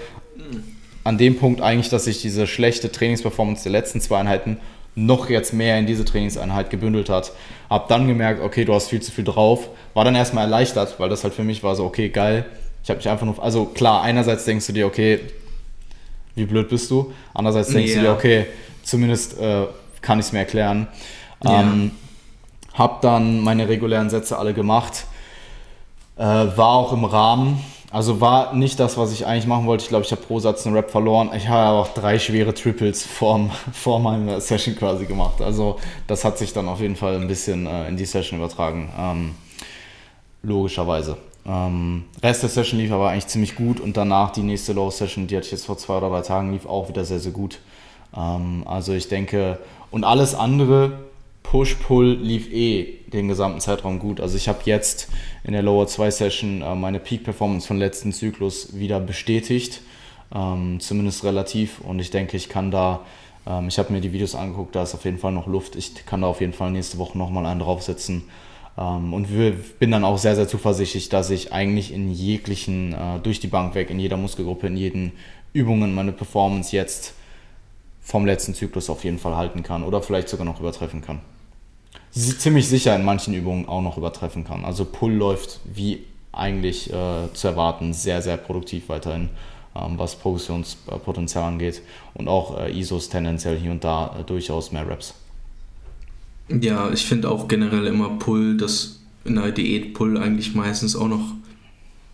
an 1.05 1.19
dem 1.19 1.39
Punkt 1.39 1.63
eigentlich, 1.63 1.89
dass 1.89 2.07
ich 2.07 2.21
diese 2.21 2.47
schlechte 2.47 2.93
Trainingsperformance 2.93 3.63
der 3.63 3.73
letzten 3.73 4.01
zwei 4.01 4.19
Einheiten 4.19 4.59
noch 4.95 5.31
jetzt 5.31 5.55
mehr 5.55 5.79
in 5.79 5.87
diese 5.87 6.05
Trainingseinheit 6.05 6.71
gebündelt 6.71 7.09
hat. 7.09 7.33
Hab 7.71 7.89
dann 7.89 8.09
gemerkt, 8.09 8.43
okay, 8.43 8.65
du 8.65 8.75
hast 8.75 8.89
viel 8.89 9.01
zu 9.01 9.13
viel 9.13 9.25
drauf. 9.25 9.69
War 9.95 10.05
dann 10.05 10.15
erstmal 10.15 10.45
erleichtert, 10.45 10.99
weil 10.99 11.09
das 11.09 11.23
halt 11.25 11.35
für 11.35 11.45
mich 11.45 11.63
war 11.63 11.77
so, 11.77 11.85
okay, 11.85 12.09
geil. 12.09 12.45
Ich 12.83 12.91
habe 12.91 12.99
mich 12.99 13.09
einfach 13.09 13.25
nur, 13.25 13.43
also 13.43 13.65
klar, 13.65 14.03
einerseits 14.03 14.45
denkst 14.45 14.67
du 14.67 14.73
dir, 14.73 14.87
okay, 14.87 15.21
wie 16.35 16.45
blöd 16.45 16.69
bist 16.69 16.91
du? 16.91 17.13
Andererseits 17.33 17.71
denkst 17.71 17.93
yeah. 17.93 18.01
du 18.01 18.07
dir, 18.09 18.13
okay, 18.13 18.47
zumindest 18.89 19.39
äh, 19.39 19.67
kann 20.01 20.19
ich 20.19 20.27
es 20.27 20.33
mir 20.33 20.41
erklären. 20.41 20.89
Yeah. 21.45 21.61
Ähm, 21.61 21.91
hab 22.75 23.03
dann 23.03 23.41
meine 23.41 23.69
regulären 23.69 24.11
Sätze 24.11 24.39
alle 24.39 24.55
gemacht. 24.55 25.07
Äh, 26.17 26.23
war 26.23 26.71
auch 26.71 26.93
im 26.93 27.05
Rahmen. 27.05 27.63
Also 27.91 28.21
war 28.21 28.55
nicht 28.55 28.79
das, 28.81 28.99
was 28.99 29.13
ich 29.13 29.27
eigentlich 29.27 29.47
machen 29.47 29.67
wollte. 29.67 29.83
Ich 29.83 29.89
glaube, 29.89 30.05
ich 30.05 30.11
habe 30.11 30.21
pro 30.21 30.41
Satz 30.41 30.67
einen 30.67 30.77
Rap 30.77 30.91
verloren. 30.91 31.31
Ich 31.35 31.49
habe 31.49 31.61
aber 31.61 31.81
auch 31.81 31.95
drei 31.95 32.19
schwere 32.19 32.55
Triples 32.55 33.05
vor, 33.07 33.51
vor 33.73 33.99
meiner 34.01 34.41
Session 34.41 34.77
quasi 34.77 35.07
gemacht. 35.07 35.41
Also 35.41 35.79
das 36.07 36.25
hat 36.25 36.39
sich 36.39 36.53
dann 36.53 36.69
auf 36.69 36.81
jeden 36.81 36.97
Fall 36.97 37.17
ein 37.17 37.29
bisschen 37.29 37.67
äh, 37.67 37.89
in 37.89 37.97
die 37.97 38.05
Session 38.05 38.39
übertragen. 38.39 38.91
Ähm, 38.99 39.35
logischerweise. 40.43 41.17
Ähm, 41.47 42.05
Rest 42.23 42.43
der 42.43 42.51
Session 42.51 42.79
lief 42.79 42.93
aber 42.93 43.09
eigentlich 43.09 43.27
ziemlich 43.27 43.57
gut 43.57 43.81
und 43.81 43.97
danach 43.97 44.31
die 44.31 44.43
nächste 44.43 44.75
Low 44.75 44.91
Session, 44.91 45.27
die 45.27 45.37
hatte 45.37 45.47
ich 45.47 45.53
jetzt 45.53 45.65
vor 45.65 45.79
zwei 45.79 45.97
oder 45.97 46.11
drei 46.11 46.21
Tagen, 46.21 46.53
lief 46.53 46.67
auch 46.67 46.89
wieder 46.89 47.05
sehr, 47.05 47.21
sehr 47.21 47.33
gut. 47.33 47.59
Ähm, 48.17 48.65
also 48.67 48.93
ich 48.93 49.09
denke, 49.09 49.59
und 49.91 50.05
alles 50.05 50.35
andere 50.35 50.99
Push-Pull 51.43 52.19
lief 52.21 52.53
eh 52.53 52.99
den 53.07 53.29
gesamten 53.29 53.61
Zeitraum 53.61 53.99
gut. 53.99 54.21
Also 54.21 54.37
ich 54.37 54.49
habe 54.49 54.61
jetzt 54.65 55.09
in 55.45 55.53
der 55.53 55.63
Lower 55.63 55.87
2 55.87 56.11
Session 56.11 56.63
äh, 56.63 56.75
meine 56.75 57.01
Peak-Performance 57.01 57.67
von 57.67 57.79
letzten 57.79 58.13
Zyklus 58.13 58.77
wieder 58.79 59.01
bestätigt, 59.01 59.81
ähm, 60.35 60.79
zumindest 60.81 61.25
relativ. 61.25 61.81
Und 61.81 62.01
ich 62.01 62.11
denke, 62.11 62.37
ich 62.37 62.51
kann 62.51 62.71
da, 62.71 63.01
ähm, 63.47 63.69
ich 63.69 63.79
habe 63.79 63.93
mir 63.93 64.03
die 64.03 64.13
Videos 64.13 64.35
angeguckt, 64.35 64.77
da 64.77 64.83
ist 64.83 64.95
auf 64.95 65.07
jeden 65.07 65.19
Fall 65.19 65.33
noch 65.33 65.47
Luft. 65.47 65.75
Ich 65.77 66.05
kann 66.05 66.21
da 66.21 66.27
auf 66.27 66.43
jeden 66.43 66.53
Fall 66.53 66.71
nächste 66.71 66.99
Woche 66.99 67.17
nochmal 67.17 67.47
einen 67.47 67.61
draufsetzen. 67.61 68.25
Ähm, 68.77 69.15
und 69.15 69.29
bin 69.79 69.91
dann 69.91 70.05
auch 70.05 70.19
sehr, 70.19 70.37
sehr 70.37 70.49
zuversichtlich, 70.49 71.09
dass 71.09 71.31
ich 71.31 71.53
eigentlich 71.55 71.95
in 71.95 72.13
jeglichen, 72.13 72.93
äh, 72.93 73.21
durch 73.23 73.41
die 73.41 73.49
Bank 73.49 73.75
weg, 73.75 73.89
in 73.89 73.99
jeder 73.99 74.19
Muskelgruppe, 74.19 74.67
in 74.67 74.77
jeden 74.77 75.13
Übungen 75.55 75.95
meine 75.95 76.13
Performance 76.13 76.77
jetzt 76.77 77.15
vom 78.09 78.25
letzten 78.25 78.55
Zyklus 78.55 78.89
auf 78.89 79.05
jeden 79.05 79.19
Fall 79.19 79.37
halten 79.37 79.63
kann 79.63 79.85
oder 79.85 80.03
vielleicht 80.03 80.29
sogar 80.29 80.47
noch 80.47 80.61
übertreffen 80.61 81.03
kann 81.03 81.21
ziemlich 82.11 82.69
sicher 82.69 82.95
in 82.97 83.05
manchen 83.05 83.35
Übungen 83.35 83.67
auch 83.67 83.83
noch 83.83 83.97
übertreffen 83.97 84.45
kann. 84.45 84.65
Also 84.65 84.85
Pull 84.85 85.13
läuft 85.13 85.61
wie 85.73 86.05
eigentlich 86.33 86.93
äh, 86.93 87.33
zu 87.33 87.49
erwarten 87.49 87.93
sehr, 87.93 88.23
sehr 88.23 88.37
produktiv 88.37 88.89
weiterhin, 88.89 89.29
ähm, 89.75 89.99
was 89.99 90.17
Progressionspotenzial 90.17 91.45
angeht 91.45 91.83
und 92.15 92.29
auch 92.29 92.59
äh, 92.59 92.79
ISOs 92.79 93.09
tendenziell 93.09 93.59
hier 93.59 93.71
und 93.71 93.85
da 93.85 94.17
äh, 94.19 94.25
durchaus 94.25 94.73
mehr 94.73 94.89
Reps. 94.89 95.15
Ja, 96.49 96.91
ich 96.91 97.05
finde 97.05 97.31
auch 97.31 97.49
generell 97.49 97.87
immer 97.87 98.11
Pull, 98.19 98.57
dass 98.57 99.01
in 99.25 99.35
der 99.35 99.53
Diät 99.53 99.95
Pull 99.95 100.17
eigentlich 100.17 100.55
meistens 100.55 100.97
auch 100.97 101.09
noch 101.09 101.35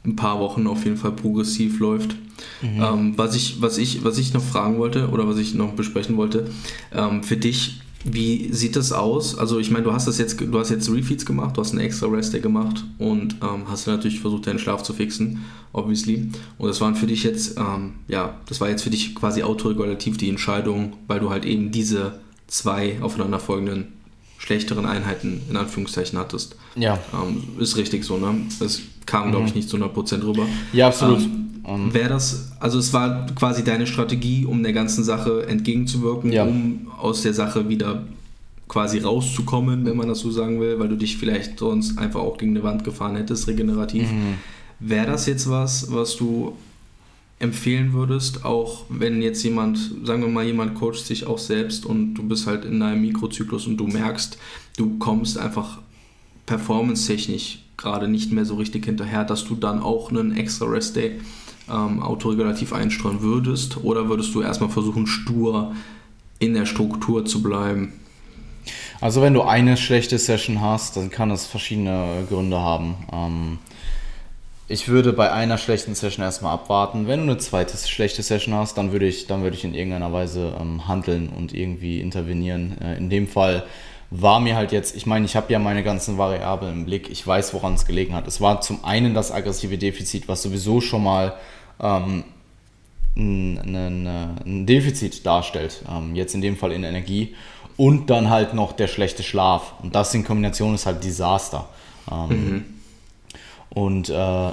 ein 0.04 0.16
paar 0.16 0.38
Wochen 0.40 0.66
auf 0.66 0.84
jeden 0.84 0.96
Fall 0.96 1.12
progressiv 1.12 1.78
läuft. 1.80 2.16
Mhm. 2.62 2.82
Ähm, 2.82 3.12
was, 3.16 3.34
ich, 3.34 3.60
was, 3.62 3.78
ich, 3.78 4.04
was 4.04 4.18
ich 4.18 4.34
noch 4.34 4.42
fragen 4.42 4.78
wollte 4.78 5.08
oder 5.08 5.26
was 5.26 5.38
ich 5.38 5.54
noch 5.54 5.72
besprechen 5.72 6.16
wollte, 6.16 6.50
ähm, 6.92 7.22
für 7.22 7.36
dich, 7.36 7.80
wie 8.04 8.52
sieht 8.52 8.76
das 8.76 8.92
aus? 8.92 9.38
Also 9.38 9.58
ich 9.58 9.70
meine, 9.70 9.84
du 9.84 9.92
hast 9.92 10.06
das 10.06 10.18
jetzt, 10.18 10.38
du 10.38 10.58
hast 10.58 10.70
jetzt 10.70 10.90
Refeeds 10.90 11.24
gemacht, 11.24 11.56
du 11.56 11.62
hast 11.62 11.70
einen 11.70 11.80
extra 11.80 12.06
Rest 12.06 12.34
Day 12.34 12.40
gemacht 12.40 12.84
und 12.98 13.36
ähm, 13.42 13.64
hast 13.68 13.86
natürlich 13.86 14.20
versucht, 14.20 14.46
deinen 14.46 14.58
Schlaf 14.58 14.82
zu 14.82 14.92
fixen, 14.92 15.44
obviously. 15.72 16.30
Und 16.58 16.68
das 16.68 16.80
waren 16.82 16.96
für 16.96 17.06
dich 17.06 17.22
jetzt, 17.22 17.56
ähm, 17.56 17.94
ja, 18.08 18.38
das 18.46 18.60
war 18.60 18.68
jetzt 18.68 18.82
für 18.82 18.90
dich 18.90 19.14
quasi 19.14 19.42
autoregulativ 19.42 20.18
die 20.18 20.28
Entscheidung, 20.28 20.94
weil 21.06 21.20
du 21.20 21.30
halt 21.30 21.46
eben 21.46 21.70
diese 21.70 22.20
zwei 22.46 23.00
aufeinanderfolgenden 23.00 23.94
schlechteren 24.44 24.84
Einheiten 24.84 25.42
in 25.48 25.56
Anführungszeichen 25.56 26.18
hattest. 26.18 26.56
Ja. 26.76 26.98
Ähm, 27.14 27.42
ist 27.58 27.76
richtig 27.76 28.04
so, 28.04 28.18
ne? 28.18 28.34
Es 28.60 28.82
kam, 29.06 29.30
glaube 29.30 29.46
ich, 29.46 29.52
mhm. 29.52 29.58
nicht 29.58 29.70
zu 29.70 29.78
100% 29.78 30.22
rüber. 30.22 30.46
Ja, 30.72 30.88
absolut. 30.88 31.22
Ähm, 31.66 31.94
Wäre 31.94 32.10
das, 32.10 32.52
also 32.60 32.78
es 32.78 32.92
war 32.92 33.26
quasi 33.34 33.64
deine 33.64 33.86
Strategie, 33.86 34.44
um 34.44 34.62
der 34.62 34.74
ganzen 34.74 35.02
Sache 35.02 35.46
entgegenzuwirken, 35.46 36.30
ja. 36.30 36.44
um 36.44 36.90
aus 36.98 37.22
der 37.22 37.32
Sache 37.32 37.68
wieder 37.70 38.04
quasi 38.68 38.98
rauszukommen, 38.98 39.86
wenn 39.86 39.96
man 39.96 40.08
das 40.08 40.18
so 40.18 40.30
sagen 40.30 40.60
will, 40.60 40.78
weil 40.78 40.88
du 40.88 40.96
dich 40.96 41.16
vielleicht 41.16 41.58
sonst 41.58 41.98
einfach 41.98 42.20
auch 42.20 42.36
gegen 42.36 42.52
eine 42.52 42.64
Wand 42.64 42.84
gefahren 42.84 43.16
hättest, 43.16 43.48
regenerativ. 43.48 44.10
Mhm. 44.10 44.34
Wäre 44.78 45.06
das 45.06 45.24
jetzt 45.26 45.48
was, 45.48 45.90
was 45.90 46.16
du 46.16 46.54
empfehlen 47.38 47.92
würdest, 47.92 48.44
auch 48.44 48.84
wenn 48.88 49.20
jetzt 49.20 49.42
jemand, 49.42 49.78
sagen 50.04 50.22
wir 50.22 50.28
mal, 50.28 50.44
jemand 50.44 50.74
coacht 50.74 51.04
sich 51.04 51.26
auch 51.26 51.38
selbst 51.38 51.84
und 51.84 52.14
du 52.14 52.22
bist 52.22 52.46
halt 52.46 52.64
in 52.64 52.80
einem 52.82 53.02
Mikrozyklus 53.02 53.66
und 53.66 53.76
du 53.76 53.86
merkst, 53.86 54.38
du 54.76 54.98
kommst 54.98 55.38
einfach 55.38 55.78
performance-technisch 56.46 57.60
gerade 57.76 58.08
nicht 58.08 58.32
mehr 58.32 58.44
so 58.44 58.54
richtig 58.54 58.84
hinterher, 58.84 59.24
dass 59.24 59.44
du 59.44 59.56
dann 59.56 59.82
auch 59.82 60.10
einen 60.10 60.36
extra 60.36 60.66
Rest 60.66 60.96
Day 60.96 61.20
ähm, 61.68 62.02
autoregulativ 62.02 62.72
einstreuen 62.72 63.20
würdest 63.20 63.82
oder 63.82 64.08
würdest 64.08 64.34
du 64.34 64.42
erstmal 64.42 64.70
versuchen, 64.70 65.06
stur 65.06 65.74
in 66.38 66.54
der 66.54 66.66
Struktur 66.66 67.24
zu 67.24 67.42
bleiben? 67.42 67.92
Also 69.00 69.22
wenn 69.22 69.34
du 69.34 69.42
eine 69.42 69.76
schlechte 69.76 70.18
Session 70.18 70.60
hast, 70.60 70.96
dann 70.96 71.10
kann 71.10 71.30
es 71.30 71.46
verschiedene 71.46 72.24
Gründe 72.28 72.58
haben. 72.58 72.94
Ähm, 73.12 73.58
ich 74.66 74.88
würde 74.88 75.12
bei 75.12 75.30
einer 75.30 75.58
schlechten 75.58 75.94
Session 75.94 76.24
erstmal 76.24 76.54
abwarten. 76.54 77.06
Wenn 77.06 77.20
du 77.20 77.32
eine 77.32 77.38
zweite 77.38 77.76
schlechte 77.76 78.22
Session 78.22 78.54
hast, 78.54 78.78
dann 78.78 78.92
würde 78.92 79.06
ich, 79.06 79.26
dann 79.26 79.42
würde 79.42 79.56
ich 79.56 79.64
in 79.64 79.74
irgendeiner 79.74 80.12
Weise 80.12 80.54
ähm, 80.58 80.88
handeln 80.88 81.28
und 81.28 81.52
irgendwie 81.52 82.00
intervenieren. 82.00 82.80
Äh, 82.80 82.96
in 82.96 83.10
dem 83.10 83.28
Fall 83.28 83.64
war 84.10 84.40
mir 84.40 84.56
halt 84.56 84.72
jetzt, 84.72 84.96
ich 84.96 85.06
meine, 85.06 85.26
ich 85.26 85.36
habe 85.36 85.52
ja 85.52 85.58
meine 85.58 85.82
ganzen 85.82 86.16
Variablen 86.16 86.72
im 86.72 86.84
Blick, 86.86 87.10
ich 87.10 87.26
weiß, 87.26 87.52
woran 87.52 87.74
es 87.74 87.84
gelegen 87.84 88.14
hat. 88.14 88.26
Es 88.26 88.40
war 88.40 88.60
zum 88.60 88.84
einen 88.84 89.12
das 89.12 89.32
aggressive 89.32 89.76
Defizit, 89.76 90.28
was 90.28 90.42
sowieso 90.42 90.80
schon 90.80 91.02
mal 91.02 91.34
ähm, 91.80 92.24
ein, 93.16 93.58
ein, 94.46 94.66
Defizit 94.66 95.26
darstellt, 95.26 95.82
ähm, 95.90 96.14
jetzt 96.14 96.34
in 96.34 96.40
dem 96.40 96.56
Fall 96.56 96.72
in 96.72 96.84
Energie, 96.84 97.34
und 97.76 98.08
dann 98.08 98.30
halt 98.30 98.54
noch 98.54 98.72
der 98.72 98.86
schlechte 98.86 99.22
Schlaf. 99.22 99.74
Und 99.82 99.94
das 99.94 100.14
in 100.14 100.24
Kombination 100.24 100.74
ist 100.74 100.86
halt 100.86 101.02
Desaster. 101.02 101.68
Ähm, 102.10 102.28
mhm. 102.28 102.64
Und 103.74 104.08
äh, 104.08 104.50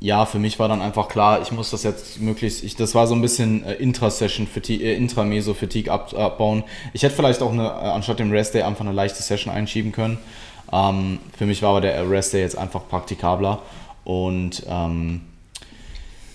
ja, 0.00 0.26
für 0.26 0.38
mich 0.38 0.58
war 0.58 0.68
dann 0.68 0.80
einfach 0.80 1.08
klar, 1.08 1.42
ich 1.42 1.50
muss 1.50 1.70
das 1.70 1.82
jetzt 1.82 2.20
möglichst, 2.20 2.62
ich, 2.62 2.76
das 2.76 2.94
war 2.94 3.06
so 3.06 3.14
ein 3.14 3.20
bisschen 3.20 3.64
äh, 3.64 3.74
Intra-Session, 3.74 4.46
äh, 4.68 4.94
Intrameso-Fatigue 4.94 5.92
ab, 5.92 6.14
abbauen. 6.14 6.62
Ich 6.92 7.02
hätte 7.02 7.16
vielleicht 7.16 7.42
auch 7.42 7.52
eine, 7.52 7.66
äh, 7.66 7.90
anstatt 7.90 8.20
dem 8.20 8.30
Rest 8.30 8.54
Day 8.54 8.62
einfach 8.62 8.84
eine 8.84 8.92
leichte 8.94 9.22
Session 9.22 9.52
einschieben 9.52 9.90
können. 9.90 10.18
Ähm, 10.72 11.18
für 11.36 11.46
mich 11.46 11.62
war 11.62 11.70
aber 11.70 11.80
der 11.80 12.08
Rest 12.08 12.32
Day 12.32 12.40
jetzt 12.40 12.56
einfach 12.56 12.86
praktikabler 12.88 13.60
und 14.04 14.62
ähm, 14.68 15.22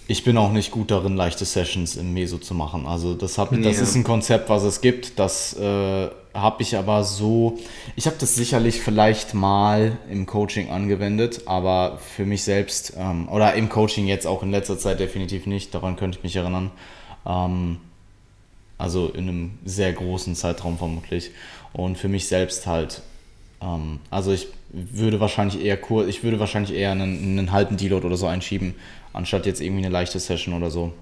ich 0.08 0.26
bin 0.26 0.38
auch 0.38 0.52
nicht 0.52 0.72
gut 0.72 0.92
darin, 0.92 1.16
leichte 1.16 1.46
Sessions 1.46 1.96
im 1.96 2.14
Meso 2.14 2.38
zu 2.38 2.54
machen. 2.54 2.86
Also 2.86 3.14
das, 3.14 3.38
hab, 3.38 3.50
das 3.62 3.80
ist 3.80 3.96
ein 3.96 4.04
Konzept, 4.04 4.50
was 4.50 4.64
es 4.64 4.82
gibt. 4.82 5.18
Das 5.18 5.54
äh, 5.54 6.10
habe 6.34 6.64
ich 6.64 6.76
aber 6.76 7.04
so. 7.04 7.58
Ich 7.96 8.08
habe 8.08 8.16
das 8.20 8.36
sicherlich 8.36 8.82
vielleicht 8.82 9.34
mal 9.34 9.98
im 10.10 10.26
Coaching 10.26 10.70
angewendet, 10.72 11.44
aber 11.46 12.00
für 12.00 12.26
mich 12.26 12.44
selbst 12.44 12.94
ähm, 12.98 13.30
oder 13.30 13.54
im 13.54 13.70
Coaching 13.70 14.08
jetzt 14.08 14.26
auch 14.26 14.44
in 14.44 14.52
letzter 14.52 14.78
Zeit 14.78 15.00
definitiv 15.00 15.46
nicht. 15.46 15.74
Daran 15.74 15.96
könnte 15.96 16.18
ich 16.18 16.24
mich 16.24 16.36
erinnern. 16.36 16.72
Ähm, 17.26 17.78
also 18.78 19.08
in 19.10 19.30
einem 19.30 19.60
sehr 19.64 19.94
großen 19.94 20.36
Zeitraum 20.36 20.78
vermutlich. 20.78 21.32
Und 21.72 21.98
für 21.98 22.10
mich 22.10 22.28
selbst 22.28 22.66
halt. 22.68 23.02
Ähm, 23.62 24.00
also 24.10 24.32
ich 24.32 24.48
würde 24.72 25.20
wahrscheinlich 25.20 25.64
eher 25.64 25.78
kurz, 25.78 26.08
ich 26.08 26.24
würde 26.24 26.40
wahrscheinlich 26.40 26.76
eher 26.76 26.92
einen, 26.92 27.40
einen 27.40 27.52
halben 27.52 27.78
Deload 27.78 28.06
oder 28.06 28.18
so 28.18 28.26
einschieben, 28.26 28.74
anstatt 29.14 29.46
jetzt 29.46 29.62
irgendwie 29.62 29.86
eine 29.86 29.94
leichte 29.94 30.20
Session 30.20 30.56
oder 30.56 30.72
so. 30.72 30.94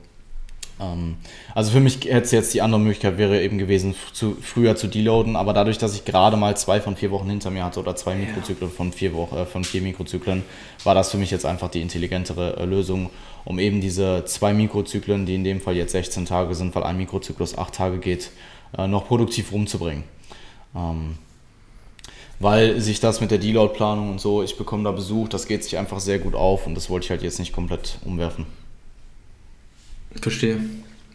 Ähm, 0.79 1.15
also 1.53 1.71
für 1.71 1.79
mich 1.79 1.95
hätte 2.05 2.21
es 2.21 2.31
jetzt 2.31 2.53
die 2.53 2.61
andere 2.61 2.79
Möglichkeit 2.79 3.17
wäre 3.17 3.41
eben 3.41 3.57
gewesen, 3.57 3.95
zu, 4.13 4.35
früher 4.41 4.75
zu 4.75 4.87
deloaden, 4.87 5.35
aber 5.35 5.53
dadurch, 5.53 5.77
dass 5.77 5.95
ich 5.95 6.05
gerade 6.05 6.37
mal 6.37 6.55
zwei 6.57 6.81
von 6.81 6.95
vier 6.95 7.11
Wochen 7.11 7.29
hinter 7.29 7.49
mir 7.49 7.63
hatte 7.63 7.79
oder 7.79 7.95
zwei 7.95 8.15
Mikrozyklen 8.15 8.71
von 8.71 8.91
vier 8.91 9.13
Wochen, 9.13 9.35
äh, 9.35 9.45
von 9.45 9.63
vier 9.63 9.81
Mikrozyklen, 9.81 10.43
war 10.83 10.95
das 10.95 11.11
für 11.11 11.17
mich 11.17 11.31
jetzt 11.31 11.45
einfach 11.45 11.69
die 11.69 11.81
intelligentere 11.81 12.57
äh, 12.57 12.65
Lösung, 12.65 13.09
um 13.45 13.59
eben 13.59 13.81
diese 13.81 14.23
zwei 14.25 14.53
Mikrozyklen, 14.53 15.25
die 15.25 15.35
in 15.35 15.43
dem 15.43 15.61
Fall 15.61 15.75
jetzt 15.75 15.91
16 15.91 16.25
Tage 16.25 16.55
sind, 16.55 16.73
weil 16.75 16.83
ein 16.83 16.97
Mikrozyklus 16.97 17.57
acht 17.57 17.75
Tage 17.75 17.97
geht, 17.97 18.31
äh, 18.77 18.87
noch 18.87 19.07
produktiv 19.07 19.51
rumzubringen. 19.51 20.03
Ähm, 20.75 21.17
weil 22.39 22.81
sich 22.81 22.99
das 22.99 23.21
mit 23.21 23.29
der 23.29 23.37
Deload-Planung 23.37 24.09
und 24.09 24.19
so, 24.19 24.41
ich 24.41 24.57
bekomme 24.57 24.83
da 24.83 24.91
Besuch, 24.91 25.29
das 25.29 25.45
geht 25.45 25.63
sich 25.63 25.77
einfach 25.77 25.99
sehr 25.99 26.17
gut 26.17 26.33
auf 26.33 26.65
und 26.65 26.73
das 26.73 26.89
wollte 26.89 27.05
ich 27.05 27.09
halt 27.11 27.21
jetzt 27.21 27.37
nicht 27.37 27.53
komplett 27.53 27.99
umwerfen. 28.03 28.47
Verstehe. 30.19 30.59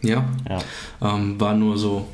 Ja. 0.02 0.24
ja. 0.48 0.62
Ähm, 1.00 1.40
war 1.40 1.54
nur 1.54 1.78
so, 1.78 2.06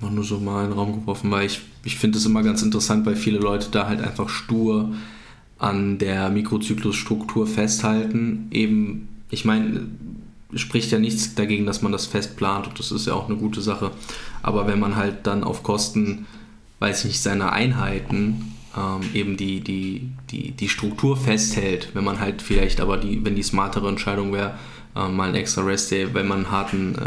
war 0.00 0.10
nur 0.10 0.24
so 0.24 0.38
mal 0.38 0.64
in 0.64 0.70
den 0.70 0.78
Raum 0.78 1.00
geworfen, 1.00 1.30
weil 1.30 1.46
ich, 1.46 1.60
ich 1.84 1.96
finde 1.96 2.18
es 2.18 2.26
immer 2.26 2.42
ganz 2.42 2.62
interessant, 2.62 3.04
weil 3.06 3.16
viele 3.16 3.38
Leute 3.38 3.68
da 3.70 3.86
halt 3.86 4.00
einfach 4.00 4.28
stur 4.28 4.94
an 5.58 5.98
der 5.98 6.30
Mikrozyklusstruktur 6.30 7.46
festhalten. 7.46 8.48
Eben, 8.50 9.08
ich 9.30 9.44
meine, 9.44 9.86
spricht 10.54 10.90
ja 10.92 10.98
nichts 10.98 11.34
dagegen, 11.34 11.66
dass 11.66 11.82
man 11.82 11.92
das 11.92 12.06
fest 12.06 12.36
plant 12.36 12.66
und 12.68 12.78
das 12.78 12.92
ist 12.92 13.06
ja 13.06 13.14
auch 13.14 13.28
eine 13.28 13.36
gute 13.36 13.60
Sache. 13.60 13.90
Aber 14.42 14.66
wenn 14.66 14.78
man 14.78 14.96
halt 14.96 15.26
dann 15.26 15.44
auf 15.44 15.62
Kosten 15.62 16.26
weiß 16.84 17.00
ich 17.00 17.04
nicht, 17.06 17.22
seiner 17.22 17.52
Einheiten 17.52 18.52
ähm, 18.76 19.00
eben 19.14 19.36
die, 19.36 19.60
die, 19.60 20.10
die, 20.30 20.50
die 20.50 20.68
Struktur 20.68 21.16
festhält, 21.16 21.90
wenn 21.94 22.04
man 22.04 22.20
halt 22.20 22.42
vielleicht 22.42 22.80
aber 22.80 22.98
die, 22.98 23.24
wenn 23.24 23.36
die 23.36 23.42
smartere 23.42 23.88
Entscheidung 23.88 24.32
wäre, 24.32 24.58
äh, 24.96 25.08
mal 25.08 25.28
ein 25.28 25.34
extra 25.34 25.62
Rest 25.62 25.90
Day, 25.90 26.14
wenn 26.14 26.28
man 26.28 26.38
einen 26.38 26.50
harten 26.50 26.94
äh, 26.96 27.00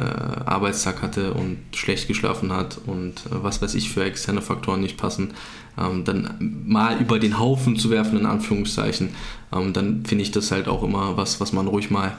Arbeitstag 0.46 1.02
hatte 1.02 1.34
und 1.34 1.58
schlecht 1.74 2.08
geschlafen 2.08 2.52
hat 2.52 2.80
und 2.86 3.26
äh, 3.28 3.44
was 3.44 3.62
weiß 3.62 3.76
ich 3.76 3.90
für 3.90 4.04
externe 4.04 4.42
Faktoren 4.42 4.82
nicht 4.82 4.98
passen, 4.98 5.34
ähm, 5.78 6.04
dann 6.04 6.64
mal 6.66 7.00
über 7.00 7.20
den 7.20 7.40
Haufen 7.40 7.78
zu 7.78 7.90
werfen, 7.90 8.20
in 8.20 8.26
Anführungszeichen, 8.26 9.10
ähm, 9.54 9.74
dann 9.74 10.06
finde 10.06 10.24
ich 10.24 10.32
das 10.32 10.52
halt 10.52 10.68
auch 10.68 10.84
immer 10.84 11.18
was, 11.18 11.40
was 11.40 11.54
man 11.54 11.68
ruhig 11.68 11.90
mal 11.90 12.18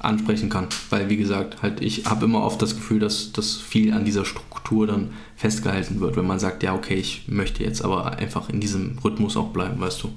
ansprechen 0.00 0.48
kann. 0.48 0.66
Weil, 0.88 1.08
wie 1.10 1.16
gesagt, 1.16 1.62
halt 1.62 1.80
ich 1.80 2.06
habe 2.06 2.24
immer 2.24 2.42
oft 2.42 2.60
das 2.60 2.74
Gefühl, 2.74 2.98
dass, 2.98 3.32
dass 3.32 3.56
viel 3.56 3.92
an 3.92 4.04
dieser 4.04 4.24
Struktur 4.24 4.86
dann 4.86 5.10
festgehalten 5.36 6.00
wird, 6.00 6.16
wenn 6.16 6.26
man 6.26 6.38
sagt, 6.40 6.62
ja, 6.62 6.74
okay, 6.74 6.94
ich 6.94 7.24
möchte 7.28 7.62
jetzt 7.62 7.84
aber 7.84 8.18
einfach 8.18 8.48
in 8.48 8.60
diesem 8.60 8.98
Rhythmus 9.04 9.36
auch 9.36 9.48
bleiben, 9.48 9.80
weißt 9.80 10.02
du. 10.02 10.12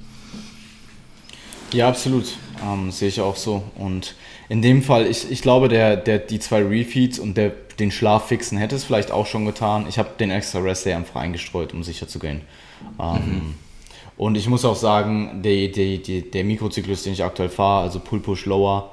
Ja, 1.73 1.89
absolut. 1.89 2.37
Ähm, 2.61 2.91
sehe 2.91 3.09
ich 3.09 3.21
auch 3.21 3.35
so. 3.35 3.63
Und 3.75 4.15
in 4.49 4.61
dem 4.61 4.83
Fall, 4.83 5.07
ich, 5.07 5.31
ich 5.31 5.41
glaube, 5.41 5.69
der, 5.69 5.97
der, 5.97 6.19
die 6.19 6.39
zwei 6.39 6.61
Refeeds 6.61 7.19
und 7.19 7.35
der, 7.35 7.51
den 7.79 7.91
Schlaf 7.91 8.27
fixen 8.27 8.57
hätte 8.57 8.75
es 8.75 8.83
vielleicht 8.83 9.11
auch 9.11 9.25
schon 9.25 9.45
getan. 9.45 9.85
Ich 9.87 9.97
habe 9.97 10.09
den 10.19 10.29
extra 10.29 10.59
Rest 10.59 10.85
Day 10.85 10.93
einfach 10.93 11.21
eingestreut, 11.21 11.73
um 11.73 11.83
sicher 11.83 12.07
zu 12.07 12.19
gehen. 12.19 12.41
Ähm, 12.99 13.15
mhm. 13.15 13.55
Und 14.17 14.35
ich 14.35 14.47
muss 14.47 14.63
auch 14.65 14.75
sagen, 14.75 15.41
die, 15.43 15.71
die, 15.71 16.01
die, 16.01 16.29
der 16.29 16.43
Mikrozyklus, 16.43 17.03
den 17.03 17.13
ich 17.13 17.23
aktuell 17.23 17.49
fahre, 17.49 17.83
also 17.83 17.99
Pull 17.99 18.19
Push 18.19 18.45
Lower, 18.45 18.91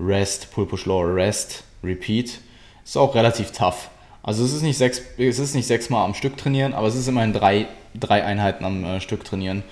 Rest, 0.00 0.50
Pull 0.52 0.66
Push 0.66 0.86
Lower, 0.86 1.14
Rest, 1.14 1.64
Repeat. 1.84 2.40
Ist 2.84 2.96
auch 2.96 3.14
relativ 3.14 3.52
tough. 3.52 3.90
Also 4.22 4.44
es 4.44 4.52
ist 4.52 4.62
nicht 4.62 4.78
sechs, 4.78 5.02
es 5.18 5.38
ist 5.38 5.54
nicht 5.54 5.66
sechsmal 5.66 6.04
am 6.04 6.14
Stück 6.14 6.36
trainieren, 6.36 6.74
aber 6.74 6.86
es 6.86 6.94
ist 6.94 7.08
immerhin 7.08 7.32
drei, 7.32 7.66
drei 7.94 8.24
Einheiten 8.24 8.64
am 8.64 8.84
äh, 8.84 9.00
Stück 9.00 9.24
trainieren. 9.24 9.62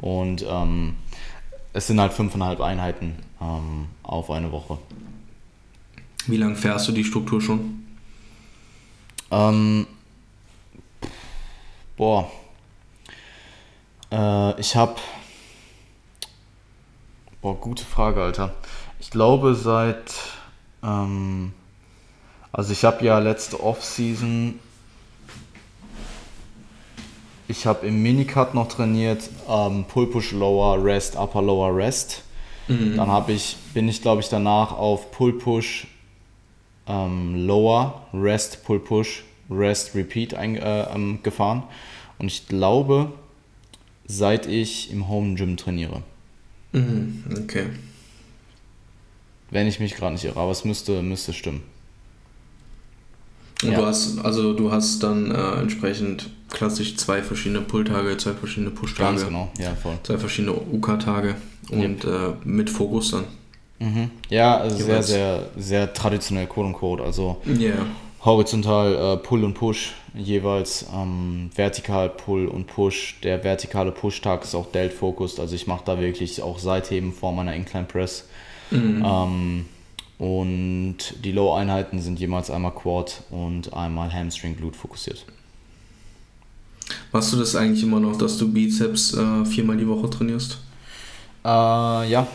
Und 0.00 0.44
ähm, 0.48 0.96
es 1.72 1.86
sind 1.86 2.00
halt 2.00 2.12
fünfeinhalb 2.12 2.60
Einheiten 2.60 3.16
ähm, 3.40 3.86
auf 4.02 4.30
eine 4.30 4.50
Woche. 4.52 4.78
Wie 6.26 6.36
lange 6.36 6.56
fährst 6.56 6.88
du 6.88 6.92
die 6.92 7.04
Struktur 7.04 7.40
schon? 7.40 7.86
Ähm, 9.30 9.86
boah. 11.96 12.30
Äh, 14.10 14.60
ich 14.60 14.74
habe. 14.76 14.96
Boah, 17.40 17.56
gute 17.56 17.84
Frage, 17.84 18.22
Alter. 18.22 18.54
Ich 19.00 19.10
glaube 19.10 19.54
seit, 19.54 20.12
ähm, 20.82 21.52
also 22.50 22.72
ich 22.72 22.84
habe 22.84 23.04
ja 23.04 23.18
letzte 23.20 23.62
Off-Season 23.62 24.58
ich 27.48 27.66
habe 27.66 27.86
im 27.86 28.02
Minicut 28.02 28.54
noch 28.54 28.68
trainiert, 28.68 29.28
ähm, 29.48 29.84
Pull 29.88 30.08
Push 30.08 30.32
Lower 30.32 30.82
Rest, 30.84 31.16
Upper 31.16 31.42
Lower 31.42 31.74
Rest. 31.74 32.22
Mhm. 32.68 32.96
Dann 32.96 33.08
habe 33.08 33.32
ich, 33.32 33.56
bin 33.72 33.88
ich 33.88 34.02
glaube 34.02 34.20
ich 34.20 34.28
danach 34.28 34.72
auf 34.72 35.10
Pull 35.10 35.32
Push 35.32 35.86
ähm, 36.86 37.46
Lower 37.46 38.06
Rest, 38.12 38.64
Pull 38.64 38.80
Push 38.80 39.24
Rest, 39.50 39.94
Repeat 39.94 40.34
ein, 40.34 40.56
äh, 40.56 40.82
ähm, 40.94 41.20
gefahren. 41.22 41.62
Und 42.18 42.26
ich 42.26 42.46
glaube, 42.48 43.12
seit 44.06 44.46
ich 44.46 44.90
im 44.90 45.08
Home 45.08 45.34
Gym 45.34 45.56
trainiere. 45.56 46.02
Mhm. 46.72 47.24
Okay. 47.44 47.66
Wenn 49.50 49.66
ich 49.66 49.80
mich 49.80 49.94
gerade 49.94 50.12
nicht 50.12 50.24
irre, 50.24 50.40
aber 50.40 50.50
es 50.50 50.66
müsste, 50.66 51.00
müsste 51.02 51.32
stimmen. 51.32 51.62
Und 53.62 53.72
ja. 53.72 53.80
du 53.80 53.86
hast, 53.86 54.18
also 54.24 54.52
du 54.52 54.70
hast 54.70 55.02
dann 55.02 55.30
äh, 55.30 55.60
entsprechend 55.60 56.30
klassisch 56.48 56.96
zwei 56.96 57.22
verschiedene 57.22 57.60
Pull-Tage, 57.60 58.16
zwei 58.16 58.32
verschiedene 58.32 58.70
Push-Tage. 58.70 59.10
Ganz 59.10 59.24
genau, 59.26 59.50
ja, 59.58 59.74
voll. 59.74 59.98
Zwei 60.02 60.18
verschiedene 60.18 60.54
UK-Tage 60.54 61.34
und 61.70 62.04
yep. 62.04 62.06
äh, 62.44 62.48
mit 62.48 62.70
Fokus 62.70 63.10
dann. 63.10 63.24
Mhm. 63.80 64.10
Ja, 64.28 64.58
also 64.58 64.76
sehr, 64.76 65.02
sehr, 65.02 65.48
sehr 65.56 65.92
traditionell, 65.92 66.46
quote 66.46 66.68
unquote. 66.68 67.02
Also 67.02 67.38
yeah. 67.46 67.86
horizontal 68.24 68.94
äh, 68.94 69.16
Pull 69.18 69.44
und 69.44 69.54
Push 69.54 69.92
jeweils, 70.14 70.86
ähm, 70.94 71.50
vertikal 71.54 72.08
Pull 72.08 72.46
und 72.46 72.66
Push. 72.66 73.20
Der 73.22 73.42
vertikale 73.44 73.92
Push-Tag 73.92 74.44
ist 74.44 74.54
auch 74.54 74.70
Delt-focused, 74.70 75.40
also 75.40 75.54
ich 75.54 75.66
mache 75.66 75.82
da 75.84 76.00
wirklich 76.00 76.42
auch 76.42 76.58
Seitheben 76.58 77.12
vor 77.12 77.32
meiner 77.32 77.54
Incline 77.54 77.86
Press. 77.86 78.24
Mhm. 78.70 79.04
Ähm, 79.04 79.64
und 80.18 80.96
die 81.24 81.32
Low-Einheiten 81.32 82.00
sind 82.00 82.18
jemals 82.18 82.50
einmal 82.50 82.74
Quad 82.74 83.22
und 83.30 83.72
einmal 83.72 84.12
Hamstring 84.12 84.56
Glute 84.56 84.76
fokussiert. 84.76 85.24
Machst 87.12 87.32
du 87.32 87.36
das 87.36 87.54
eigentlich 87.54 87.82
immer 87.82 88.00
noch, 88.00 88.16
dass 88.16 88.36
du 88.38 88.52
Bizeps 88.52 89.14
äh, 89.14 89.44
viermal 89.44 89.76
die 89.76 89.86
Woche 89.86 90.10
trainierst? 90.10 90.58
Äh, 91.44 91.48
ja. 91.48 92.26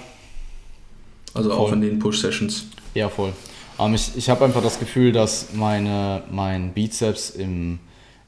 Also 1.33 1.49
voll. 1.49 1.59
auch 1.59 1.71
in 1.73 1.81
den 1.81 1.99
Push-Sessions? 1.99 2.65
Ja, 2.93 3.09
voll. 3.09 3.33
Ähm, 3.79 3.95
ich 3.95 4.15
ich 4.15 4.29
habe 4.29 4.45
einfach 4.45 4.61
das 4.61 4.79
Gefühl, 4.79 5.11
dass 5.11 5.53
meine, 5.53 6.23
mein 6.31 6.73
Bizeps 6.73 7.31
im, 7.31 7.79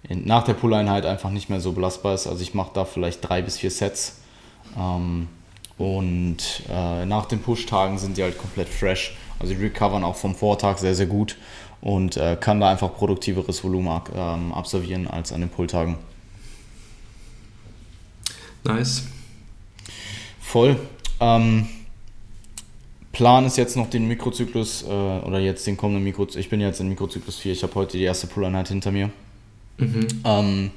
in, 0.10 0.26
nach 0.26 0.44
der 0.44 0.54
Pull-Einheit 0.54 1.06
einfach 1.06 1.30
nicht 1.30 1.50
mehr 1.50 1.62
so 1.62 1.72
belastbar 1.72 2.16
ist. 2.16 2.28
Also 2.28 2.42
ich 2.42 2.54
mache 2.54 2.72
da 2.74 2.86
vielleicht 2.86 3.28
drei 3.28 3.42
bis 3.42 3.58
vier 3.58 3.72
Sets. 3.72 4.18
Ähm, 4.78 5.28
und 5.78 6.38
äh, 6.70 7.06
nach 7.06 7.26
den 7.26 7.40
Push-Tagen 7.40 7.98
sind 7.98 8.18
die 8.18 8.24
halt 8.24 8.38
komplett 8.38 8.70
fresh. 8.70 9.16
Also 9.40 9.54
die 9.54 9.62
recovern 9.62 10.04
auch 10.04 10.16
vom 10.16 10.36
Vortag 10.36 10.78
sehr, 10.78 10.96
sehr 10.96 11.06
gut 11.06 11.38
und 11.82 12.18
äh, 12.18 12.38
kann 12.40 12.60
da 12.60 12.70
einfach 12.70 12.94
produktiveres 12.94 13.64
Volumen 13.64 14.02
ähm, 14.16 14.54
absolvieren 14.54 15.08
als 15.08 15.32
an 15.32 15.42
den 15.42 15.50
Pull-Tagen. 15.50 15.98
Nice. 18.64 19.04
Voll. 20.42 20.78
Ähm, 21.20 21.68
Plan 23.12 23.46
ist 23.46 23.58
jetzt 23.58 23.78
noch 23.78 23.90
den 23.90 24.08
Mikrozyklus 24.08 24.84
äh, 24.84 24.88
oder 24.88 25.40
jetzt 25.40 25.66
den 25.68 25.78
kommenden 25.78 26.04
Mikrozyklus. 26.04 26.44
Ich 26.44 26.50
bin 26.50 26.60
jetzt 26.60 26.80
in 26.80 26.90
Mikrozyklus 26.90 27.38
4. 27.38 27.54
Ich 27.54 27.64
habe 27.64 27.76
heute 27.76 27.98
die 27.98 28.04
erste 28.04 28.28
Pull-Einheit 28.28 28.68
hinter 28.68 28.92
mir. 28.92 29.10
Mhm. 29.78 30.08
Ähm, 30.24 30.72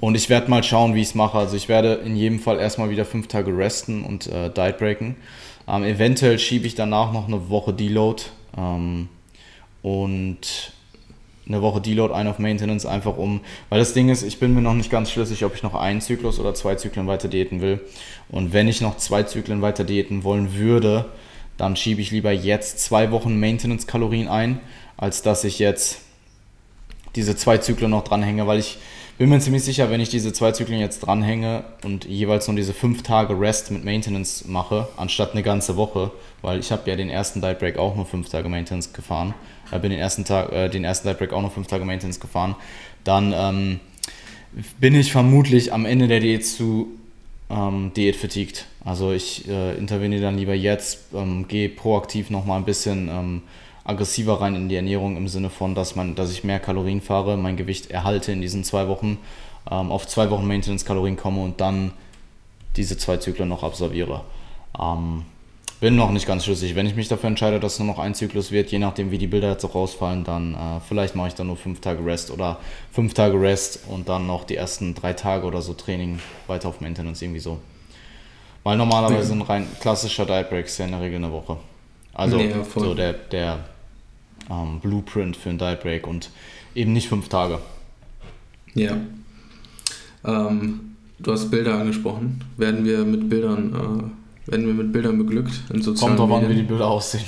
und 0.00 0.14
ich 0.14 0.28
werde 0.28 0.50
mal 0.50 0.62
schauen, 0.62 0.94
wie 0.94 1.00
ich 1.00 1.08
es 1.08 1.14
mache. 1.14 1.38
Also 1.38 1.56
ich 1.56 1.68
werde 1.68 1.94
in 1.94 2.16
jedem 2.16 2.40
Fall 2.40 2.58
erstmal 2.58 2.90
wieder 2.90 3.04
fünf 3.04 3.28
Tage 3.28 3.56
resten 3.56 4.04
und 4.04 4.26
äh, 4.26 4.50
Diet 4.50 4.78
breaken. 4.78 5.16
Ähm, 5.68 5.84
eventuell 5.84 6.38
schiebe 6.38 6.66
ich 6.66 6.74
danach 6.74 7.12
noch 7.12 7.26
eine 7.26 7.50
Woche 7.50 7.72
Deload 7.72 8.22
ähm, 8.56 9.08
und 9.82 10.72
eine 11.48 11.62
Woche 11.62 11.80
Deload 11.80 12.12
ein 12.12 12.26
auf 12.26 12.38
Maintenance, 12.38 12.86
einfach 12.86 13.16
um, 13.16 13.40
weil 13.68 13.78
das 13.78 13.92
Ding 13.92 14.08
ist, 14.08 14.22
ich 14.22 14.40
bin 14.40 14.52
mir 14.54 14.62
noch 14.62 14.74
nicht 14.74 14.90
ganz 14.90 15.10
schlüssig, 15.10 15.44
ob 15.44 15.54
ich 15.54 15.62
noch 15.62 15.74
einen 15.74 16.00
Zyklus 16.00 16.40
oder 16.40 16.54
zwei 16.54 16.74
Zyklen 16.74 17.06
weiter 17.06 17.28
diäten 17.28 17.60
will. 17.60 17.80
Und 18.28 18.52
wenn 18.52 18.68
ich 18.68 18.80
noch 18.80 18.96
zwei 18.96 19.22
Zyklen 19.22 19.62
weiter 19.62 19.84
diäten 19.84 20.24
wollen 20.24 20.54
würde, 20.54 21.06
dann 21.56 21.76
schiebe 21.76 22.00
ich 22.00 22.10
lieber 22.10 22.32
jetzt 22.32 22.80
zwei 22.80 23.10
Wochen 23.12 23.38
Maintenance-Kalorien 23.38 24.28
ein, 24.28 24.60
als 24.96 25.22
dass 25.22 25.44
ich 25.44 25.58
jetzt 25.58 26.00
diese 27.14 27.36
zwei 27.36 27.58
Zyklen 27.58 27.90
noch 27.90 28.04
dranhänge, 28.04 28.46
weil 28.46 28.58
ich 28.58 28.78
bin 29.18 29.30
mir 29.30 29.40
ziemlich 29.40 29.64
sicher, 29.64 29.90
wenn 29.90 30.00
ich 30.00 30.10
diese 30.10 30.32
zwei 30.32 30.52
Zyklen 30.52 30.78
jetzt 30.78 31.00
dranhänge 31.00 31.64
und 31.84 32.04
jeweils 32.04 32.48
nur 32.48 32.56
diese 32.56 32.74
fünf 32.74 33.02
Tage 33.02 33.38
Rest 33.38 33.70
mit 33.70 33.84
Maintenance 33.84 34.44
mache, 34.46 34.88
anstatt 34.96 35.32
eine 35.32 35.42
ganze 35.42 35.76
Woche, 35.76 36.10
weil 36.42 36.58
ich 36.60 36.70
habe 36.70 36.88
ja 36.90 36.96
den 36.96 37.08
ersten 37.08 37.40
Diet 37.40 37.58
Break 37.58 37.78
auch 37.78 37.96
nur 37.96 38.04
fünf 38.04 38.28
Tage 38.28 38.48
Maintenance 38.48 38.92
gefahren, 38.92 39.34
äh, 39.70 39.78
bin 39.78 39.90
den 39.90 40.00
ersten 40.00 40.24
Tag, 40.24 40.52
äh, 40.52 40.68
den 40.68 40.84
ersten 40.84 41.08
Diet 41.08 41.18
Break 41.18 41.32
auch 41.32 41.40
nur 41.40 41.50
fünf 41.50 41.66
Tage 41.66 41.84
Maintenance 41.84 42.20
gefahren, 42.20 42.56
dann 43.04 43.32
ähm, 43.34 43.80
bin 44.80 44.94
ich 44.94 45.12
vermutlich 45.12 45.72
am 45.72 45.86
Ende 45.86 46.08
der 46.08 46.20
Diät 46.20 46.46
zu 46.46 46.88
ähm, 47.48 47.92
Diät 47.96 48.16
fatigued. 48.16 48.66
Also 48.84 49.12
ich 49.12 49.48
äh, 49.48 49.76
interveniere 49.76 50.22
dann 50.22 50.36
lieber 50.36 50.54
jetzt, 50.54 51.06
ähm, 51.14 51.48
gehe 51.48 51.68
proaktiv 51.68 52.30
nochmal 52.30 52.58
ein 52.58 52.64
bisschen 52.64 53.08
ähm, 53.08 53.42
aggressiver 53.86 54.40
rein 54.40 54.54
in 54.54 54.68
die 54.68 54.76
Ernährung 54.76 55.16
im 55.16 55.28
Sinne 55.28 55.50
von, 55.50 55.74
dass 55.74 55.96
man, 55.96 56.14
dass 56.14 56.32
ich 56.32 56.44
mehr 56.44 56.58
Kalorien 56.58 57.00
fahre, 57.00 57.36
mein 57.36 57.56
Gewicht 57.56 57.90
erhalte 57.90 58.32
in 58.32 58.40
diesen 58.40 58.64
zwei 58.64 58.88
Wochen, 58.88 59.18
ähm, 59.70 59.90
auf 59.92 60.06
zwei 60.06 60.30
Wochen 60.30 60.46
Maintenance-Kalorien 60.46 61.16
komme 61.16 61.42
und 61.42 61.60
dann 61.60 61.92
diese 62.76 62.98
zwei 62.98 63.16
Zyklen 63.16 63.48
noch 63.48 63.62
absolviere. 63.62 64.22
Ähm, 64.78 65.24
bin 65.78 65.94
noch 65.94 66.10
nicht 66.10 66.26
ganz 66.26 66.44
schlüssig. 66.44 66.74
Wenn 66.74 66.86
ich 66.86 66.96
mich 66.96 67.08
dafür 67.08 67.28
entscheide, 67.28 67.60
dass 67.60 67.74
es 67.74 67.78
nur 67.78 67.88
noch 67.88 67.98
ein 67.98 68.14
Zyklus 68.14 68.50
wird, 68.50 68.70
je 68.70 68.78
nachdem 68.78 69.10
wie 69.10 69.18
die 69.18 69.26
Bilder 69.26 69.50
jetzt 69.50 69.64
auch 69.64 69.74
rausfallen, 69.74 70.24
dann 70.24 70.54
äh, 70.54 70.80
vielleicht 70.88 71.14
mache 71.14 71.28
ich 71.28 71.34
dann 71.34 71.48
nur 71.48 71.56
fünf 71.56 71.80
Tage 71.80 72.04
Rest 72.04 72.30
oder 72.30 72.58
fünf 72.92 73.14
Tage 73.14 73.40
Rest 73.40 73.80
und 73.88 74.08
dann 74.08 74.26
noch 74.26 74.44
die 74.44 74.56
ersten 74.56 74.94
drei 74.94 75.12
Tage 75.12 75.46
oder 75.46 75.60
so 75.60 75.74
Training 75.74 76.18
weiter 76.46 76.68
auf 76.68 76.80
Maintenance 76.80 77.22
irgendwie 77.22 77.40
so. 77.40 77.58
Weil 78.64 78.78
normalerweise 78.78 79.32
ein 79.32 79.42
rein 79.42 79.66
klassischer 79.80 80.26
Diet 80.26 80.50
Break 80.50 80.66
ist 80.66 80.78
ja 80.78 80.86
in 80.86 80.92
der 80.92 81.00
Regel 81.00 81.16
eine 81.16 81.30
Woche. 81.30 81.58
Also 82.14 82.38
ja, 82.38 82.64
so 82.74 82.94
der, 82.94 83.12
der 83.12 83.58
ähm, 84.50 84.80
Blueprint 84.80 85.36
für 85.36 85.50
ein 85.50 85.58
Diet 85.58 85.80
Break 85.80 86.06
und 86.06 86.30
eben 86.74 86.92
nicht 86.92 87.08
fünf 87.08 87.28
Tage. 87.28 87.58
Ja. 88.74 88.96
Ähm, 90.24 90.96
du 91.18 91.32
hast 91.32 91.50
Bilder 91.50 91.78
angesprochen. 91.78 92.44
Werden 92.56 92.84
wir 92.84 93.04
mit 93.04 93.28
Bildern, 93.28 94.12
äh, 94.46 94.50
werden 94.50 94.66
wir 94.66 94.74
mit 94.74 94.92
Bildern 94.92 95.18
beglückt 95.18 95.62
in 95.72 95.82
sozialen 95.82 96.16
Kommt 96.16 96.30
drauf 96.30 96.42
an, 96.42 96.48
wie 96.48 96.54
die 96.54 96.62
Bilder 96.62 96.86
aussehen. 96.88 97.24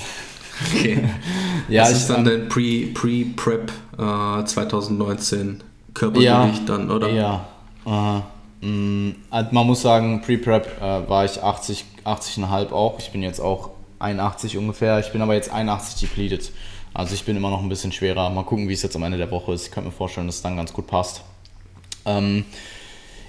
Okay. 0.66 1.04
ja, 1.68 1.84
das 1.84 1.92
ist 1.92 2.10
dann 2.10 2.24
dein 2.24 2.48
Pre-Prep 2.48 3.36
Pre 3.36 4.40
äh, 4.40 4.44
2019 4.44 5.62
Körpergewicht 5.94 6.24
ja, 6.24 6.52
dann, 6.66 6.90
oder? 6.90 7.08
Ja. 7.10 7.46
Uh, 7.86 8.20
mh, 8.66 9.14
also 9.30 9.48
man 9.52 9.66
muss 9.66 9.82
sagen, 9.82 10.20
Pre-Prep 10.20 10.80
äh, 10.80 11.08
war 11.08 11.24
ich 11.24 11.42
80, 11.42 11.84
80,5 12.04 12.72
auch. 12.72 12.98
Ich 12.98 13.10
bin 13.10 13.22
jetzt 13.22 13.40
auch 13.40 13.70
81 13.98 14.56
ungefähr. 14.58 14.98
Ich 15.00 15.12
bin 15.12 15.22
aber 15.22 15.34
jetzt 15.34 15.50
81 15.50 16.00
depleted. 16.00 16.52
Also 16.99 17.14
ich 17.14 17.24
bin 17.24 17.36
immer 17.36 17.49
noch 17.49 17.62
ein 17.62 17.68
bisschen 17.68 17.92
schwerer. 17.92 18.28
Mal 18.28 18.42
gucken, 18.42 18.68
wie 18.68 18.72
es 18.72 18.82
jetzt 18.82 18.96
am 18.96 19.05
Ende 19.05 19.18
der 19.18 19.30
Woche 19.30 19.53
ist. 19.53 19.66
Ich 19.66 19.70
könnte 19.70 19.88
mir 19.88 19.94
vorstellen, 19.94 20.26
dass 20.26 20.36
es 20.36 20.42
dann 20.42 20.57
ganz 20.57 20.72
gut 20.72 20.88
passt. 20.88 21.22
Ähm, 22.05 22.44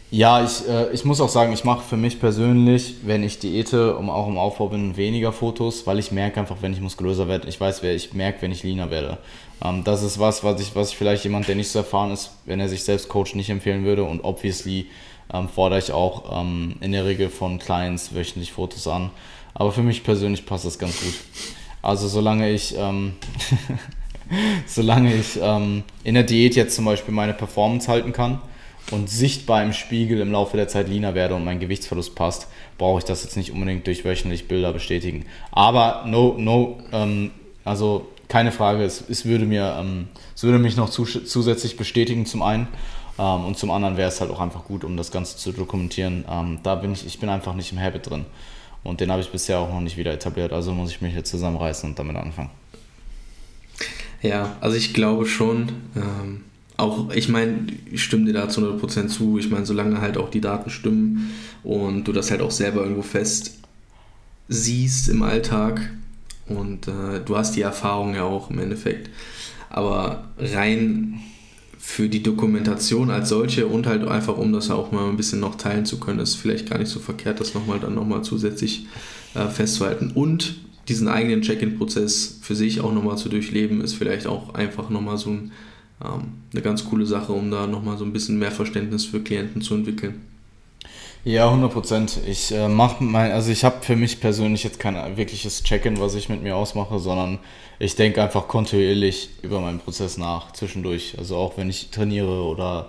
ja, 0.09 0.43
ich, 0.43 0.67
äh, 0.67 0.91
ich 0.91 1.05
muss 1.05 1.21
auch 1.21 1.29
sagen, 1.29 1.53
ich 1.53 1.63
mache 1.65 1.83
für 1.87 1.95
mich 1.95 2.19
persönlich, 2.19 2.95
wenn 3.03 3.21
ich 3.21 3.37
diete, 3.37 3.95
um 3.95 4.09
auch 4.09 4.27
im 4.27 4.39
Aufbau 4.39 4.69
bin, 4.69 4.97
weniger 4.97 5.31
Fotos, 5.31 5.85
weil 5.85 5.99
ich 5.99 6.11
merke 6.11 6.39
einfach, 6.39 6.55
wenn 6.61 6.73
ich 6.73 6.81
muskulöser 6.81 7.27
werde, 7.27 7.47
ich 7.47 7.61
weiß, 7.61 7.83
wer 7.83 7.93
ich 7.93 8.11
merke, 8.15 8.41
wenn 8.41 8.51
ich 8.51 8.63
leaner 8.63 8.89
werde. 8.89 9.19
Ähm, 9.63 9.83
das 9.83 10.01
ist 10.01 10.17
was, 10.17 10.43
was 10.43 10.59
ich, 10.59 10.75
was 10.75 10.89
ich 10.89 10.97
vielleicht 10.97 11.23
jemand, 11.23 11.47
der 11.47 11.55
nicht 11.55 11.69
so 11.69 11.77
erfahren 11.77 12.09
ist, 12.09 12.31
wenn 12.45 12.59
er 12.59 12.69
sich 12.69 12.83
selbst 12.83 13.07
coacht, 13.07 13.35
nicht 13.35 13.51
empfehlen 13.51 13.85
würde. 13.85 14.03
Und 14.03 14.23
obviously 14.23 14.87
ähm, 15.31 15.47
fordere 15.47 15.77
ich 15.77 15.91
auch 15.91 16.41
ähm, 16.41 16.77
in 16.81 16.91
der 16.91 17.05
Regel 17.05 17.29
von 17.29 17.59
Clients 17.59 18.15
wöchentlich 18.15 18.51
Fotos 18.51 18.87
an. 18.87 19.11
Aber 19.53 19.71
für 19.71 19.83
mich 19.83 20.03
persönlich 20.03 20.47
passt 20.47 20.65
das 20.65 20.79
ganz 20.79 20.99
gut. 21.01 21.13
Also 21.81 22.07
solange 22.07 22.49
ich, 22.49 22.75
ähm, 22.77 23.13
solange 24.65 25.13
ich 25.15 25.39
ähm, 25.41 25.83
in 26.03 26.13
der 26.15 26.23
Diät 26.23 26.55
jetzt 26.55 26.75
zum 26.75 26.85
Beispiel 26.85 27.13
meine 27.13 27.33
Performance 27.33 27.87
halten 27.87 28.11
kann 28.13 28.41
und 28.91 29.09
sichtbar 29.09 29.63
im 29.63 29.73
Spiegel 29.73 30.19
im 30.19 30.31
Laufe 30.31 30.57
der 30.57 30.67
Zeit 30.67 30.89
leaner 30.89 31.15
werde 31.15 31.35
und 31.35 31.45
mein 31.45 31.59
Gewichtsverlust 31.59 32.15
passt, 32.15 32.47
brauche 32.77 32.99
ich 32.99 33.05
das 33.05 33.23
jetzt 33.23 33.37
nicht 33.37 33.51
unbedingt 33.51 33.87
durch 33.87 34.03
wöchentlich 34.03 34.47
Bilder 34.47 34.73
bestätigen. 34.73 35.25
Aber 35.51 36.03
no, 36.07 36.35
no, 36.37 36.79
ähm, 36.91 37.31
also 37.63 38.07
keine 38.27 38.51
Frage, 38.51 38.83
es, 38.83 39.03
es, 39.09 39.25
würde 39.25 39.45
mir, 39.45 39.77
ähm, 39.79 40.07
es 40.35 40.43
würde 40.43 40.59
mich 40.59 40.77
noch 40.77 40.89
zusätzlich 40.89 41.77
bestätigen 41.77 42.25
zum 42.25 42.41
einen 42.41 42.67
ähm, 43.17 43.45
und 43.45 43.57
zum 43.57 43.71
anderen 43.71 43.97
wäre 43.97 44.07
es 44.07 44.21
halt 44.21 44.31
auch 44.31 44.39
einfach 44.39 44.65
gut, 44.65 44.83
um 44.83 44.97
das 44.97 45.11
Ganze 45.11 45.37
zu 45.37 45.51
dokumentieren. 45.51 46.25
Ähm, 46.29 46.59
da 46.63 46.75
bin 46.75 46.93
ich, 46.93 47.05
ich 47.05 47.19
bin 47.19 47.29
einfach 47.29 47.53
nicht 47.53 47.71
im 47.71 47.79
Habit 47.79 48.09
drin. 48.09 48.25
Und 48.83 49.01
den 49.01 49.11
habe 49.11 49.21
ich 49.21 49.31
bisher 49.31 49.59
auch 49.59 49.69
noch 49.69 49.81
nicht 49.81 49.97
wieder 49.97 50.13
etabliert, 50.13 50.53
also 50.53 50.73
muss 50.73 50.91
ich 50.91 51.01
mich 51.01 51.13
jetzt 51.13 51.29
zusammenreißen 51.29 51.89
und 51.89 51.99
damit 51.99 52.15
anfangen. 52.15 52.49
Ja, 54.21 54.57
also 54.61 54.75
ich 54.75 54.93
glaube 54.93 55.25
schon, 55.25 55.69
ähm, 55.95 56.43
auch, 56.77 57.11
ich 57.11 57.29
meine, 57.29 57.67
ich 57.91 58.03
stimme 58.03 58.25
dir 58.25 58.33
da 58.33 58.49
zu 58.49 58.61
100% 58.61 59.07
zu. 59.07 59.37
Ich 59.37 59.49
meine, 59.49 59.65
solange 59.65 60.01
halt 60.01 60.17
auch 60.17 60.29
die 60.29 60.41
Daten 60.41 60.69
stimmen 60.69 61.31
und 61.63 62.05
du 62.05 62.13
das 62.13 62.31
halt 62.31 62.41
auch 62.41 62.51
selber 62.51 62.81
irgendwo 62.81 63.01
fest 63.01 63.55
siehst 64.47 65.09
im 65.09 65.21
Alltag 65.21 65.91
und 66.47 66.87
äh, 66.87 67.19
du 67.23 67.37
hast 67.37 67.55
die 67.55 67.61
Erfahrung 67.61 68.15
ja 68.15 68.23
auch 68.23 68.49
im 68.49 68.59
Endeffekt. 68.59 69.09
Aber 69.69 70.29
rein 70.37 71.19
für 71.81 72.09
die 72.09 72.21
Dokumentation 72.21 73.09
als 73.09 73.29
solche 73.29 73.65
und 73.65 73.87
halt 73.87 74.05
einfach, 74.05 74.37
um 74.37 74.51
das 74.51 74.69
auch 74.69 74.91
mal 74.91 75.09
ein 75.09 75.15
bisschen 75.15 75.39
noch 75.39 75.55
teilen 75.55 75.85
zu 75.85 75.97
können, 75.97 76.19
ist 76.19 76.35
vielleicht 76.35 76.69
gar 76.69 76.77
nicht 76.77 76.89
so 76.89 76.99
verkehrt, 76.99 77.39
das 77.39 77.53
nochmal 77.53 77.79
dann 77.79 77.95
nochmal 77.95 78.21
zusätzlich 78.21 78.85
äh, 79.33 79.47
festzuhalten. 79.47 80.11
Und 80.13 80.59
diesen 80.89 81.07
eigenen 81.07 81.41
Check-in-Prozess 81.41 82.39
für 82.41 82.53
sich 82.53 82.81
auch 82.81 82.93
nochmal 82.93 83.17
zu 83.17 83.29
durchleben, 83.29 83.79
ist 83.79 83.93
vielleicht 83.93 84.27
auch 84.27 84.53
einfach 84.55 84.89
nochmal 84.89 85.17
so 85.17 85.29
ein, 85.29 85.51
ähm, 86.03 86.33
eine 86.51 86.61
ganz 86.61 86.83
coole 86.83 87.05
Sache, 87.05 87.31
um 87.31 87.49
da 87.49 87.65
nochmal 87.65 87.97
so 87.97 88.03
ein 88.03 88.11
bisschen 88.11 88.37
mehr 88.37 88.51
Verständnis 88.51 89.05
für 89.05 89.21
Klienten 89.21 89.61
zu 89.61 89.73
entwickeln. 89.73 90.15
Ja, 91.25 91.47
100 91.47 91.71
Prozent. 91.71 92.19
Ich 92.27 92.51
äh, 92.53 92.69
mache 92.69 93.03
mein, 93.03 93.31
also 93.31 93.51
ich 93.51 93.65
habe 93.65 93.81
für 93.81 93.97
mich 93.97 94.21
persönlich 94.21 94.63
jetzt 94.63 94.79
kein 94.79 95.17
wirkliches 95.17 95.63
Check-in, 95.63 95.99
was 95.99 96.15
ich 96.15 96.29
mit 96.29 96.41
mir 96.41 96.55
ausmache, 96.55 96.97
sondern 96.99 97.39
ich 97.77 97.95
denke 97.95 98.23
einfach 98.23 98.47
kontinuierlich 98.47 99.29
über 99.41 99.59
meinen 99.59 99.79
Prozess 99.79 100.17
nach, 100.17 100.53
zwischendurch. 100.53 101.15
Also 101.17 101.35
auch 101.35 101.57
wenn 101.57 101.69
ich 101.69 101.91
trainiere 101.91 102.43
oder 102.43 102.87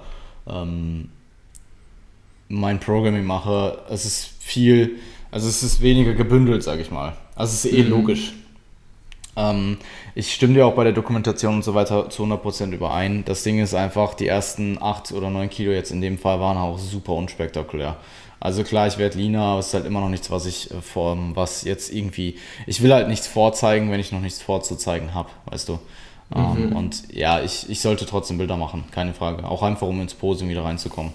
ähm, 0.49 1.11
mein 2.49 2.78
Programming 2.78 3.24
mache, 3.24 3.83
es 3.91 4.05
ist 4.05 4.31
viel, 4.39 4.99
also 5.33 5.49
es 5.49 5.64
ist 5.64 5.81
weniger 5.81 6.14
gebündelt, 6.14 6.62
sage 6.62 6.83
ich 6.83 6.91
mal. 6.93 7.16
Also 7.35 7.55
es 7.55 7.64
ist 7.64 7.72
eh 7.72 7.83
mhm. 7.83 7.91
logisch. 7.91 8.33
Ähm, 9.37 9.78
ich 10.14 10.33
stimme 10.33 10.55
dir 10.55 10.66
auch 10.66 10.74
bei 10.74 10.85
der 10.85 10.93
Dokumentation 10.93 11.57
und 11.57 11.64
so 11.64 11.74
weiter 11.74 12.11
zu 12.11 12.24
100% 12.24 12.72
überein. 12.72 13.24
Das 13.24 13.43
Ding 13.43 13.59
ist 13.61 13.74
einfach, 13.74 14.14
die 14.14 14.26
ersten 14.26 14.78
8 14.81 15.12
oder 15.12 15.31
9 15.31 15.49
Kilo 15.51 15.72
jetzt 15.72 15.91
in 15.91 16.01
dem 16.01 16.18
Fall 16.18 16.41
waren 16.41 16.57
auch 16.57 16.78
super 16.78 17.12
unspektakulär. 17.12 17.97
Also 18.41 18.64
klar, 18.64 18.86
ich 18.86 18.97
werde 18.97 19.18
leaner, 19.18 19.43
aber 19.43 19.61
es 19.61 19.68
ist 19.68 19.74
halt 19.74 19.84
immer 19.84 20.01
noch 20.01 20.09
nichts, 20.09 20.30
was 20.30 20.47
ich 20.47 20.70
äh, 20.70 20.80
vor, 20.80 21.16
was 21.34 21.62
jetzt 21.64 21.93
irgendwie, 21.93 22.36
ich 22.66 22.82
will 22.82 22.93
halt 22.93 23.09
nichts 23.09 23.26
vorzeigen, 23.26 23.91
wenn 23.91 24.01
ich 24.01 24.12
noch 24.12 24.20
nichts 24.20 24.41
vorzuzeigen 24.41 25.14
habe, 25.14 25.28
weißt 25.45 25.68
du. 25.68 25.78
Ähm, 26.34 26.43
mhm. 26.43 26.72
Um, 26.72 26.76
und 26.76 27.14
ja, 27.14 27.43
ich, 27.43 27.68
ich 27.68 27.80
sollte 27.80 28.07
trotzdem 28.07 28.38
Bilder 28.38 28.57
machen, 28.57 28.84
keine 28.93 29.14
Frage. 29.14 29.45
Auch 29.45 29.62
einfach, 29.62 29.86
um 29.86 30.01
ins 30.01 30.14
Posing 30.14 30.49
wieder 30.49 30.64
reinzukommen. 30.64 31.12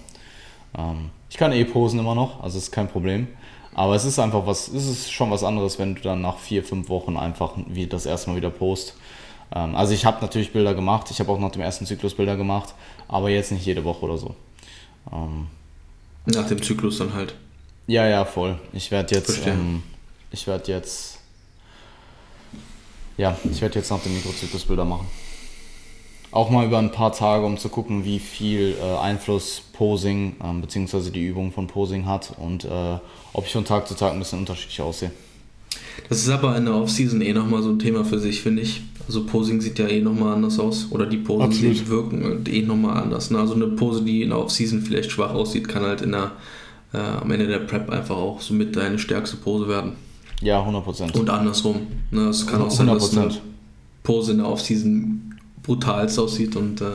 Ähm, 0.78 1.10
ich 1.28 1.36
kann 1.36 1.52
eh 1.52 1.64
posen 1.64 1.98
immer 1.98 2.14
noch, 2.14 2.42
also 2.42 2.58
ist 2.58 2.70
kein 2.70 2.88
Problem. 2.88 3.26
Aber 3.74 3.94
es 3.94 4.04
ist 4.04 4.18
einfach 4.18 4.46
was, 4.46 4.68
es 4.68 4.86
ist 4.86 5.12
schon 5.12 5.30
was 5.30 5.44
anderes, 5.44 5.78
wenn 5.78 5.96
du 5.96 6.00
dann 6.00 6.22
nach 6.22 6.38
vier, 6.38 6.64
fünf 6.64 6.88
Wochen 6.88 7.16
einfach 7.16 7.52
wie 7.66 7.86
das 7.86 8.06
erste 8.06 8.30
Mal 8.30 8.36
wieder 8.36 8.50
post. 8.50 8.94
Ähm, 9.54 9.74
also 9.74 9.94
ich 9.94 10.06
habe 10.06 10.20
natürlich 10.20 10.52
Bilder 10.52 10.74
gemacht, 10.74 11.10
ich 11.10 11.18
habe 11.18 11.32
auch 11.32 11.38
nach 11.40 11.50
dem 11.50 11.62
ersten 11.62 11.86
Zyklus 11.86 12.14
Bilder 12.14 12.36
gemacht, 12.36 12.74
aber 13.08 13.30
jetzt 13.30 13.50
nicht 13.52 13.66
jede 13.66 13.84
Woche 13.84 14.04
oder 14.04 14.16
so. 14.16 14.34
Nach 16.26 16.46
dem 16.46 16.60
Zyklus 16.62 16.98
dann 16.98 17.14
halt. 17.14 17.34
Ja, 17.86 18.06
ja, 18.06 18.24
voll. 18.24 18.58
Ich 18.72 18.90
werde 18.90 19.14
jetzt, 19.14 19.46
ähm, 19.46 19.82
ich 20.32 20.46
werde 20.46 20.72
jetzt, 20.72 21.18
ja, 23.16 23.36
ich 23.44 23.60
werde 23.60 23.76
jetzt 23.76 23.90
nach 23.90 24.00
dem 24.00 24.14
Mikrozyklus 24.14 24.64
Bilder 24.64 24.84
machen. 24.84 25.06
Auch 26.32 26.50
mal 26.50 26.66
über 26.66 26.78
ein 26.78 26.90
paar 26.90 27.12
Tage, 27.12 27.46
um 27.46 27.56
zu 27.56 27.68
gucken, 27.68 28.04
wie 28.04 28.18
viel 28.18 28.76
äh, 28.82 28.98
Einfluss 28.98 29.62
Posing 29.72 30.36
ähm, 30.42 30.60
bzw. 30.60 31.10
die 31.10 31.24
Übung 31.24 31.52
von 31.52 31.68
Posing 31.68 32.06
hat 32.06 32.32
und 32.38 32.64
äh, 32.64 32.98
ob 33.32 33.46
ich 33.46 33.52
von 33.52 33.64
Tag 33.64 33.86
zu 33.86 33.94
Tag 33.94 34.12
ein 34.12 34.18
bisschen 34.18 34.40
unterschiedlich 34.40 34.80
aussehe. 34.80 35.12
Das 36.08 36.18
ist 36.18 36.28
aber 36.28 36.56
in 36.56 36.66
der 36.66 36.74
Offseason 36.74 37.20
eh 37.20 37.32
nochmal 37.32 37.62
so 37.62 37.70
ein 37.70 37.78
Thema 37.78 38.04
für 38.04 38.18
sich, 38.18 38.40
finde 38.40 38.62
ich. 38.62 38.82
Also 39.06 39.24
Posing 39.24 39.60
sieht 39.60 39.78
ja 39.78 39.86
eh 39.86 40.00
nochmal 40.00 40.34
anders 40.34 40.58
aus. 40.58 40.88
Oder 40.90 41.06
die 41.06 41.18
Posen 41.18 41.46
Absolut. 41.46 41.88
wirken 41.88 42.44
eh 42.48 42.62
nochmal 42.62 43.02
anders. 43.02 43.30
Ne? 43.30 43.38
Also 43.38 43.54
eine 43.54 43.68
Pose, 43.68 44.02
die 44.02 44.22
in 44.22 44.30
der 44.30 44.38
Offseason 44.38 44.82
vielleicht 44.82 45.10
schwach 45.10 45.32
aussieht, 45.32 45.68
kann 45.68 45.82
halt 45.82 46.02
in 46.02 46.12
der, 46.12 46.32
äh, 46.92 46.98
am 46.98 47.30
Ende 47.30 47.46
der 47.46 47.60
Prep 47.60 47.88
einfach 47.90 48.16
auch 48.16 48.40
so 48.40 48.54
mit 48.54 48.74
deine 48.74 48.98
stärkste 48.98 49.36
Pose 49.36 49.68
werden. 49.68 49.92
Ja, 50.42 50.60
100%. 50.60 51.16
Und 51.16 51.30
andersrum. 51.30 51.86
Ne? 52.10 52.28
Es 52.28 52.46
kann 52.46 52.60
auch 52.62 52.70
sein, 52.70 52.88
100%. 52.88 52.94
dass 52.94 53.16
eine 53.16 53.34
Pose 54.02 54.32
in 54.32 54.38
der 54.38 54.48
Offseason 54.48 55.34
brutalst 55.62 56.18
aussieht 56.18 56.56
und 56.56 56.80
äh, 56.80 56.86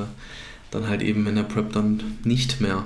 dann 0.72 0.88
halt 0.88 1.02
eben 1.02 1.28
in 1.28 1.36
der 1.36 1.44
Prep 1.44 1.74
dann 1.74 2.02
nicht 2.24 2.62
mehr. 2.62 2.84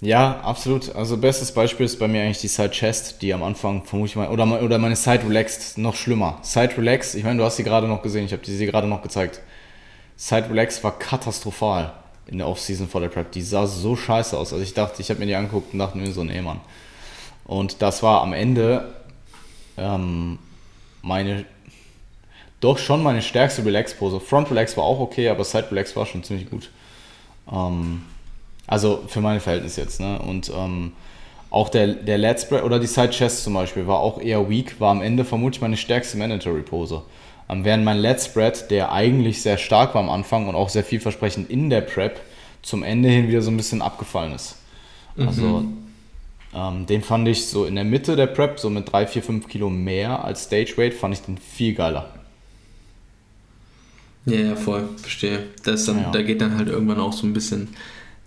Ja, 0.00 0.40
absolut. 0.40 0.94
Also 0.94 1.16
bestes 1.16 1.50
Beispiel 1.52 1.84
ist 1.84 1.98
bei 1.98 2.06
mir 2.06 2.22
eigentlich 2.22 2.40
die 2.40 2.48
Side 2.48 2.70
Chest, 2.70 3.20
die 3.20 3.34
am 3.34 3.42
Anfang 3.42 3.84
vermute 3.84 4.10
ich 4.10 4.16
mal, 4.16 4.28
oder, 4.28 4.62
oder 4.62 4.78
meine 4.78 4.94
Side 4.94 5.24
Relaxed, 5.28 5.76
noch 5.76 5.96
schlimmer. 5.96 6.38
Side 6.42 6.76
Relaxed, 6.78 7.16
ich 7.16 7.24
meine, 7.24 7.38
du 7.38 7.44
hast 7.44 7.56
sie 7.56 7.64
gerade 7.64 7.88
noch 7.88 8.02
gesehen, 8.02 8.24
ich 8.24 8.32
habe 8.32 8.44
sie 8.44 8.66
gerade 8.66 8.86
noch 8.86 9.02
gezeigt. 9.02 9.40
Side 10.16 10.50
Relaxed 10.50 10.84
war 10.84 10.96
katastrophal 10.98 11.92
in 12.28 12.38
der 12.38 12.46
Offseason 12.46 12.88
vor 12.88 13.00
der 13.00 13.08
Prep. 13.08 13.32
Die 13.32 13.42
sah 13.42 13.66
so 13.66 13.96
scheiße 13.96 14.36
aus. 14.36 14.52
Also 14.52 14.62
ich 14.62 14.74
dachte, 14.74 15.02
ich 15.02 15.10
habe 15.10 15.20
mir 15.20 15.26
die 15.26 15.34
angeguckt 15.34 15.72
und 15.72 15.80
dachte 15.80 15.98
mir 15.98 16.10
so, 16.12 16.22
nee, 16.22 16.40
Mann. 16.42 16.60
Und 17.44 17.82
das 17.82 18.02
war 18.02 18.22
am 18.22 18.32
Ende 18.32 18.94
ähm, 19.76 20.38
meine, 21.02 21.44
doch 22.60 22.78
schon 22.78 23.02
meine 23.02 23.22
stärkste 23.22 23.64
Relax-Pose. 23.64 24.20
Front 24.20 24.50
Relax 24.50 24.76
war 24.76 24.84
auch 24.84 25.00
okay, 25.00 25.28
aber 25.28 25.44
Side 25.44 25.68
Relax 25.70 25.96
war 25.96 26.06
schon 26.06 26.22
ziemlich 26.22 26.50
gut. 26.50 26.70
Ähm, 27.50 28.02
also 28.68 29.02
für 29.08 29.20
meine 29.20 29.40
Verhältnisse 29.40 29.80
jetzt. 29.80 29.98
Ne? 29.98 30.20
Und 30.20 30.52
ähm, 30.54 30.92
auch 31.50 31.70
der, 31.70 31.88
der 31.88 32.18
Lat 32.18 32.40
Spread 32.40 32.62
oder 32.62 32.78
die 32.78 32.86
Side 32.86 33.10
Chest 33.10 33.42
zum 33.42 33.54
Beispiel 33.54 33.86
war 33.86 33.98
auch 33.98 34.20
eher 34.20 34.48
weak, 34.48 34.78
war 34.78 34.90
am 34.90 35.02
Ende 35.02 35.24
vermutlich 35.24 35.60
meine 35.60 35.76
stärkste 35.76 36.18
Mandatory 36.18 36.62
Pose. 36.62 37.02
Ähm, 37.48 37.64
während 37.64 37.84
mein 37.84 37.98
Lat 37.98 38.22
Spread, 38.22 38.70
der 38.70 38.92
eigentlich 38.92 39.42
sehr 39.42 39.56
stark 39.56 39.94
war 39.94 40.02
am 40.02 40.10
Anfang 40.10 40.46
und 40.46 40.54
auch 40.54 40.68
sehr 40.68 40.84
vielversprechend 40.84 41.50
in 41.50 41.70
der 41.70 41.80
Prep, 41.80 42.20
zum 42.62 42.82
Ende 42.82 43.08
hin 43.08 43.28
wieder 43.28 43.40
so 43.40 43.50
ein 43.50 43.56
bisschen 43.56 43.80
abgefallen 43.80 44.34
ist. 44.34 44.56
Also 45.16 45.42
mhm. 45.42 45.78
ähm, 46.54 46.86
den 46.86 47.02
fand 47.02 47.26
ich 47.26 47.46
so 47.46 47.64
in 47.64 47.74
der 47.74 47.84
Mitte 47.84 48.14
der 48.14 48.26
Prep, 48.26 48.60
so 48.60 48.68
mit 48.68 48.92
3, 48.92 49.06
4, 49.06 49.22
5 49.22 49.48
Kilo 49.48 49.70
mehr 49.70 50.24
als 50.24 50.44
Stage 50.44 50.74
Weight, 50.76 50.94
fand 50.94 51.14
ich 51.14 51.22
den 51.22 51.38
viel 51.38 51.74
geiler. 51.74 52.14
Ja, 54.26 54.40
ja, 54.40 54.56
voll, 54.56 54.88
verstehe. 54.98 55.44
Das 55.64 55.86
dann, 55.86 56.02
ja. 56.02 56.10
Da 56.10 56.22
geht 56.22 56.42
dann 56.42 56.56
halt 56.56 56.68
irgendwann 56.68 57.00
auch 57.00 57.14
so 57.14 57.26
ein 57.26 57.32
bisschen 57.32 57.68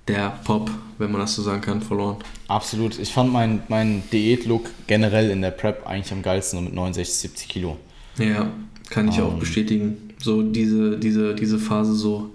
der 0.08 0.40
Pop, 0.44 0.70
wenn 0.98 1.12
man 1.12 1.22
das 1.22 1.36
so 1.36 1.42
sagen 1.42 1.62
kann, 1.62 1.82
verloren. 1.82 2.18
Absolut. 2.48 3.00
Ich 3.00 3.14
fand 3.14 3.32
meinen 3.32 3.64
mein 3.68 4.04
Diät-Look 4.12 4.70
generell 4.88 5.30
in 5.30 5.42
der 5.42 5.52
Prep 5.52 5.88
eigentlich 5.88 6.12
am 6.12 6.22
geilsten, 6.22 6.64
mit 6.64 6.74
69, 6.74 7.16
70 7.16 7.48
Kilo. 7.48 7.78
Ja, 8.18 8.52
kann 8.90 9.08
ich 9.08 9.20
um, 9.20 9.28
auch 9.28 9.34
ähm. 9.34 9.40
bestätigen. 9.40 10.14
So 10.18 10.42
diese, 10.42 10.98
diese, 10.98 11.34
diese 11.36 11.60
Phase 11.60 11.94
so 11.94 12.30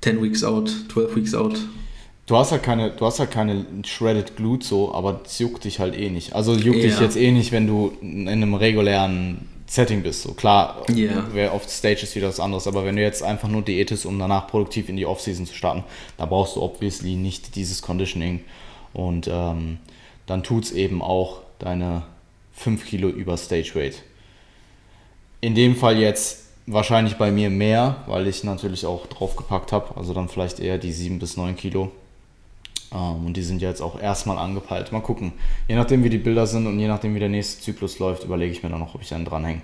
10 0.00 0.22
Weeks 0.22 0.42
out, 0.44 0.70
12 0.92 1.16
Weeks 1.16 1.34
out. 1.34 1.58
Du 2.26 2.36
hast 2.36 2.50
halt 2.50 2.64
keine, 2.64 2.90
du 2.90 3.06
hast 3.06 3.20
halt 3.20 3.30
keine 3.30 3.64
shredded 3.84 4.36
Glut 4.36 4.64
so, 4.64 4.92
aber 4.92 5.20
es 5.24 5.38
juckt 5.38 5.64
dich 5.64 5.78
halt 5.78 5.96
eh 5.96 6.10
nicht. 6.10 6.34
Also 6.34 6.54
juckt 6.54 6.78
ja. 6.78 6.88
dich 6.88 6.98
jetzt 6.98 7.16
eh 7.16 7.30
nicht, 7.30 7.52
wenn 7.52 7.68
du 7.68 7.92
in 8.00 8.28
einem 8.28 8.54
regulären 8.54 9.46
Setting 9.66 10.02
bist. 10.02 10.22
So 10.22 10.32
klar, 10.32 10.84
yeah. 10.88 11.26
wer 11.32 11.52
auf 11.52 11.68
Stage 11.68 12.02
ist 12.02 12.14
wieder 12.14 12.28
was 12.28 12.40
anderes, 12.40 12.66
aber 12.66 12.84
wenn 12.84 12.96
du 12.96 13.02
jetzt 13.02 13.22
einfach 13.22 13.48
nur 13.48 13.62
diätest, 13.62 14.06
um 14.06 14.18
danach 14.18 14.46
produktiv 14.46 14.88
in 14.88 14.96
die 14.96 15.06
Offseason 15.06 15.46
zu 15.46 15.54
starten, 15.54 15.84
da 16.16 16.26
brauchst 16.26 16.56
du 16.56 16.62
obviously 16.62 17.16
nicht 17.16 17.56
dieses 17.56 17.82
Conditioning. 17.82 18.44
Und 18.92 19.28
ähm, 19.30 19.78
dann 20.26 20.42
tut 20.42 20.64
es 20.64 20.72
eben 20.72 21.02
auch 21.02 21.40
deine 21.58 22.04
5 22.54 22.86
Kilo 22.86 23.08
über 23.08 23.36
Stage 23.36 23.72
Weight. 23.74 24.02
In 25.40 25.54
dem 25.54 25.76
Fall 25.76 25.98
jetzt 25.98 26.44
wahrscheinlich 26.66 27.16
bei 27.16 27.30
mir 27.30 27.50
mehr, 27.50 28.04
weil 28.06 28.26
ich 28.26 28.42
natürlich 28.44 28.86
auch 28.86 29.06
draufgepackt 29.06 29.72
habe, 29.72 29.96
also 29.96 30.14
dann 30.14 30.28
vielleicht 30.28 30.60
eher 30.60 30.78
die 30.78 30.92
7 30.92 31.18
bis 31.18 31.36
9 31.36 31.56
Kilo. 31.56 31.92
Ähm, 32.92 33.26
und 33.26 33.36
die 33.36 33.42
sind 33.42 33.62
ja 33.62 33.68
jetzt 33.68 33.80
auch 33.80 34.00
erstmal 34.00 34.38
angepeilt. 34.38 34.92
Mal 34.92 35.00
gucken. 35.00 35.32
Je 35.68 35.74
nachdem, 35.74 36.04
wie 36.04 36.10
die 36.10 36.18
Bilder 36.18 36.46
sind 36.46 36.66
und 36.66 36.78
je 36.78 36.88
nachdem, 36.88 37.14
wie 37.14 37.20
der 37.20 37.28
nächste 37.28 37.62
Zyklus 37.62 37.98
läuft, 37.98 38.24
überlege 38.24 38.52
ich 38.52 38.62
mir 38.62 38.70
dann 38.70 38.80
noch, 38.80 38.94
ob 38.94 39.02
ich 39.02 39.12
einen 39.14 39.24
dranhänge 39.24 39.62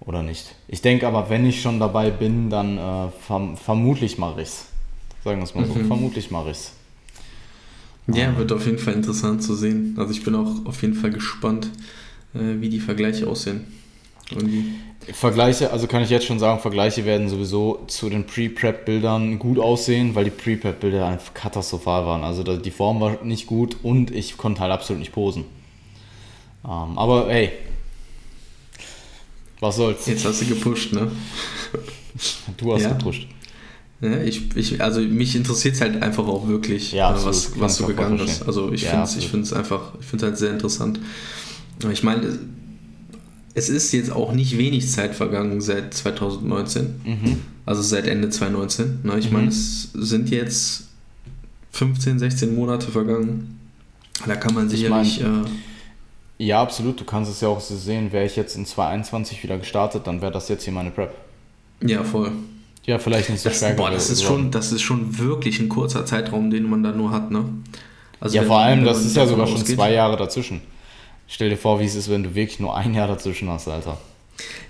oder 0.00 0.22
nicht. 0.22 0.54
Ich 0.68 0.82
denke 0.82 1.06
aber, 1.06 1.30
wenn 1.30 1.46
ich 1.46 1.60
schon 1.60 1.80
dabei 1.80 2.10
bin, 2.10 2.50
dann 2.50 2.78
äh, 2.78 3.08
verm 3.26 3.56
vermutlich 3.56 4.18
mache 4.18 4.42
ich 4.42 4.48
es. 4.48 4.66
Sagen 5.24 5.38
wir 5.40 5.44
es 5.44 5.54
mal 5.54 5.66
so. 5.66 5.74
Mhm. 5.74 5.86
Vermutlich 5.86 6.30
mache 6.30 6.50
ich 6.50 6.56
es. 6.56 6.72
Ja, 8.06 8.36
wird 8.38 8.52
auf 8.52 8.64
jeden 8.64 8.78
Fall 8.78 8.94
interessant 8.94 9.42
zu 9.42 9.54
sehen. 9.54 9.94
Also 9.98 10.12
ich 10.12 10.24
bin 10.24 10.34
auch 10.34 10.64
auf 10.64 10.80
jeden 10.80 10.94
Fall 10.94 11.10
gespannt, 11.10 11.68
äh, 12.34 12.60
wie 12.60 12.70
die 12.70 12.80
Vergleiche 12.80 13.26
aussehen. 13.26 13.66
Irgendwie. 14.30 14.74
Vergleiche, 15.12 15.70
also 15.70 15.86
kann 15.86 16.02
ich 16.02 16.10
jetzt 16.10 16.26
schon 16.26 16.38
sagen, 16.38 16.60
Vergleiche 16.60 17.06
werden 17.06 17.28
sowieso 17.30 17.84
zu 17.86 18.10
den 18.10 18.26
Pre-Prep-Bildern 18.26 19.38
gut 19.38 19.58
aussehen, 19.58 20.14
weil 20.14 20.24
die 20.24 20.30
Pre-Prep-Bilder 20.30 21.06
einfach 21.06 21.32
katastrophal 21.32 22.04
waren. 22.04 22.24
Also 22.24 22.42
die 22.42 22.70
Form 22.70 23.00
war 23.00 23.24
nicht 23.24 23.46
gut 23.46 23.76
und 23.82 24.10
ich 24.10 24.36
konnte 24.36 24.60
halt 24.60 24.72
absolut 24.72 25.00
nicht 25.00 25.12
posen. 25.12 25.44
Ähm, 26.64 26.98
aber 26.98 27.28
hey, 27.28 27.52
was 29.60 29.76
soll's. 29.76 30.06
Jetzt 30.06 30.24
hast 30.24 30.42
du 30.42 30.46
gepusht, 30.46 30.92
ne? 30.92 31.10
Du 32.56 32.74
hast 32.74 32.82
ja. 32.82 32.90
gepusht. 32.90 33.26
Ja, 34.00 34.20
ich, 34.22 34.56
ich, 34.56 34.80
also 34.80 35.00
mich 35.00 35.34
interessiert 35.34 35.74
es 35.74 35.80
halt 35.80 36.02
einfach 36.02 36.26
auch 36.26 36.46
wirklich, 36.46 36.92
ja, 36.92 37.10
äh, 37.10 37.24
was, 37.24 37.58
was 37.58 37.76
so 37.76 37.86
gegangen 37.86 38.18
ist. 38.20 38.42
Also 38.42 38.72
ich 38.72 38.82
ja, 38.82 39.04
finde 39.06 39.42
es 39.42 39.52
einfach, 39.52 39.94
ich 40.00 40.06
finde 40.06 40.24
es 40.24 40.30
halt 40.30 40.38
sehr 40.38 40.52
interessant. 40.52 41.00
Ich 41.90 42.02
meine, 42.02 42.38
es 43.54 43.68
ist 43.68 43.92
jetzt 43.92 44.10
auch 44.10 44.32
nicht 44.32 44.56
wenig 44.58 44.90
Zeit 44.90 45.14
vergangen 45.14 45.60
seit 45.60 45.94
2019, 45.94 47.00
mhm. 47.04 47.42
also 47.66 47.82
seit 47.82 48.06
Ende 48.06 48.30
2019. 48.30 49.00
Ne? 49.02 49.18
Ich 49.18 49.30
mhm. 49.30 49.32
meine, 49.32 49.48
es 49.48 49.90
sind 49.92 50.30
jetzt 50.30 50.88
15, 51.72 52.18
16 52.18 52.54
Monate 52.54 52.90
vergangen. 52.90 53.58
Da 54.26 54.36
kann 54.36 54.54
man 54.54 54.68
sicherlich. 54.68 55.20
Ich 55.20 55.26
mein, 55.26 55.44
äh, 55.44 55.48
ja, 56.38 56.62
absolut. 56.62 57.00
Du 57.00 57.04
kannst 57.04 57.30
es 57.30 57.40
ja 57.40 57.48
auch 57.48 57.60
so 57.60 57.76
sehen, 57.76 58.12
wäre 58.12 58.24
ich 58.24 58.36
jetzt 58.36 58.56
in 58.56 58.64
2021 58.64 59.42
wieder 59.42 59.58
gestartet, 59.58 60.06
dann 60.06 60.22
wäre 60.22 60.32
das 60.32 60.48
jetzt 60.48 60.64
hier 60.64 60.72
meine 60.72 60.90
Prep. 60.90 61.14
Ja, 61.80 62.02
voll. 62.02 62.32
ja, 62.84 62.98
vielleicht 62.98 63.30
nicht 63.30 63.40
so 63.40 63.48
das, 63.48 63.58
schwer 63.58 63.74
boah, 63.74 63.90
das 63.90 64.10
ist, 64.10 64.22
schon, 64.22 64.50
das 64.50 64.72
ist 64.72 64.82
schon 64.82 65.18
wirklich 65.18 65.60
ein 65.60 65.68
kurzer 65.68 66.04
Zeitraum, 66.06 66.50
den 66.50 66.68
man 66.68 66.82
da 66.82 66.90
nur 66.92 67.12
hat, 67.12 67.30
ne? 67.30 67.44
Also 68.20 68.36
ja, 68.36 68.42
vor 68.42 68.58
allem, 68.58 68.84
das 68.84 69.04
ist 69.04 69.14
ja 69.14 69.26
sogar 69.26 69.46
schon 69.46 69.64
zwei 69.64 69.92
Jahre 69.92 70.16
dazwischen. 70.16 70.60
Stell 71.28 71.50
dir 71.50 71.58
vor, 71.58 71.78
wie 71.78 71.84
es 71.84 71.94
ist, 71.94 72.10
wenn 72.10 72.22
du 72.22 72.34
wirklich 72.34 72.58
nur 72.58 72.74
ein 72.74 72.94
Jahr 72.94 73.06
dazwischen 73.06 73.48
hast, 73.50 73.68
Alter. 73.68 73.98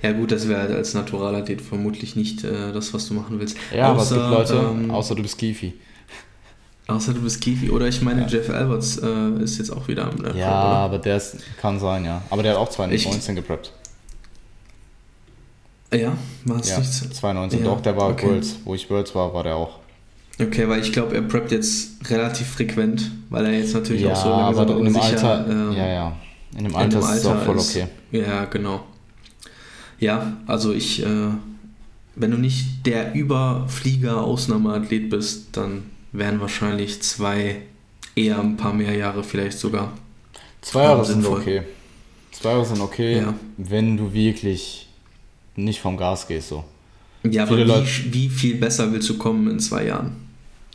Ja 0.03 0.13
gut, 0.13 0.33
das 0.33 0.49
wäre 0.49 0.75
als 0.75 0.93
Naturalathlet 0.95 1.61
vermutlich 1.61 2.17
nicht 2.17 2.43
äh, 2.43 2.73
das, 2.73 2.93
was 2.93 3.07
du 3.07 3.15
machen 3.15 3.39
willst. 3.39 3.57
Ja, 3.75 3.93
außer, 3.93 4.17
aber 4.17 4.43
es 4.43 4.49
gibt 4.49 4.55
Leute, 4.55 4.69
ähm, 4.71 4.91
außer 4.91 5.15
du 5.15 5.23
bist 5.23 5.39
Kifi. 5.39 5.75
Außer 6.89 7.15
du 7.15 7.21
bist 7.21 7.41
Kifi. 7.41 7.71
Oder 7.71 7.87
ich 7.87 8.03
meine, 8.03 8.23
ja. 8.23 8.27
Jeff 8.27 8.51
Alberts 8.51 8.99
äh, 8.99 9.43
ist 9.43 9.59
jetzt 9.59 9.71
auch 9.71 9.87
wieder 9.89 10.05
am 10.05 10.17
Prep, 10.17 10.35
Ja, 10.35 10.49
oder? 10.49 10.77
aber 10.79 10.99
der 10.99 11.19
ist, 11.19 11.37
kann 11.61 11.79
sein, 11.79 12.05
ja. 12.05 12.23
Aber 12.31 12.43
der 12.43 12.53
hat 12.53 12.59
auch 12.59 12.71
2019 12.71 13.37
ich, 13.37 13.43
gepreppt. 13.43 13.73
Ja, 15.93 16.17
war 16.45 16.61
es 16.61 16.71
ja, 16.71 16.79
nicht? 16.79 16.93
2019, 16.93 17.61
ja, 17.61 17.65
doch, 17.67 17.81
der 17.81 17.97
war 17.97 18.11
okay. 18.11 18.27
Worlds. 18.27 18.57
Wo 18.65 18.75
ich 18.75 18.91
Worlds 18.91 19.15
war, 19.15 19.33
war 19.33 19.43
der 19.43 19.57
auch. 19.57 19.79
Okay, 20.41 20.69
weil 20.69 20.81
ich 20.81 20.93
glaube, 20.93 21.15
er 21.15 21.23
preppt 21.23 21.51
jetzt 21.53 22.11
relativ 22.11 22.49
frequent, 22.49 23.11
weil 23.29 23.47
er 23.47 23.53
jetzt 23.53 23.75
natürlich 23.75 24.03
ja, 24.03 24.13
auch 24.13 24.17
so 24.17 24.29
langsam 24.31 24.69
aber 24.69 24.79
in 24.79 24.85
dem 24.85 24.97
Alter, 24.97 25.47
ähm, 25.49 25.73
ja, 25.73 25.87
ja. 25.87 26.17
In 26.57 26.65
dem 26.65 26.75
Alter, 26.75 26.85
in 26.85 26.91
dem 26.91 27.05
Alter 27.05 27.17
ist 27.17 27.21
es 27.21 27.27
auch 27.27 27.45
voll 27.45 27.59
okay. 27.59 27.87
ja, 28.13 28.45
genau. 28.47 28.85
Ja, 30.01 30.37
also 30.47 30.73
ich, 30.73 31.03
äh, 31.03 31.29
wenn 32.15 32.31
du 32.31 32.37
nicht 32.37 32.87
der 32.87 33.15
Überflieger-Ausnahmeathlet 33.15 35.11
bist, 35.11 35.49
dann 35.53 35.85
wären 36.13 36.41
wahrscheinlich 36.41 37.03
zwei 37.03 37.63
eher 38.15 38.39
ein 38.41 38.57
paar 38.57 38.73
mehr 38.73 38.95
Jahre 38.97 39.23
vielleicht 39.25 39.59
sogar. 39.59 39.93
Zwei 40.61 40.85
Jahre 40.85 41.05
sind 41.05 41.27
okay. 41.27 41.63
Zwei 42.33 42.51
Jahre 42.51 42.65
sind 42.65 42.81
okay, 42.81 43.19
ja. 43.19 43.35
wenn 43.57 43.97
du 43.97 44.13
wirklich 44.13 44.89
nicht 45.57 45.81
vom 45.81 45.97
Gas 45.97 46.27
gehst 46.29 46.49
so. 46.49 46.65
Ja, 47.25 47.47
Viele 47.47 47.65
aber 47.65 47.85
wie, 47.85 48.15
wie, 48.15 48.29
viel 48.29 48.57
besser 48.57 48.93
willst 48.93 49.09
du 49.09 49.19
kommen 49.19 49.51
in 49.51 49.59
zwei 49.59 49.87
Jahren? 49.87 50.13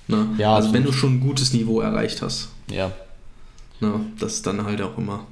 Ne? 0.07 0.27
Ja, 0.37 0.55
also 0.55 0.73
wenn 0.73 0.83
du 0.83 0.91
schon 0.91 1.15
ein 1.15 1.19
gutes 1.21 1.53
Niveau 1.53 1.79
erreicht 1.79 2.21
hast. 2.21 2.49
Ja. 2.69 2.91
Ne? 3.79 4.01
Das 4.19 4.33
ist 4.33 4.47
dann 4.47 4.63
halt 4.65 4.81
auch 4.81 4.97
immer. 4.97 5.25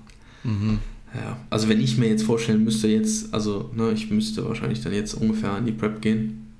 Mhm. 0.44 0.80
Ja, 1.14 1.38
also 1.50 1.68
wenn 1.68 1.82
ich 1.82 1.98
mir 1.98 2.08
jetzt 2.08 2.24
vorstellen 2.24 2.64
müsste, 2.64 2.88
jetzt, 2.88 3.34
also 3.34 3.70
ne, 3.76 3.92
ich 3.92 4.10
müsste 4.10 4.48
wahrscheinlich 4.48 4.82
dann 4.82 4.94
jetzt 4.94 5.14
ungefähr 5.14 5.52
an 5.52 5.66
die 5.66 5.74
Prep 5.74 6.02
gehen. 6.02 6.54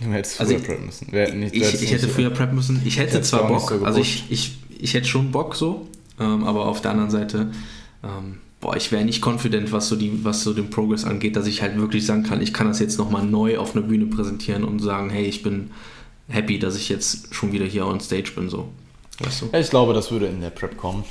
Du 0.00 0.10
hättest 0.10 0.36
früher 0.36 0.48
also, 0.48 0.64
prep 0.64 0.84
müssen. 0.84 1.10
Nicht, 1.40 1.54
ich, 1.54 1.82
ich 1.82 1.92
hätte 1.92 2.08
früher 2.08 2.30
prep 2.30 2.52
müssen. 2.52 2.80
Ich 2.84 2.98
hätte 2.98 3.20
zwar 3.22 3.48
Bock, 3.48 3.68
so 3.68 3.84
also 3.84 4.00
ich, 4.00 4.24
ich, 4.30 4.58
ich 4.78 4.94
hätte 4.94 5.06
schon 5.06 5.32
Bock 5.32 5.56
so, 5.56 5.88
ähm, 6.20 6.44
aber 6.44 6.66
auf 6.66 6.80
der 6.80 6.92
anderen 6.92 7.10
Seite, 7.10 7.50
ähm, 8.04 8.38
boah, 8.60 8.76
ich 8.76 8.92
wäre 8.92 9.04
nicht 9.04 9.24
confident, 9.24 9.72
was 9.72 9.88
so, 9.88 9.96
die, 9.96 10.24
was 10.24 10.44
so 10.44 10.54
den 10.54 10.70
Progress 10.70 11.04
angeht, 11.04 11.34
dass 11.34 11.46
ich 11.46 11.62
halt 11.62 11.76
wirklich 11.76 12.06
sagen 12.06 12.22
kann, 12.22 12.40
ich 12.40 12.54
kann 12.54 12.68
das 12.68 12.78
jetzt 12.78 12.96
nochmal 12.96 13.24
neu 13.24 13.58
auf 13.58 13.74
einer 13.74 13.84
Bühne 13.84 14.06
präsentieren 14.06 14.64
und 14.64 14.78
sagen, 14.78 15.10
hey, 15.10 15.24
ich 15.24 15.42
bin 15.42 15.70
happy, 16.28 16.58
dass 16.58 16.76
ich 16.76 16.88
jetzt 16.88 17.34
schon 17.34 17.52
wieder 17.52 17.66
hier 17.66 17.86
on 17.86 18.00
stage 18.00 18.32
bin, 18.36 18.48
so. 18.48 18.68
Weißt 19.18 19.42
du? 19.42 19.56
Ich 19.56 19.70
glaube, 19.70 19.94
das 19.94 20.10
würde 20.10 20.26
in 20.26 20.40
der 20.40 20.50
Prep 20.50 20.76
kommen. 20.76 21.04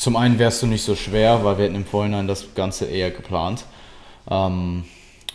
Zum 0.00 0.16
einen 0.16 0.38
wärst 0.38 0.62
du 0.62 0.66
nicht 0.66 0.82
so 0.82 0.96
schwer, 0.96 1.44
weil 1.44 1.58
wir 1.58 1.66
hätten 1.66 1.74
im 1.74 1.84
Vorhinein 1.84 2.26
das 2.26 2.54
Ganze 2.54 2.86
eher 2.86 3.10
geplant. 3.10 3.66
Ähm, 4.30 4.84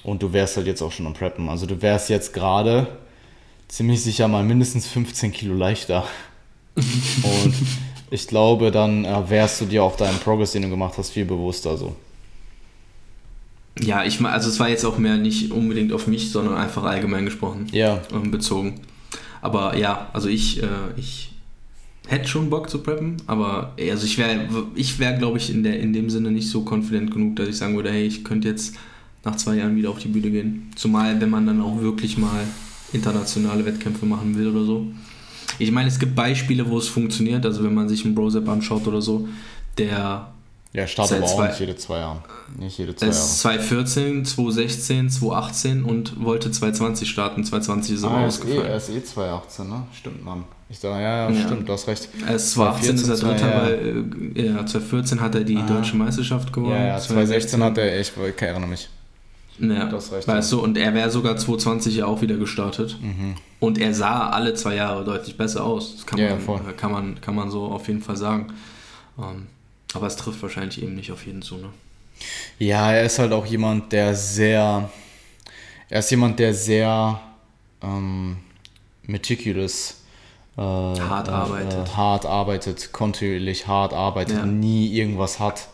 und 0.02 0.24
du 0.24 0.34
wärst 0.34 0.58
halt 0.58 0.66
jetzt 0.66 0.82
auch 0.82 0.92
schon 0.92 1.06
am 1.06 1.14
Preppen. 1.14 1.50
Also 1.50 1.68
du 1.68 1.84
wärst 1.84 2.10
jetzt 2.10 2.34
gerade 2.34 2.88
ziemlich 3.68 4.02
sicher 4.02 4.28
mal 4.28 4.44
mindestens 4.44 4.88
15 4.88 5.32
Kilo 5.34 5.54
leichter. 5.54 6.08
und 6.76 7.54
ich 8.10 8.28
glaube, 8.28 8.72
dann 8.72 9.06
äh, 9.06 9.30
wärst 9.30 9.62
du 9.62 9.66
dir 9.66 9.84
auch 9.84 9.98
deinen 9.98 10.18
Progress, 10.18 10.54
den 10.54 10.64
du 10.64 10.70
gemacht 10.72 10.96
hast, 10.98 11.12
viel 11.12 11.26
bewusster 11.26 11.78
so. 11.78 11.96
Ja, 13.80 14.04
ich 14.04 14.20
also 14.20 14.50
es 14.50 14.60
war 14.60 14.70
jetzt 14.70 14.84
auch 14.84 14.98
mehr 14.98 15.18
nicht 15.18 15.52
unbedingt 15.52 15.94
auf 15.94 16.08
mich, 16.08 16.32
sondern 16.32 16.56
einfach 16.56 16.86
allgemein 16.86 17.26
gesprochen. 17.26 17.68
Ja. 17.72 18.02
Bezogen. 18.32 18.82
Aber 19.44 19.78
ja, 19.78 20.10
also 20.12 20.28
ich, 20.28 20.64
äh, 20.64 20.68
ich 20.98 21.35
hätte 22.08 22.28
schon 22.28 22.50
Bock 22.50 22.70
zu 22.70 22.80
preppen, 22.80 23.18
aber 23.28 23.74
also 23.80 24.06
ich 24.06 24.18
wäre, 24.18 24.48
ich 24.76 25.00
wäre, 25.00 25.18
glaube 25.18 25.38
ich, 25.38 25.50
in, 25.50 25.64
der, 25.64 25.80
in 25.80 25.94
dem 25.94 26.10
Sinne 26.10 26.32
nicht 26.32 26.50
so 26.50 26.64
confident 26.68 27.12
genug, 27.12 27.36
dass 27.36 27.48
ich 27.48 27.58
sagen 27.58 27.76
würde, 27.76 27.92
hey, 27.92 28.06
ich 28.06 28.24
könnte 28.24 28.48
jetzt 28.48 28.76
nach 29.24 29.36
zwei 29.36 29.56
Jahren 29.56 29.76
wieder 29.76 29.90
auf 29.90 30.00
die 30.00 30.08
Bühne 30.08 30.30
gehen. 30.30 30.72
Zumal, 30.76 31.20
wenn 31.20 31.30
man 31.30 31.48
dann 31.48 31.62
auch 31.62 31.82
wirklich 31.82 32.18
mal 32.18 32.44
internationale 32.94 33.66
Wettkämpfe 33.66 34.06
machen 34.06 34.38
will 34.38 34.48
oder 34.48 34.64
so. 34.64 34.88
Ich 35.58 35.72
meine, 35.72 35.88
es 35.88 36.00
gibt 36.00 36.16
Beispiele, 36.16 36.70
wo 36.70 36.78
es 36.78 36.88
funktioniert, 36.88 37.46
also 37.46 37.64
wenn 37.64 37.74
man 37.74 37.90
sich 37.90 38.06
einen 38.06 38.14
Brosep 38.14 38.48
anschaut 38.48 38.88
oder 38.88 39.02
so, 39.02 39.28
der 39.78 40.35
ja, 40.76 40.88
startet 40.88 41.18
aber 41.18 41.26
auch 41.26 41.36
zwei, 41.36 41.48
nicht 41.48 41.60
jede 41.60 41.76
zwei 41.78 42.00
Jahre. 42.00 42.22
Nicht 42.58 42.78
jede 42.78 42.96
zwei 42.96 43.06
Jahre. 43.06 43.18
2014, 43.18 44.26
2016, 44.26 45.10
2018 45.10 45.84
und 45.86 46.24
wollte 46.24 46.52
2020 46.52 47.10
starten. 47.10 47.44
2020 47.46 47.96
ist 47.96 48.04
aber 48.04 48.18
ah, 48.18 48.26
ausgefallen. 48.26 48.66
Er 48.66 48.76
ist 48.76 48.90
eh 48.90 49.02
2018, 49.02 49.70
ne? 49.70 49.84
Stimmt, 49.94 50.26
Mann. 50.26 50.44
Ich 50.68 50.80
dachte, 50.80 51.02
ja, 51.02 51.30
ja, 51.30 51.46
stimmt, 51.46 51.70
du 51.70 51.74
hast 51.74 51.88
recht. 51.88 52.10
Er 52.28 52.36
ist 52.36 52.52
2018 52.52 52.96
ist 52.96 53.08
er 53.08 53.16
Dritter, 53.16 53.50
ja. 53.50 53.64
weil 53.64 54.06
äh, 54.36 54.48
ja, 54.48 54.66
2014 54.66 55.22
hat 55.22 55.36
er 55.36 55.44
die 55.46 55.58
Aha. 55.58 55.68
deutsche 55.68 55.96
Meisterschaft 55.96 56.52
gewonnen. 56.52 56.76
Ja, 56.76 56.88
ja 56.88 57.00
2016 57.00 57.64
hat 57.64 57.78
er, 57.78 58.00
ich, 58.00 58.12
ich 58.18 58.42
erinnere 58.42 58.70
mich. 58.70 58.90
Ja, 59.60 59.86
das 59.86 60.12
recht, 60.12 60.28
weißt 60.28 60.52
du, 60.52 60.62
und 60.62 60.78
er 60.78 60.94
wäre 60.94 61.10
sogar 61.10 61.38
2020 61.38 61.96
ja 61.96 62.08
auch 62.08 62.22
wieder 62.22 62.36
gestartet. 62.36 62.98
Mhm. 63.02 63.36
Und 63.62 63.78
er 63.78 63.94
sah 63.94 64.30
alle 64.30 64.54
zwei 64.56 64.76
Jahre 64.76 65.06
deutlich 65.06 65.38
besser 65.38 65.64
aus. 65.64 65.96
Das 65.96 66.06
kann, 66.06 66.20
ja, 66.20 66.36
man, 66.36 66.66
ja, 66.66 66.74
kann, 66.74 66.92
man, 66.92 67.22
kann 67.22 67.36
man 67.36 67.50
so 67.50 67.64
auf 67.66 67.88
jeden 67.88 68.02
Fall 68.02 68.18
sagen. 68.18 68.48
Ähm, 69.18 69.48
aber 69.96 70.08
es 70.08 70.16
trifft 70.16 70.42
wahrscheinlich 70.42 70.82
eben 70.82 70.96
nicht 70.96 71.12
auf 71.12 71.26
jeden 71.26 71.42
zu, 71.42 71.58
ne? 71.58 71.70
Ja, 72.60 72.92
er 72.94 73.04
ist 73.04 73.20
halt 73.20 73.34
auch 73.34 73.46
jemand, 73.46 73.92
der 73.92 74.16
sehr. 74.16 74.90
Er 75.90 76.00
ist 76.00 76.10
jemand, 76.10 76.40
der 76.40 76.54
sehr 76.54 77.20
ähm, 77.82 78.38
meticulous 79.04 80.02
äh, 80.58 80.62
hart 80.62 81.30
arbeitet. 81.30 81.88
Äh, 81.88 81.92
hart 81.92 82.26
arbeitet, 82.26 82.92
kontinuierlich 82.92 83.68
hart 83.68 83.94
arbeitet, 83.94 84.38
ja. 84.38 84.46
nie 84.46 84.94
irgendwas 84.94 85.40
hat. 85.40 85.68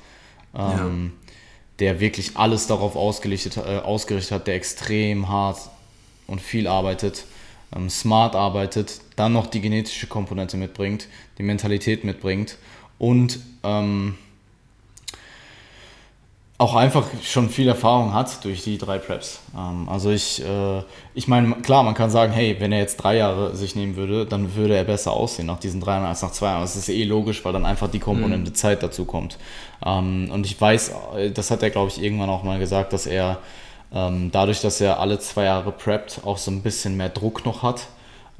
Ähm, 0.54 1.14
ja. 1.16 1.32
Der 1.80 2.00
wirklich 2.00 2.36
alles 2.36 2.68
darauf 2.68 2.96
ausgerichtet, 2.96 3.58
äh, 3.58 3.78
ausgerichtet 3.78 4.32
hat, 4.32 4.48
der 4.48 4.56
extrem 4.56 5.30
hart 5.30 5.58
und 6.28 6.42
viel 6.42 6.68
arbeitet, 6.68 7.26
ähm, 7.76 7.90
smart 7.90 8.36
arbeitet, 8.36 9.02
dann 9.16 9.34
noch 9.34 9.48
die 9.48 9.62
genetische 9.62 10.08
Komponente 10.08 10.58
mitbringt, 10.58 11.08
die 11.38 11.44
Mentalität 11.44 12.04
mitbringt 12.04 12.58
und 13.02 13.40
ähm, 13.64 14.14
auch 16.60 16.76
einfach 16.76 17.08
schon 17.24 17.50
viel 17.50 17.68
Erfahrung 17.68 18.14
hat 18.14 18.46
durch 18.46 18.64
die 18.64 18.78
drei 18.78 19.00
Preps. 19.00 19.40
Ähm, 19.58 19.90
also 19.90 20.12
ich, 20.12 20.46
äh, 20.46 20.84
ich 21.16 21.28
meine, 21.28 21.56
klar, 21.64 21.82
man 21.82 21.96
kann 21.96 22.12
sagen, 22.12 22.32
hey, 22.32 22.58
wenn 22.60 22.72
er 22.72 22.78
jetzt 22.78 22.98
drei 22.98 23.18
Jahre 23.18 23.56
sich 23.56 23.76
nehmen 23.76 23.96
würde, 23.96 24.28
dann 24.28 24.54
würde 24.54 24.76
er 24.76 24.84
besser 24.84 25.14
aussehen 25.14 25.48
nach 25.48 25.58
diesen 25.58 25.82
drei 25.82 25.94
Jahren 25.94 26.06
als 26.06 26.22
nach 26.22 26.32
zwei 26.32 26.50
Jahren. 26.50 26.62
Das 26.62 26.76
ist 26.76 26.90
eh 26.90 27.04
logisch, 27.04 27.44
weil 27.44 27.54
dann 27.54 27.66
einfach 27.66 27.90
die 27.90 27.98
Komponente 27.98 28.52
mhm. 28.52 28.56
Zeit 28.56 28.84
dazu 28.84 29.06
kommt. 29.06 29.40
Ähm, 29.84 30.30
und 30.32 30.46
ich 30.46 30.62
weiß, 30.62 30.92
das 31.34 31.50
hat 31.50 31.64
er, 31.64 31.72
glaube 31.72 31.90
ich, 31.90 32.04
irgendwann 32.04 32.30
auch 32.30 32.44
mal 32.44 32.60
gesagt, 32.60 32.94
dass 32.94 33.08
er 33.08 33.40
ähm, 33.92 34.30
dadurch, 34.32 34.62
dass 34.62 34.80
er 34.80 35.00
alle 35.00 35.18
zwei 35.18 35.46
Jahre 35.46 35.72
preppt, 35.72 36.22
auch 36.24 36.38
so 36.38 36.52
ein 36.52 36.62
bisschen 36.62 36.98
mehr 36.98 37.10
Druck 37.10 37.46
noch 37.48 37.64
hat. 37.64 37.88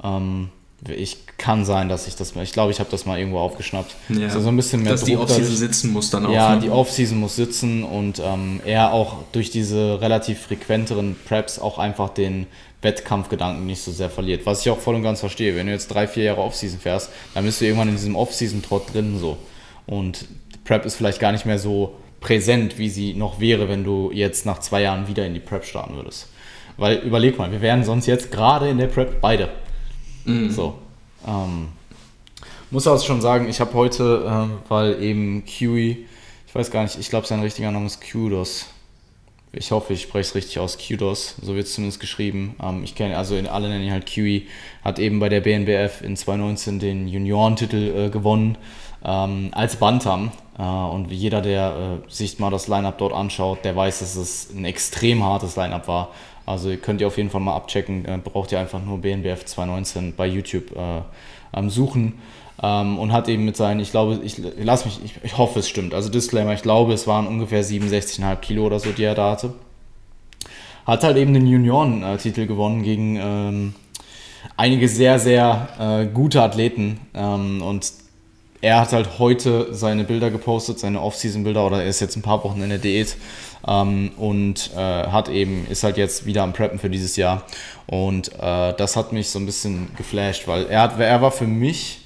Ähm, 0.04 0.50
ich 0.88 1.18
kann 1.38 1.64
sein, 1.64 1.88
dass 1.88 2.08
ich 2.08 2.16
das 2.16 2.34
mal, 2.34 2.42
ich 2.42 2.52
glaube, 2.52 2.72
ich 2.72 2.80
habe 2.80 2.90
das 2.90 3.06
mal 3.06 3.18
irgendwo 3.18 3.38
aufgeschnappt. 3.38 3.94
Ja, 4.08 4.26
also 4.26 4.40
so 4.40 4.48
ein 4.48 4.56
bisschen 4.56 4.82
mehr 4.82 4.92
dass 4.92 5.02
Druck 5.02 5.08
die 5.08 5.16
Offseason 5.16 5.56
sitzen 5.56 5.92
muss 5.92 6.10
dann 6.10 6.26
auch. 6.26 6.32
Ja, 6.32 6.54
ne? 6.54 6.60
die 6.60 6.70
Offseason 6.70 7.18
muss 7.18 7.36
sitzen 7.36 7.84
und 7.84 8.20
ähm, 8.24 8.60
er 8.64 8.92
auch 8.92 9.18
durch 9.32 9.50
diese 9.50 10.00
relativ 10.00 10.40
frequenteren 10.40 11.16
Preps 11.24 11.58
auch 11.58 11.78
einfach 11.78 12.10
den 12.10 12.46
Wettkampfgedanken 12.82 13.64
nicht 13.64 13.82
so 13.82 13.92
sehr 13.92 14.10
verliert. 14.10 14.44
Was 14.44 14.62
ich 14.62 14.70
auch 14.70 14.78
voll 14.78 14.96
und 14.96 15.04
ganz 15.04 15.20
verstehe. 15.20 15.54
Wenn 15.54 15.66
du 15.66 15.72
jetzt 15.72 15.88
drei, 15.88 16.08
vier 16.08 16.24
Jahre 16.24 16.40
Offseason 16.40 16.80
fährst, 16.80 17.10
dann 17.34 17.44
bist 17.44 17.60
du 17.60 17.64
irgendwann 17.64 17.88
in 17.88 17.94
diesem 17.94 18.16
Offseason-Trott 18.16 18.92
drin 18.92 19.18
so. 19.18 19.38
Und 19.86 20.26
Prep 20.64 20.84
ist 20.84 20.96
vielleicht 20.96 21.20
gar 21.20 21.32
nicht 21.32 21.46
mehr 21.46 21.58
so 21.58 21.94
präsent, 22.20 22.78
wie 22.78 22.88
sie 22.88 23.14
noch 23.14 23.40
wäre, 23.40 23.68
wenn 23.68 23.84
du 23.84 24.10
jetzt 24.12 24.46
nach 24.46 24.58
zwei 24.58 24.82
Jahren 24.82 25.06
wieder 25.06 25.26
in 25.26 25.34
die 25.34 25.40
Prep 25.40 25.64
starten 25.64 25.94
würdest. 25.94 26.28
Weil 26.76 26.98
überleg 26.98 27.38
mal, 27.38 27.52
wir 27.52 27.60
wären 27.60 27.84
sonst 27.84 28.06
jetzt 28.06 28.32
gerade 28.32 28.68
in 28.68 28.78
der 28.78 28.86
Prep 28.86 29.20
beide. 29.20 29.50
Mhm. 30.24 30.50
So. 30.50 30.74
Ähm, 31.26 31.68
muss 32.70 32.86
auch 32.86 33.02
schon 33.04 33.20
sagen, 33.20 33.48
ich 33.48 33.60
habe 33.60 33.74
heute, 33.74 34.24
ähm, 34.26 34.58
weil 34.68 35.02
eben 35.02 35.44
Kiwi, 35.44 36.06
ich 36.46 36.54
weiß 36.54 36.70
gar 36.70 36.82
nicht, 36.82 36.98
ich 36.98 37.10
glaube 37.10 37.26
sein 37.26 37.40
richtiger 37.40 37.70
Name 37.70 37.86
ist 37.86 38.00
Kudos. 38.00 38.66
Ich 39.54 39.70
hoffe, 39.70 39.92
ich 39.92 40.02
spreche 40.02 40.30
es 40.30 40.34
richtig 40.34 40.58
aus, 40.58 40.78
Kudos, 40.78 41.34
so 41.42 41.54
wird 41.54 41.66
es 41.66 41.74
zumindest 41.74 42.00
geschrieben. 42.00 42.56
Ähm, 42.62 42.82
ich 42.84 42.94
kenne, 42.94 43.18
also 43.18 43.36
in 43.36 43.46
alle 43.46 43.68
nennen 43.68 43.84
ihn 43.84 43.92
halt 43.92 44.06
Kiwi, 44.06 44.46
hat 44.82 44.98
eben 44.98 45.20
bei 45.20 45.28
der 45.28 45.42
BNBF 45.42 46.00
in 46.00 46.16
2019 46.16 46.78
den 46.78 47.08
Juniorentitel 47.08 48.06
äh, 48.06 48.10
gewonnen 48.10 48.56
ähm, 49.04 49.50
als 49.52 49.76
Bantam. 49.76 50.32
Äh, 50.58 50.62
und 50.62 51.10
jeder, 51.10 51.42
der 51.42 52.00
äh, 52.06 52.10
sich 52.10 52.38
mal 52.38 52.50
das 52.50 52.68
Lineup 52.68 52.96
dort 52.98 53.12
anschaut, 53.12 53.64
der 53.64 53.76
weiß, 53.76 53.98
dass 53.98 54.16
es 54.16 54.50
ein 54.54 54.64
extrem 54.64 55.22
hartes 55.22 55.56
Lineup 55.56 55.88
war. 55.88 56.08
Also 56.46 56.74
könnt 56.76 57.00
ihr 57.00 57.06
auf 57.06 57.16
jeden 57.16 57.30
Fall 57.30 57.40
mal 57.40 57.54
abchecken. 57.54 58.04
Äh, 58.04 58.18
braucht 58.22 58.52
ihr 58.52 58.60
einfach 58.60 58.82
nur 58.82 58.98
BNBF 58.98 59.44
2019 59.44 60.14
bei 60.16 60.26
YouTube 60.26 60.76
äh, 60.76 61.68
suchen. 61.68 62.14
Ähm, 62.62 62.98
und 62.98 63.12
hat 63.12 63.28
eben 63.28 63.44
mit 63.44 63.56
seinen, 63.56 63.80
ich 63.80 63.90
glaube, 63.90 64.20
ich 64.22 64.40
lass 64.58 64.84
mich, 64.84 65.00
ich, 65.04 65.14
ich, 65.22 65.38
hoffe 65.38 65.58
es 65.60 65.68
stimmt. 65.68 65.94
Also 65.94 66.08
Disclaimer, 66.10 66.52
ich 66.52 66.62
glaube, 66.62 66.92
es 66.92 67.06
waren 67.06 67.26
ungefähr 67.26 67.64
67,5 67.64 68.36
Kilo 68.36 68.66
oder 68.66 68.78
so, 68.78 68.90
die 68.92 69.02
er 69.02 69.14
da 69.14 69.32
hatte. 69.32 69.54
hat 70.86 71.02
halt 71.02 71.16
eben 71.16 71.34
den 71.34 71.46
Junioren-Titel 71.46 72.46
gewonnen 72.46 72.82
gegen 72.82 73.16
ähm, 73.16 73.74
einige 74.56 74.88
sehr, 74.88 75.18
sehr 75.18 75.68
äh, 75.78 76.06
gute 76.06 76.42
Athleten. 76.42 77.00
Ähm, 77.14 77.62
und 77.62 78.01
er 78.62 78.80
hat 78.80 78.92
halt 78.92 79.18
heute 79.18 79.74
seine 79.74 80.04
Bilder 80.04 80.30
gepostet, 80.30 80.78
seine 80.78 81.00
Off-Season-Bilder, 81.02 81.66
oder 81.66 81.82
er 81.82 81.88
ist 81.88 82.00
jetzt 82.00 82.16
ein 82.16 82.22
paar 82.22 82.42
Wochen 82.44 82.62
in 82.62 82.68
der 82.68 82.78
Diät 82.78 83.16
ähm, 83.66 84.12
und 84.16 84.70
äh, 84.74 84.78
hat 84.78 85.28
eben, 85.28 85.66
ist 85.68 85.82
halt 85.82 85.96
jetzt 85.96 86.26
wieder 86.26 86.44
am 86.44 86.52
Preppen 86.52 86.78
für 86.78 86.88
dieses 86.88 87.16
Jahr. 87.16 87.42
Und 87.86 88.32
äh, 88.40 88.72
das 88.74 88.96
hat 88.96 89.12
mich 89.12 89.30
so 89.30 89.40
ein 89.40 89.46
bisschen 89.46 89.88
geflasht, 89.96 90.46
weil 90.46 90.66
er, 90.66 90.82
hat, 90.82 90.98
er 90.98 91.20
war 91.20 91.32
für 91.32 91.46
mich 91.46 92.02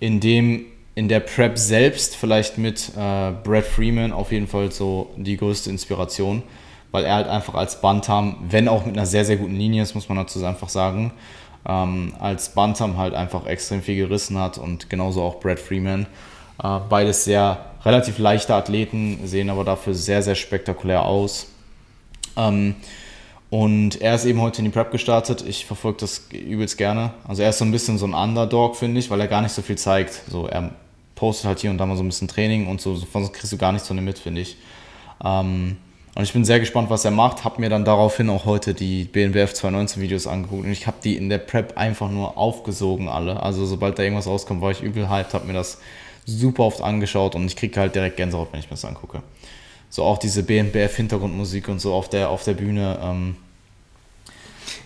in 0.00 0.20
dem 0.20 0.66
in 0.96 1.08
der 1.08 1.20
Prep 1.20 1.56
selbst 1.56 2.16
vielleicht 2.16 2.58
mit 2.58 2.90
äh, 2.90 3.30
Brad 3.44 3.64
Freeman 3.64 4.12
auf 4.12 4.32
jeden 4.32 4.48
Fall 4.48 4.72
so 4.72 5.10
die 5.16 5.36
größte 5.36 5.70
Inspiration, 5.70 6.42
weil 6.90 7.04
er 7.04 7.14
halt 7.14 7.28
einfach 7.28 7.54
als 7.54 7.80
Bantam, 7.80 8.36
wenn 8.50 8.66
auch 8.66 8.84
mit 8.84 8.96
einer 8.96 9.06
sehr, 9.06 9.24
sehr 9.24 9.36
guten 9.36 9.54
Linie, 9.54 9.82
das 9.82 9.94
muss 9.94 10.08
man 10.08 10.18
dazu 10.18 10.44
einfach 10.44 10.68
sagen, 10.68 11.12
ähm, 11.66 12.14
als 12.18 12.50
Bantam 12.50 12.96
halt 12.96 13.14
einfach 13.14 13.46
extrem 13.46 13.82
viel 13.82 13.96
gerissen 13.96 14.38
hat 14.38 14.58
und 14.58 14.90
genauso 14.90 15.22
auch 15.22 15.40
Brad 15.40 15.58
Freeman. 15.58 16.06
Äh, 16.62 16.80
beides 16.88 17.24
sehr 17.24 17.64
relativ 17.84 18.18
leichte 18.18 18.54
Athleten, 18.54 19.20
sehen 19.24 19.50
aber 19.50 19.64
dafür 19.64 19.94
sehr, 19.94 20.22
sehr 20.22 20.34
spektakulär 20.34 21.04
aus. 21.04 21.46
Ähm, 22.36 22.74
und 23.50 24.00
er 24.00 24.14
ist 24.14 24.26
eben 24.26 24.40
heute 24.40 24.58
in 24.58 24.66
die 24.66 24.70
Prep 24.70 24.92
gestartet. 24.92 25.42
Ich 25.46 25.66
verfolge 25.66 25.98
das 26.00 26.28
übelst 26.32 26.78
gerne. 26.78 27.12
Also 27.26 27.42
er 27.42 27.50
ist 27.50 27.58
so 27.58 27.64
ein 27.64 27.72
bisschen 27.72 27.98
so 27.98 28.06
ein 28.06 28.14
Underdog, 28.14 28.76
finde 28.76 29.00
ich, 29.00 29.10
weil 29.10 29.20
er 29.20 29.26
gar 29.26 29.42
nicht 29.42 29.52
so 29.52 29.60
viel 29.60 29.76
zeigt. 29.76 30.22
So, 30.30 30.46
er 30.46 30.70
postet 31.16 31.46
halt 31.46 31.58
hier 31.58 31.70
und 31.70 31.78
da 31.78 31.84
mal 31.84 31.96
so 31.96 32.02
ein 32.04 32.08
bisschen 32.08 32.28
Training 32.28 32.68
und 32.68 32.80
so, 32.80 32.94
sonst 32.94 33.32
kriegst 33.32 33.52
du 33.52 33.58
gar 33.58 33.72
nichts 33.72 33.88
von 33.88 33.98
ihm 33.98 34.04
mit, 34.04 34.18
finde 34.18 34.42
ich. 34.42 34.56
Ähm, 35.22 35.78
und 36.14 36.22
ich 36.22 36.32
bin 36.32 36.44
sehr 36.44 36.60
gespannt, 36.60 36.90
was 36.90 37.04
er 37.04 37.10
macht. 37.10 37.44
Habe 37.44 37.60
mir 37.60 37.70
dann 37.70 37.84
daraufhin 37.84 38.30
auch 38.30 38.44
heute 38.44 38.74
die 38.74 39.04
BNBF 39.04 39.54
219 39.54 40.02
Videos 40.02 40.26
angeguckt 40.26 40.64
und 40.64 40.72
ich 40.72 40.86
habe 40.86 40.96
die 41.02 41.16
in 41.16 41.28
der 41.28 41.38
Prep 41.38 41.76
einfach 41.76 42.10
nur 42.10 42.36
aufgesogen 42.36 43.08
alle. 43.08 43.42
Also 43.42 43.66
sobald 43.66 43.98
da 43.98 44.02
irgendwas 44.02 44.26
rauskommt, 44.26 44.60
war 44.60 44.70
ich 44.70 44.82
übel 44.82 45.08
hyped, 45.08 45.34
habe 45.34 45.46
mir 45.46 45.52
das 45.52 45.78
super 46.26 46.64
oft 46.64 46.80
angeschaut 46.82 47.34
und 47.34 47.46
ich 47.46 47.56
kriege 47.56 47.78
halt 47.78 47.94
direkt 47.94 48.16
Gänsehaut, 48.16 48.52
wenn 48.52 48.60
ich 48.60 48.66
mir 48.66 48.72
das 48.72 48.84
angucke 48.84 49.22
so 49.90 50.04
auch 50.04 50.18
diese 50.18 50.44
BNBF-Hintergrundmusik 50.44 51.68
und 51.68 51.80
so 51.80 51.92
auf 51.92 52.08
der, 52.08 52.30
auf 52.30 52.44
der 52.44 52.54
Bühne. 52.54 52.98
Ähm, 53.02 53.36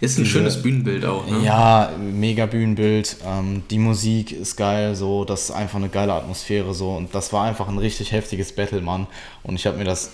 ist 0.01 0.19
ein 0.19 0.25
diese, 0.25 0.39
schönes 0.39 0.63
Bühnenbild 0.63 1.05
auch, 1.05 1.27
ne? 1.27 1.45
Ja, 1.45 1.93
mega 1.99 2.47
Bühnenbild. 2.47 3.19
Ähm, 3.25 3.63
die 3.71 3.79
Musik 3.79 4.33
ist 4.33 4.57
geil, 4.57 4.95
so, 4.95 5.27
das 5.27 5.45
ist 5.45 5.51
einfach 5.51 5.79
eine 5.79 5.91
geile 5.91 6.15
Atmosphäre, 6.15 6.75
so. 6.75 6.93
Und 6.93 7.15
das 7.15 7.33
war 7.35 7.45
einfach 7.45 7.69
ein 7.69 7.79
richtig 7.79 8.13
heftiges 8.13 8.53
Battle, 8.53 8.81
Mann. 8.81 9.07
Und 9.43 9.57
ich 9.57 9.67
habe 9.67 9.77
mir 9.77 9.85
das, 9.85 10.11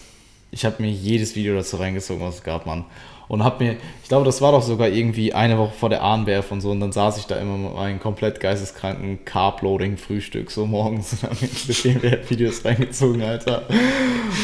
ich 0.50 0.64
habe 0.64 0.82
mir 0.82 0.90
jedes 0.90 1.36
Video 1.36 1.54
dazu 1.54 1.76
reingezogen, 1.76 2.22
was 2.24 2.36
es 2.36 2.42
gab, 2.42 2.66
Mann 2.66 2.84
und 3.30 3.44
hab 3.44 3.60
mir, 3.60 3.76
ich 4.02 4.08
glaube, 4.08 4.24
das 4.24 4.42
war 4.42 4.50
doch 4.50 4.62
sogar 4.62 4.88
irgendwie 4.88 5.32
eine 5.32 5.56
Woche 5.56 5.72
vor 5.78 5.88
der 5.88 6.02
ANBF 6.02 6.50
und 6.50 6.62
so 6.62 6.72
und 6.72 6.80
dann 6.80 6.90
saß 6.90 7.16
ich 7.16 7.26
da 7.26 7.36
immer 7.36 7.56
mit 7.56 7.74
meinem 7.74 8.00
komplett 8.00 8.40
geisteskranken 8.40 9.24
Carb-Loading-Frühstück 9.24 10.50
so 10.50 10.66
morgens 10.66 11.12
und 11.22 11.30
hab 11.30 11.40
mir 11.40 11.46
diese 11.46 12.28
Videos 12.28 12.64
reingezogen, 12.64 13.22
Alter. 13.22 13.62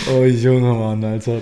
Oh 0.09 0.23
Junge 0.23 0.73
Mann, 0.73 1.03
Alter. 1.03 1.41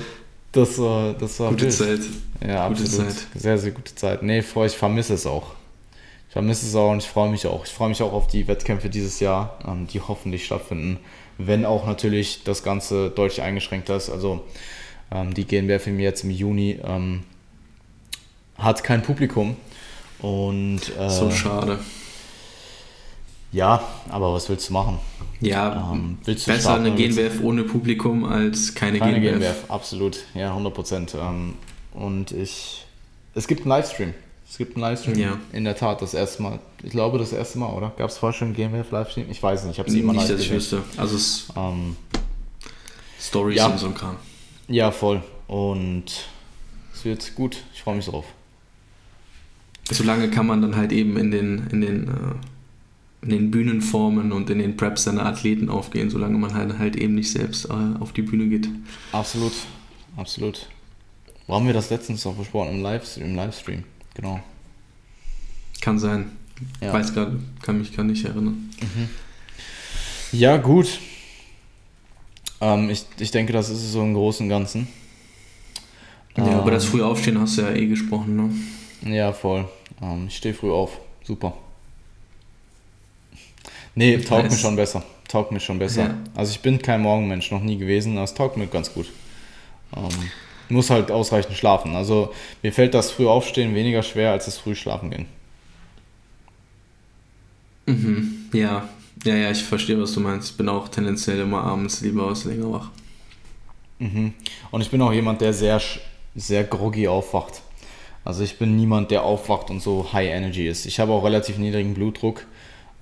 Das 0.53 0.79
war, 0.79 1.12
das 1.12 1.39
war 1.39 1.51
Gute 1.51 1.65
wild. 1.65 1.75
Zeit. 1.75 2.01
Ja, 2.41 2.67
gute 2.69 2.81
absolut. 2.81 3.11
Zeit. 3.11 3.27
Sehr, 3.35 3.59
sehr 3.59 3.73
gute 3.73 3.95
Zeit. 3.95 4.23
Nee, 4.23 4.39
ich 4.39 4.47
vermisse 4.47 5.12
es 5.12 5.27
auch. 5.27 5.53
Ich 6.29 6.33
vermisse 6.33 6.65
es 6.65 6.75
auch 6.75 6.93
und 6.93 7.03
ich 7.03 7.09
freue 7.09 7.31
mich 7.31 7.47
auch. 7.47 7.67
Ich 7.67 7.73
freue 7.73 7.91
mich 7.91 8.01
auch 8.01 8.15
auf 8.15 8.27
die 8.27 8.49
Wettkämpfe 8.49 8.89
dieses 8.89 9.21
Jahr, 9.21 9.59
ähm, 9.69 9.87
die 9.87 10.01
hoffentlich 10.01 10.47
stattfinden. 10.47 10.99
Wenn 11.39 11.64
auch 11.64 11.87
natürlich 11.87 12.45
das 12.45 12.62
Ganze 12.62 13.11
deutlich 13.11 13.43
eingeschränkt 13.43 13.89
ist. 13.89 14.11
Also 14.11 14.45
ähm, 15.11 15.35
die 15.35 15.45
GNBF 15.47 15.87
jetzt 15.87 16.24
im 16.24 16.30
Juni 16.30 16.78
ähm, 16.85 17.22
hat 18.57 18.85
kein 18.85 19.03
Publikum. 19.03 19.57
Und, 20.20 20.80
äh, 20.99 21.11
so 21.11 21.30
schade. 21.30 21.78
Ja, 23.53 23.85
aber 24.09 24.32
was 24.32 24.49
willst 24.49 24.68
du 24.68 24.72
machen? 24.72 24.99
Ja, 25.41 25.93
ähm, 25.93 26.18
willst 26.24 26.47
du 26.47 26.51
besser 26.51 26.70
starten, 26.70 26.87
eine 26.87 26.97
GNBF 26.97 27.41
ohne 27.43 27.62
Publikum 27.62 28.24
als 28.24 28.74
keine, 28.74 28.99
keine 28.99 29.20
GNBF. 29.20 29.39
GNBF. 29.39 29.70
Absolut, 29.70 30.24
ja, 30.35 30.49
100 30.49 30.74
Prozent. 30.74 31.14
Ähm, 31.14 31.55
und 31.93 32.32
ich, 32.32 32.85
es 33.35 33.47
gibt 33.47 33.61
einen 33.61 33.68
Livestream. 33.68 34.14
Es 34.55 34.59
gibt 34.59 34.77
einen 34.77 34.83
Livestream. 34.83 35.19
Ja. 35.19 35.39
In 35.53 35.65
der 35.65 35.77
Tat, 35.77 36.01
das 36.01 36.15
erste 36.15 36.43
Mal. 36.43 36.61
Ich 36.85 36.91
glaube, 36.91 37.19
das 37.19 37.33
erste 37.33 37.59
Mal, 37.59 37.71
oder? 37.71 37.93
Gab 37.97 38.09
es 38.09 38.19
vorher 38.19 38.39
schon 38.39 38.55
einen 38.55 38.57
GNBF 38.57 38.93
Livestream? 38.93 39.27
Ich 39.29 39.43
weiß 39.43 39.65
nicht, 39.65 39.73
ich 39.73 39.79
habe 39.81 39.91
sie 39.91 39.99
immer 39.99 40.13
Nicht, 40.13 40.31
dass 40.31 40.41
ich 40.41 40.51
wüsste. 40.51 40.83
Also 40.97 41.17
es 41.17 41.49
ähm, 41.57 41.97
Stories 43.21 43.57
ja. 43.57 43.67
und 43.67 43.79
so 43.79 43.87
ein 43.87 43.95
Kram. 43.95 44.17
Ja, 44.69 44.93
voll. 44.93 45.23
Und 45.49 46.05
es 46.93 47.05
wird 47.05 47.35
gut. 47.35 47.57
Ich 47.75 47.83
freue 47.83 47.97
mich 47.97 48.07
drauf 48.07 48.27
solange 49.91 50.31
kann 50.31 50.47
man 50.47 50.63
dann 50.63 50.77
halt 50.77 50.93
eben 50.93 51.17
in 51.17 51.31
den, 51.31 51.67
in 51.71 51.81
den, 51.81 52.09
äh, 52.09 53.23
in 53.23 53.29
den 53.31 53.51
Bühnenformen 53.51 54.33
und 54.33 54.51
in 54.51 54.59
den 54.59 54.77
Preps 54.77 55.05
seiner 55.05 55.27
Athleten 55.27 55.69
aufgehen, 55.69 56.11
solange 56.11 56.39
man 56.39 56.55
halt, 56.55 56.79
halt 56.79 56.97
eben 56.97 57.15
nicht 57.15 57.31
selbst 57.31 57.67
äh, 57.67 58.01
auf 58.01 58.13
die 58.13 58.23
Bühne 58.23 58.49
geht. 58.49 58.69
Absolut, 59.13 59.53
absolut. 60.17 60.69
Wo 61.47 61.55
haben 61.55 61.67
wir 61.67 61.75
das 61.75 61.91
letztens 61.91 62.25
noch 62.25 62.35
besprochen? 62.35 62.71
Im, 62.71 62.83
Live, 62.83 63.17
im 63.19 63.35
Livestream, 63.35 63.85
genau. 64.15 64.41
Kann 65.81 65.99
sein. 65.99 66.33
Ja. 66.81 66.93
Weiß 66.93 67.12
gerade, 67.12 67.39
kann 67.62 67.79
mich 67.79 67.95
gar 67.97 68.05
nicht 68.05 68.25
erinnern. 68.25 68.71
Mhm. 68.81 69.09
Ja, 70.33 70.57
gut. 70.57 70.99
Ähm, 72.61 72.91
ich, 72.91 73.05
ich 73.19 73.31
denke, 73.31 73.53
das 73.53 73.69
ist 73.71 73.93
so 73.93 74.03
im 74.03 74.15
Großen 74.15 74.45
und 74.45 74.51
Ganzen. 74.51 74.89
Ja, 76.37 76.47
ähm, 76.47 76.61
über 76.61 76.71
das 76.71 76.85
frühe 76.85 77.05
Aufstehen 77.05 77.39
hast 77.39 77.59
du 77.59 77.62
ja 77.62 77.71
eh 77.71 77.87
gesprochen, 77.87 78.37
ne? 79.03 79.15
Ja, 79.15 79.33
voll. 79.33 79.69
Ähm, 80.03 80.27
ich 80.29 80.37
stehe 80.37 80.55
früh 80.55 80.73
auf. 80.73 80.99
Super. 81.23 81.55
Nee, 83.95 84.19
taugt 84.19 84.51
mir 84.51 84.57
schon 84.57 84.77
besser. 84.77 85.05
Taugt 85.29 85.53
mir 85.53 85.61
schon 85.61 85.79
besser. 85.79 86.05
Ja. 86.05 86.19
Also 86.35 86.53
ich 86.53 86.61
bin 86.61 86.81
kein 86.81 87.01
Morgenmensch, 87.01 87.51
noch 87.51 87.62
nie 87.62 87.77
gewesen, 87.79 88.17
aber 88.17 88.25
es 88.25 88.35
taugt 88.35 88.57
mir 88.57 88.67
ganz 88.67 88.93
gut. 88.93 89.07
Ähm, 89.97 90.31
muss 90.69 90.91
halt 90.91 91.11
ausreichend 91.11 91.57
schlafen. 91.57 91.95
Also 91.95 92.33
mir 92.62 92.73
fällt 92.73 92.95
das 92.95 93.11
früh 93.11 93.27
aufstehen 93.27 93.75
weniger 93.75 94.03
schwer 94.03 94.33
als 94.33 94.47
das 94.47 94.59
früh 94.59 94.75
schlafen 94.75 95.11
gehen. 95.11 95.27
Mhm. 97.87 98.49
Ja, 98.53 98.89
ja, 99.25 99.37
ja, 99.37 99.51
ich 99.51 99.62
verstehe, 99.62 100.01
was 100.01 100.12
du 100.12 100.21
meinst. 100.21 100.51
Ich 100.51 100.57
bin 100.57 100.69
auch 100.69 100.89
tendenziell 100.89 101.41
immer 101.41 101.62
abends 101.62 102.01
lieber 102.01 102.25
aus 102.25 102.45
länger 102.45 102.73
wach. 102.73 102.91
Mhm. 103.99 104.33
Und 104.71 104.81
ich 104.81 104.91
bin 104.91 105.01
auch 105.03 105.12
jemand, 105.12 105.41
der 105.41 105.53
sehr, 105.53 105.81
sehr 106.35 106.65
groggy 106.65 107.09
aufwacht. 107.09 107.62
Also 108.25 108.43
ich 108.43 108.59
bin 108.59 108.77
niemand, 108.77 109.11
der 109.11 109.23
aufwacht 109.23 109.71
und 109.71 109.81
so 109.81 110.12
High 110.12 110.31
Energy 110.31 110.67
ist. 110.67 110.87
Ich 110.87 110.99
habe 110.99 111.12
auch 111.12 111.25
relativ 111.25 111.59
niedrigen 111.59 111.95
Blutdruck. 111.95 112.47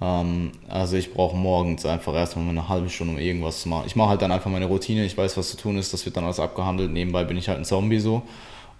Ähm, 0.03 0.51
also 0.69 0.97
ich 0.97 1.15
brauche 1.15 1.37
morgens 1.37 1.87
einfach 1.87 2.15
erstmal 2.15 2.49
eine 2.49 2.69
halbe 2.69 2.91
Stunde, 2.91 3.15
um 3.15 3.21
irgendwas 3.21 3.63
zu 3.63 3.69
machen. 3.69 3.85
Ich 3.87 3.95
mache 3.95 4.09
halt 4.09 4.23
dann 4.23 4.33
einfach 4.33 4.51
meine 4.51 4.67
Routine, 4.67 5.05
ich 5.05 5.17
weiß, 5.17 5.37
was 5.37 5.51
zu 5.51 5.57
tun 5.57 5.79
ist, 5.79 5.93
das 5.93 6.05
wird 6.05 6.17
dann 6.17 6.25
alles 6.25 6.41
abgehandelt. 6.41 6.91
Nebenbei 6.91 7.23
bin 7.23 7.37
ich 7.37 7.49
halt 7.49 7.59
ein 7.59 7.65
Zombie 7.65 8.01
so 8.01 8.23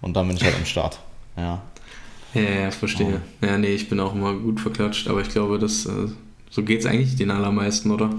und 0.01 0.15
dann 0.17 0.27
bin 0.27 0.35
ich 0.35 0.43
halt 0.43 0.55
am 0.55 0.65
Start. 0.65 0.99
Ja. 1.37 1.61
Ja, 2.33 2.41
ja, 2.41 2.71
verstehe. 2.71 3.21
Ja. 3.41 3.47
ja, 3.47 3.57
nee, 3.57 3.67
ich 3.67 3.87
bin 3.87 3.99
auch 3.99 4.13
immer 4.13 4.33
gut 4.33 4.59
verklatscht, 4.59 5.07
aber 5.07 5.21
ich 5.21 5.29
glaube, 5.29 5.59
das 5.59 5.85
äh, 5.85 6.07
so 6.53 6.61
geht 6.61 6.81
es 6.81 6.85
eigentlich 6.85 7.15
den 7.15 7.31
allermeisten, 7.31 7.89
oder? 7.89 8.11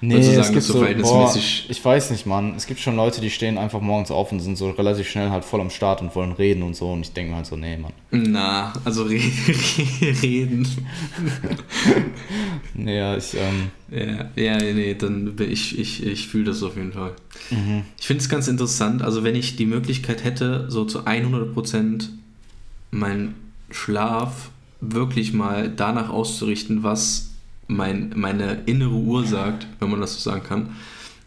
Nee, 0.00 0.22
sagen, 0.22 0.38
es 0.38 0.52
gibt 0.52 0.62
so, 0.62 0.80
boah, 1.02 1.34
ich 1.36 1.84
weiß 1.84 2.12
nicht, 2.12 2.24
Mann. 2.24 2.54
Es 2.54 2.66
gibt 2.66 2.78
schon 2.78 2.94
Leute, 2.94 3.20
die 3.20 3.30
stehen 3.30 3.58
einfach 3.58 3.80
morgens 3.80 4.12
auf 4.12 4.30
und 4.30 4.38
sind 4.38 4.56
so 4.56 4.70
relativ 4.70 5.08
schnell 5.08 5.30
halt 5.30 5.44
voll 5.44 5.60
am 5.60 5.70
Start 5.70 6.00
und 6.00 6.14
wollen 6.14 6.30
reden 6.30 6.62
und 6.62 6.76
so. 6.76 6.92
Und 6.92 7.00
ich 7.00 7.12
denke 7.12 7.30
mir 7.30 7.38
halt 7.38 7.46
so, 7.46 7.56
nee, 7.56 7.76
Mann. 7.76 7.92
Na, 8.12 8.72
also 8.84 9.02
re 9.02 9.18
reden. 10.22 10.68
ja, 12.86 13.16
ich, 13.16 13.34
ähm, 13.34 13.72
ja, 13.90 14.30
ja, 14.36 14.72
nee, 14.72 14.94
dann 14.94 15.34
ich, 15.40 15.76
ich, 15.76 16.06
ich 16.06 16.28
fühle 16.28 16.44
das 16.44 16.62
auf 16.62 16.76
jeden 16.76 16.92
Fall. 16.92 17.14
Mhm. 17.50 17.82
Ich 17.98 18.06
finde 18.06 18.22
es 18.22 18.28
ganz 18.28 18.46
interessant, 18.46 19.02
also 19.02 19.24
wenn 19.24 19.34
ich 19.34 19.56
die 19.56 19.66
Möglichkeit 19.66 20.22
hätte, 20.22 20.70
so 20.70 20.84
zu 20.84 21.00
100% 21.00 22.08
meinen 22.92 23.34
Schlaf 23.72 24.50
wirklich 24.80 25.32
mal 25.32 25.68
danach 25.68 26.08
auszurichten, 26.08 26.84
was 26.84 27.29
mein, 27.70 28.12
meine 28.16 28.62
innere 28.66 28.90
Uhr 28.90 29.24
sagt, 29.24 29.66
wenn 29.78 29.90
man 29.90 30.00
das 30.00 30.14
so 30.14 30.30
sagen 30.30 30.42
kann. 30.42 30.76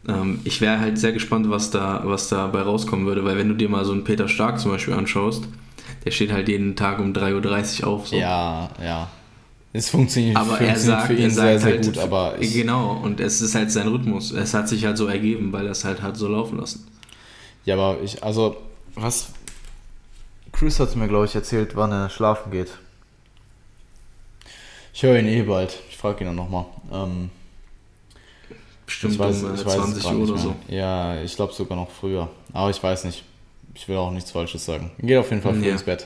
Ähm, 0.08 0.42
ich 0.44 0.62
wäre 0.62 0.80
halt 0.80 0.98
sehr 0.98 1.14
gespannt, 1.14 1.50
was 1.50 1.72
da, 1.72 2.02
was 2.06 2.28
dabei 2.28 2.62
rauskommen 2.62 3.06
würde, 3.06 3.24
weil 3.24 3.38
wenn 3.38 3.48
du 3.48 3.56
dir 3.56 3.70
mal 3.70 3.86
so 3.86 3.94
einen 3.94 4.04
Peter 4.04 4.28
Stark 4.28 4.60
zum 4.60 4.72
Beispiel 4.72 4.94
anschaust, 4.94 5.46
der 6.06 6.12
steht 6.12 6.32
halt 6.32 6.50
jeden 6.50 6.76
Tag 6.76 7.00
um 7.00 7.14
3.30 7.14 7.82
Uhr 7.82 7.88
auf. 7.88 8.08
So. 8.08 8.16
Ja, 8.18 8.70
ja. 8.82 9.10
Es 9.76 9.90
funktioniert, 9.90 10.38
aber 10.38 10.60
er 10.60 10.78
sagt, 10.78 11.08
für 11.08 11.14
ihn 11.14 11.24
er 11.24 11.32
sagt 11.32 11.48
sehr, 11.48 11.60
sehr 11.60 11.72
halt, 11.74 11.86
gut, 11.86 11.98
aber 11.98 12.36
genau, 12.40 13.02
und 13.04 13.20
es 13.20 13.42
ist 13.42 13.56
halt 13.56 13.72
sein 13.72 13.88
Rhythmus. 13.88 14.32
Es 14.32 14.54
hat 14.54 14.70
sich 14.70 14.86
halt 14.86 14.98
so 14.98 15.08
ergeben, 15.08 15.52
weil 15.52 15.66
er 15.66 15.72
es 15.72 15.84
halt 15.84 16.04
hat 16.04 16.16
so 16.16 16.28
laufen 16.28 16.60
lassen. 16.60 16.86
Ja, 17.66 17.74
aber 17.74 17.98
ich, 18.04 18.24
also, 18.24 18.58
was 18.94 19.30
Chris 20.52 20.80
hat 20.80 20.96
mir, 20.96 21.08
glaube 21.08 21.26
ich, 21.26 21.34
erzählt, 21.34 21.76
wann 21.76 21.92
er 21.92 22.12
schlafen 22.12 22.52
geht. 22.52 22.70
Ich 24.94 25.02
höre 25.02 25.18
ihn 25.18 25.26
eh 25.26 25.42
bald 25.42 25.76
frage 26.04 26.24
ihn 26.24 26.28
dann 26.28 26.36
nochmal. 26.36 26.66
Ähm, 26.92 27.30
Bestimmt 28.86 29.14
ich 29.14 29.20
weiß, 29.20 29.44
um 29.44 29.56
ich 29.56 29.62
20 29.62 30.06
Uhr 30.06 30.18
oder 30.30 30.38
so. 30.38 30.56
Ja, 30.68 31.22
ich 31.22 31.36
glaube 31.36 31.54
sogar 31.54 31.78
noch 31.78 31.90
früher. 31.90 32.30
Aber 32.52 32.70
ich 32.70 32.84
weiß 32.84 33.06
nicht. 33.06 33.24
ich 33.76 33.88
will 33.88 33.96
auch 33.96 34.12
nichts 34.12 34.30
Falsches 34.30 34.66
sagen. 34.66 34.92
Geht 35.00 35.18
auf 35.18 35.30
jeden 35.32 35.42
Fall 35.42 35.56
früh 35.56 35.66
Ja. 35.66 35.72
ins 35.72 35.82
Bett. 35.84 36.06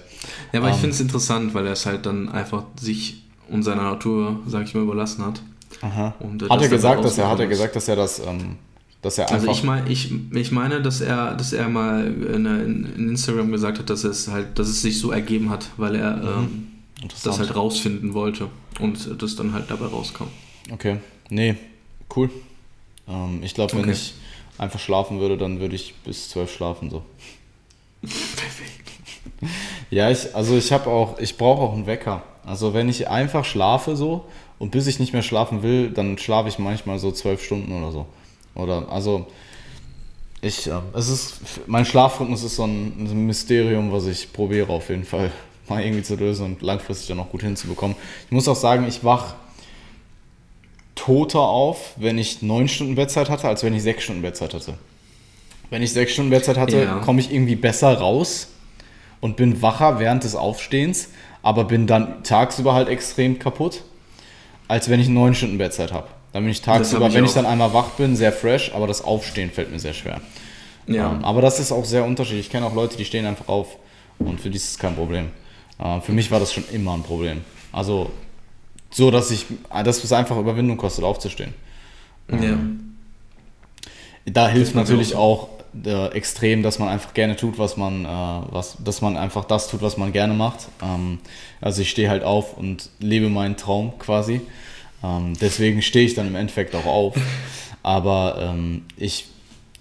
Ja, 0.54 0.60
aber 0.60 0.70
ich 0.70 0.76
Ähm. 0.76 0.82
finde 0.82 0.93
es 0.95 1.02
interessant, 1.02 1.54
weil 1.54 1.66
er 1.66 1.74
es 1.74 1.86
halt 1.86 2.06
dann 2.06 2.30
einfach 2.30 2.64
sich 2.80 3.24
und 3.50 3.64
seiner 3.64 3.82
Natur, 3.84 4.39
sag 4.48 4.64
ich 4.66 4.74
mal, 4.74 4.84
überlassen 4.84 5.26
hat. 5.26 5.41
Aha. 5.82 6.14
Und, 6.20 6.43
äh, 6.43 6.50
Hat 6.50 6.62
er 6.62 6.70
gesagt, 6.70 7.04
dass 7.04 7.18
er, 7.18 7.30
hat 7.30 7.39
er 7.39 7.48
gesagt, 7.48 7.76
dass 7.76 7.88
er 7.89 7.95
das, 7.98 8.20
ähm, 8.20 8.56
dass 9.02 9.18
er 9.18 9.26
einfach. 9.26 9.39
Also 9.50 9.52
ich 9.52 9.64
meine, 9.64 9.89
ich, 9.89 10.12
ich 10.34 10.52
meine, 10.54 10.82
dass 10.82 11.02
er, 11.02 11.34
dass 11.36 11.52
er 11.52 11.68
mal 11.68 12.06
in, 12.08 12.45
in 12.45 13.10
Instagram 13.10 13.52
gesagt 13.52 13.80
hat, 13.80 13.89
dass 13.89 14.04
es 14.06 14.28
halt, 14.30 14.58
dass 14.60 14.70
es 14.70 14.82
sich 14.82 14.98
so 15.00 15.12
ergeben 15.12 15.50
hat, 15.50 15.68
weil 15.78 15.95
er 15.95 16.16
Mhm. 16.18 16.24
ähm, 16.28 16.68
das 17.24 17.39
halt 17.39 17.56
rausfinden 17.56 18.14
wollte 18.14 18.50
und 18.80 19.22
das 19.22 19.36
dann 19.36 19.54
halt 19.54 19.70
dabei 19.70 19.86
rauskam. 19.88 20.26
Okay. 20.72 20.98
Nee, 21.30 21.56
cool. 22.16 22.30
Ähm, 23.08 23.41
ich 23.43 23.54
glaube, 23.54 23.74
wenn 23.74 23.82
Okay. 23.82 23.91
ich 23.91 24.14
einfach 24.58 24.80
schlafen 24.80 25.20
würde, 25.20 25.38
dann 25.38 25.60
würde 25.60 25.76
ich 25.76 25.93
bis 26.04 26.30
zwölf 26.30 26.54
schlafen 26.54 26.89
so. 26.89 27.04
Perfekt. 28.02 28.74
Ja, 29.91 30.10
ich, 30.10 30.36
also 30.36 30.58
ich 30.58 30.72
habe 30.72 30.89
auch, 30.89 31.20
ich 31.20 31.38
brauche 31.38 31.62
auch 31.62 31.74
einen 31.74 31.86
Wecker. 31.86 32.24
Also 32.43 32.74
wenn 32.74 32.89
ich 32.89 33.08
einfach 33.08 33.45
schlafe 33.45 33.95
so 33.95 34.26
und 34.58 34.72
bis 34.72 34.88
ich 34.88 35.00
nicht 35.00 35.14
mehr 35.14 35.22
schlafen 35.22 35.62
will, 35.62 35.91
dann 35.91 36.18
schlafe 36.18 36.50
ich 36.50 36.58
manchmal 36.60 36.98
so 36.98 37.12
zwölf 37.12 37.43
Stunden 37.43 37.72
oder 37.72 37.91
so. 37.91 38.06
Oder 38.56 38.91
also 38.91 39.28
ich, 40.41 40.68
ähm, 40.68 40.82
es 40.93 41.08
ist, 41.08 41.39
mein 41.68 41.86
Schlafrhythmus 41.86 42.43
ist 42.43 42.56
so 42.56 42.64
ein 42.66 43.28
Mysterium, 43.28 43.91
was 43.91 44.08
ich 44.08 44.34
probiere 44.34 44.70
auf 44.74 44.89
jeden 44.89 45.06
Fall 45.06 45.32
mal 45.70 45.82
irgendwie 45.84 46.03
zu 46.03 46.15
lösen 46.15 46.45
und 46.45 46.61
langfristig 46.61 47.07
dann 47.07 47.20
auch 47.20 47.30
gut 47.30 47.41
hinzubekommen. 47.41 47.95
Ich 48.26 48.32
muss 48.32 48.47
auch 48.47 48.55
sagen, 48.55 48.86
ich 48.88 49.03
wach 49.03 49.36
toter 50.95 51.41
auf, 51.41 51.93
wenn 51.97 52.18
ich 52.18 52.41
neun 52.41 52.68
Stunden 52.68 52.95
Bettzeit 52.95 53.30
hatte, 53.30 53.47
als 53.47 53.63
wenn 53.63 53.74
ich 53.74 53.84
sechs 53.84 54.03
Stunden 54.03 54.22
Bettzeit 54.22 54.53
hatte. 54.53 54.74
Wenn 55.70 55.84
ich 55.84 55.93
sechs 55.93 56.13
Stunden 56.13 56.32
Bettzeit 56.32 56.57
hatte, 56.57 56.84
Ja. 56.84 56.99
komme 56.99 57.20
ich 57.20 57.32
irgendwie 57.32 57.55
besser 57.55 57.93
raus 57.93 58.47
und 59.22 59.36
bin 59.38 59.61
wacher 59.61 59.99
während 59.99 60.24
des 60.24 60.36
Aufstehens, 60.36 61.09
aber 61.43 61.65
bin 61.65 61.88
dann 61.88 62.24
tagsüber 62.24 62.74
halt 62.74 62.88
extrem 62.88 63.38
kaputt, 63.38 63.84
als 64.68 64.89
wenn 64.89 64.99
ich 64.99 65.07
neun 65.07 65.36
Stunden 65.36 65.57
Bettzeit 65.57 65.91
habe. 65.93 66.07
Dann 66.34 66.43
bin 66.43 66.51
ich 66.51 66.61
tagsüber, 66.61 67.05
hab 67.05 67.11
ich 67.11 67.18
wenn 67.18 67.26
ich 67.26 67.34
dann 67.34 67.45
einmal 67.45 67.74
wach 67.74 67.89
bin, 67.91 68.15
sehr 68.15 68.32
fresh, 68.32 68.72
aber 68.74 68.88
das 68.88 69.03
Aufstehen 69.03 69.51
fällt 69.51 69.72
mir 69.72 69.80
sehr 69.80 69.93
schwer. 69.93 70.20
Ja. 70.88 71.11
Ähm, 71.11 71.24
aber 71.24 71.41
das 71.41 71.59
ist 71.59 71.72
auch 71.72 71.86
sehr 71.86 72.05
unterschiedlich. 72.05 72.47
Ich 72.47 72.51
kenne 72.51 72.65
auch 72.65 72.74
Leute, 72.74 72.97
die 72.97 73.05
stehen 73.05 73.26
einfach 73.26 73.47
auf 73.47 73.78
und 74.20 74.41
für 74.41 74.49
die 74.49 74.57
ist 74.57 74.72
es 74.72 74.78
kein 74.80 74.95
Problem. 74.95 75.30
Äh, 75.80 76.02
für 76.02 76.12
mich 76.12 76.32
war 76.32 76.40
das 76.40 76.54
schon 76.54 76.64
immer 76.72 76.94
ein 76.94 77.04
Problem. 77.04 77.42
Also 77.72 78.12
so, 78.90 79.12
dass 79.12 79.32
ich, 79.32 79.46
dass 79.84 80.04
es 80.04 80.12
einfach 80.14 80.38
Überwindung 80.38 80.78
kostet, 80.78 81.04
aufzustehen. 81.04 81.54
ja. 82.32 82.58
Da 84.26 84.50
hilft 84.50 84.76
natürlich 84.76 85.16
auch 85.16 85.48
auch 85.48 85.58
äh, 85.86 86.08
extrem, 86.14 86.64
dass 86.64 86.80
man 86.80 86.90
einfach 86.90 87.14
gerne 87.14 87.36
tut, 87.36 87.60
was 87.60 87.78
man, 87.78 88.06
äh, 88.06 88.08
was, 88.08 88.78
dass 88.84 89.02
man 89.02 89.18
einfach 89.18 89.46
das 89.46 89.68
tut, 89.70 89.82
was 89.82 89.98
man 89.98 90.12
gerne 90.12 90.34
macht. 90.34 90.68
Ähm, 90.82 91.20
also 91.62 91.82
ich 91.82 91.90
stehe 91.90 92.10
halt 92.10 92.24
auf 92.24 92.58
und 92.58 92.90
lebe 93.00 93.30
meinen 93.30 93.58
Traum 93.58 93.98
quasi. 94.00 94.42
Ähm, 95.04 95.34
deswegen 95.40 95.82
stehe 95.82 96.06
ich 96.06 96.16
dann 96.16 96.28
im 96.28 96.36
Endeffekt 96.36 96.76
auch 96.76 96.86
auf. 96.86 97.16
Aber 97.84 98.38
ähm, 98.42 98.86
ich 98.98 99.28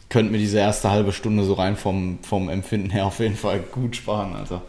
könnte 0.08 0.30
mir 0.32 0.38
diese 0.38 0.58
erste 0.58 0.90
halbe 0.90 1.12
Stunde 1.12 1.44
so 1.44 1.54
rein 1.54 1.76
vom, 1.76 2.18
vom 2.22 2.48
Empfinden 2.48 2.90
her 2.90 3.06
auf 3.06 3.18
jeden 3.18 3.36
Fall 3.36 3.60
gut 3.60 3.96
sparen, 3.96 4.34
Alter. 4.34 4.62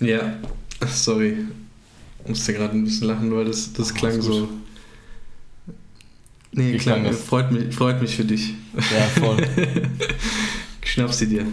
Ja. 0.00 0.36
Sorry. 0.86 1.38
Musste 2.26 2.52
gerade 2.52 2.74
ein 2.76 2.84
bisschen 2.84 3.06
lachen, 3.08 3.34
weil 3.34 3.44
das, 3.44 3.72
das 3.72 3.94
klang 3.94 4.12
alles 4.12 4.24
so. 4.24 4.48
Nee, 6.52 6.72
Wie 6.72 6.78
klang, 6.78 7.02
klang 7.02 7.12
das? 7.12 7.22
freut 7.22 7.52
mich, 7.52 7.74
freut 7.74 8.00
mich 8.00 8.16
für 8.16 8.24
dich. 8.24 8.54
Ja, 8.74 9.02
voll. 9.22 9.36
Schnapp 10.84 11.12
sie 11.12 11.26
dir. 11.28 11.46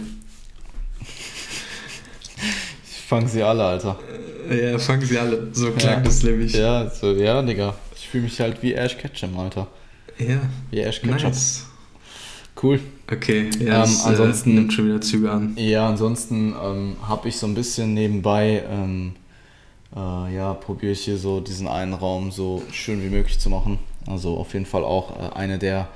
Ich 2.90 3.06
fange 3.06 3.28
sie 3.28 3.42
alle, 3.42 3.64
Alter. 3.64 3.98
Ja, 4.50 4.78
fangen 4.78 5.04
sie 5.06 5.18
alle. 5.18 5.48
So 5.52 5.70
klang 5.72 5.94
Ja. 5.98 6.00
das 6.00 6.22
nämlich. 6.22 6.52
Ja, 6.54 6.90
so, 6.90 7.12
ja, 7.12 7.42
Digga. 7.42 7.74
Ich 7.96 8.08
fühle 8.08 8.24
mich 8.24 8.40
halt 8.40 8.62
wie 8.62 8.72
Ash 8.74 8.96
Ketchum, 8.96 9.38
Alter. 9.38 9.66
Ja, 10.18 10.40
Wie 10.70 10.80
Ash 10.80 11.00
Ketchum. 11.00 11.30
nice. 11.30 11.66
Cool. 12.60 12.80
Okay, 13.10 13.50
ja, 13.58 13.66
Ähm, 13.76 13.80
das, 13.82 14.04
ansonsten- 14.06 14.50
äh, 14.52 14.54
nimmt 14.54 14.72
schon 14.72 14.86
wieder 14.86 15.00
Züge 15.00 15.30
an. 15.30 15.54
Ja, 15.56 15.88
ansonsten 15.88 16.54
ähm, 16.62 16.96
habe 17.06 17.28
ich 17.28 17.36
so 17.36 17.46
ein 17.46 17.54
bisschen 17.54 17.94
nebenbei, 17.94 18.62
ähm, 18.70 19.12
äh, 19.94 20.34
ja, 20.34 20.54
probiere 20.54 20.92
ich 20.92 21.00
hier 21.04 21.18
so 21.18 21.40
diesen 21.40 21.68
einen 21.68 21.92
Raum 21.94 22.30
so 22.30 22.62
schön 22.72 23.02
wie 23.04 23.10
möglich 23.10 23.38
zu 23.38 23.50
machen. 23.50 23.78
Also 24.06 24.36
auf 24.36 24.52
jeden 24.54 24.66
Fall 24.66 24.84
auch 24.84 25.18
äh, 25.32 25.34
eine 25.36 25.58
der 25.58 25.88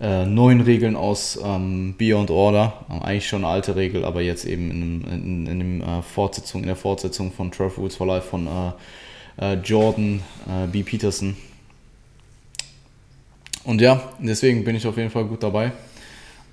äh, 0.00 0.26
neuen 0.26 0.60
Regeln 0.60 0.96
aus 0.96 1.38
ähm, 1.42 1.94
Beyond 1.96 2.30
Order. 2.30 2.84
Ähm, 2.90 3.02
eigentlich 3.02 3.26
schon 3.28 3.44
eine 3.44 3.52
alte 3.52 3.74
Regel, 3.76 4.04
aber 4.04 4.20
jetzt 4.22 4.44
eben 4.44 4.70
in, 4.70 5.00
in, 5.04 5.46
in, 5.46 5.58
dem, 5.58 5.80
äh, 5.80 6.02
Fortsetzung, 6.02 6.62
in 6.62 6.66
der 6.66 6.76
Fortsetzung 6.76 7.32
von 7.32 7.52
12 7.52 7.78
Rules 7.78 7.96
for 7.96 8.06
Life 8.06 8.28
von 8.28 8.46
äh, 8.46 9.52
äh, 9.54 9.54
Jordan 9.54 10.20
äh, 10.48 10.66
B. 10.66 10.82
Peterson. 10.82 11.36
Und 13.64 13.80
ja, 13.80 14.00
deswegen 14.18 14.62
bin 14.64 14.76
ich 14.76 14.86
auf 14.86 14.96
jeden 14.96 15.10
Fall 15.10 15.24
gut 15.24 15.42
dabei. 15.42 15.72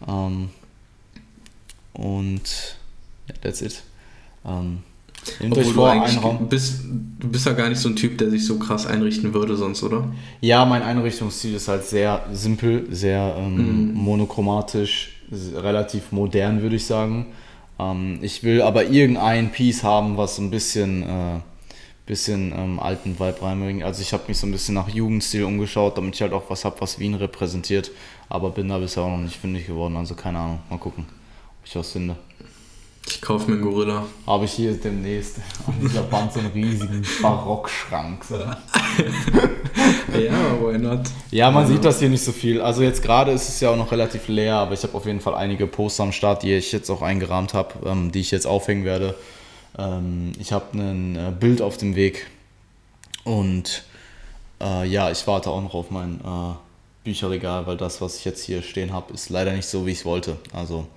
Ähm, 0.08 0.50
und 1.94 2.76
ja, 3.28 3.36
that's 3.42 3.62
it. 3.62 3.82
Ähm, 4.46 4.80
nehmt 5.40 5.54
euch 5.58 5.60
Obwohl 5.68 5.74
du 5.74 5.80
vor, 5.80 5.92
eigentlich 5.92 6.24
Raum. 6.24 6.48
bist, 6.50 6.82
du 7.20 7.28
bist 7.30 7.46
ja 7.46 7.54
gar 7.54 7.70
nicht 7.70 7.80
so 7.80 7.90
ein 7.90 7.96
Typ, 7.96 8.18
der 8.18 8.30
sich 8.30 8.46
so 8.46 8.58
krass 8.58 8.86
einrichten 8.88 9.34
würde 9.34 9.56
sonst, 9.56 9.84
oder? 9.84 10.06
Ja, 10.40 10.66
mein 10.66 10.82
Einrichtungsstil 10.82 11.54
ist 11.56 11.68
halt 11.68 11.86
sehr 11.86 12.26
simpel, 12.32 12.88
sehr 12.92 13.36
ähm, 13.38 13.90
Mhm. 13.90 13.94
monochromatisch, 13.96 15.12
relativ 15.56 16.12
modern, 16.12 16.62
würde 16.62 16.76
ich 16.78 16.86
sagen. 16.86 17.28
Ähm, 17.80 18.20
ich 18.22 18.44
will 18.44 18.62
aber 18.62 18.86
irgendein 18.86 19.52
Piece 19.52 19.84
haben, 19.84 20.18
was 20.18 20.38
so 20.38 20.42
ein 20.42 20.50
bisschen, 20.50 21.04
äh, 21.04 21.40
bisschen 22.08 22.52
ähm, 22.58 22.80
alten 22.80 23.20
Vibe 23.20 23.42
reinbringt. 23.42 23.84
Also 23.84 24.02
ich 24.02 24.12
habe 24.14 24.24
mich 24.28 24.38
so 24.38 24.48
ein 24.48 24.52
bisschen 24.52 24.76
nach 24.76 24.90
Jugendstil 24.90 25.44
umgeschaut, 25.44 25.98
damit 25.98 26.16
ich 26.16 26.22
halt 26.22 26.34
auch 26.34 26.50
was 26.50 26.66
habe, 26.66 26.82
was 26.82 27.00
Wien 27.00 27.14
repräsentiert. 27.16 27.92
Aber 28.32 28.50
bin 28.52 28.70
da 28.70 28.78
bisher 28.78 29.04
auch 29.04 29.10
noch 29.10 29.18
nicht 29.18 29.36
fündig 29.38 29.68
geworden, 29.68 29.98
also 29.98 30.16
keine 30.16 30.40
Ahnung. 30.40 30.60
Mal 30.70 30.78
gucken, 30.80 31.06
ob 31.60 31.66
ich 31.68 31.76
was 31.76 31.92
finde. 31.92 32.16
Ich 33.08 33.20
kaufe 33.20 33.50
mir 33.50 33.58
einen 33.58 33.64
Gorilla. 33.66 34.06
Habe 34.28 34.46
ich 34.46 34.54
hier 34.54 34.74
demnächst 34.74 35.38
an 35.68 35.74
dieser 35.82 36.10
Wand 36.12 36.32
so 36.32 36.40
einen 36.40 36.52
riesigen 36.52 37.04
Barockschrank. 37.22 38.24
So. 38.24 38.36
ja, 40.18 40.62
why 40.62 40.78
not? 40.78 41.02
Ja, 41.32 41.50
man 41.52 41.64
Ja. 41.64 41.70
sieht 41.70 41.84
das 41.84 42.00
hier 42.00 42.10
nicht 42.10 42.24
so 42.24 42.32
viel. 42.32 42.62
Also 42.62 42.84
jetzt 42.84 43.02
gerade 43.02 43.32
ist 43.32 43.50
es 43.50 43.60
ja 43.60 43.70
auch 43.72 43.76
noch 43.76 43.92
relativ 43.92 44.28
leer, 44.28 44.56
aber 44.56 44.74
ich 44.76 44.84
habe 44.84 44.96
auf 44.96 45.06
jeden 45.06 45.20
Fall 45.20 45.36
einige 45.36 45.68
Poster 45.68 46.04
am 46.04 46.12
Start, 46.12 46.44
die 46.44 46.54
ich 46.54 46.72
jetzt 46.72 46.90
auch 46.90 47.02
eingerahmt 47.02 47.54
habe, 47.54 47.74
ähm, 47.86 48.12
die 48.12 48.20
ich 48.20 48.32
jetzt 48.32 48.46
aufhängen 48.46 48.86
werde. 48.86 49.16
Ähm, 49.78 50.32
ich 50.40 50.52
habe 50.54 50.78
ein 50.78 51.16
äh, 51.16 51.32
Bild 51.38 51.62
auf 51.62 51.78
dem 51.78 51.96
Weg 51.96 52.28
und 53.24 53.84
äh, 54.62 54.88
ja, 54.88 55.10
ich 55.12 55.26
warte 55.28 55.50
auch 55.50 55.62
noch 55.62 55.74
auf 55.74 55.90
mein 55.92 56.22
äh, 56.22 56.54
Bücherregal, 57.04 57.66
weil 57.68 57.78
das, 57.78 58.02
was 58.02 58.18
ich 58.18 58.26
jetzt 58.26 58.44
hier 58.44 58.62
stehen 58.62 58.94
habe, 58.94 59.14
ist 59.14 59.30
leider 59.30 59.54
nicht 59.54 59.66
so, 59.66 59.86
wie 59.86 59.92
ich 59.92 60.00
es 60.00 60.06
wollte. 60.06 60.38
Also 60.54 60.88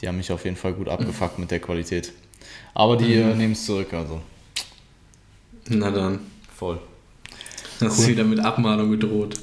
die 0.00 0.08
haben 0.08 0.16
mich 0.16 0.30
auf 0.30 0.44
jeden 0.44 0.56
Fall 0.56 0.74
gut 0.74 0.88
abgefuckt 0.88 1.38
mit 1.38 1.50
der 1.50 1.60
Qualität. 1.60 2.12
Aber 2.74 2.96
die 2.96 3.14
äh, 3.14 3.34
nehmen 3.34 3.52
es 3.52 3.64
zurück, 3.64 3.92
also 3.92 4.20
Na 5.68 5.90
dann. 5.90 6.20
voll. 6.54 6.78
Hast 7.80 8.02
du 8.02 8.08
wieder 8.08 8.24
mit 8.24 8.40
Abmahnung 8.40 8.90
gedroht. 8.90 9.36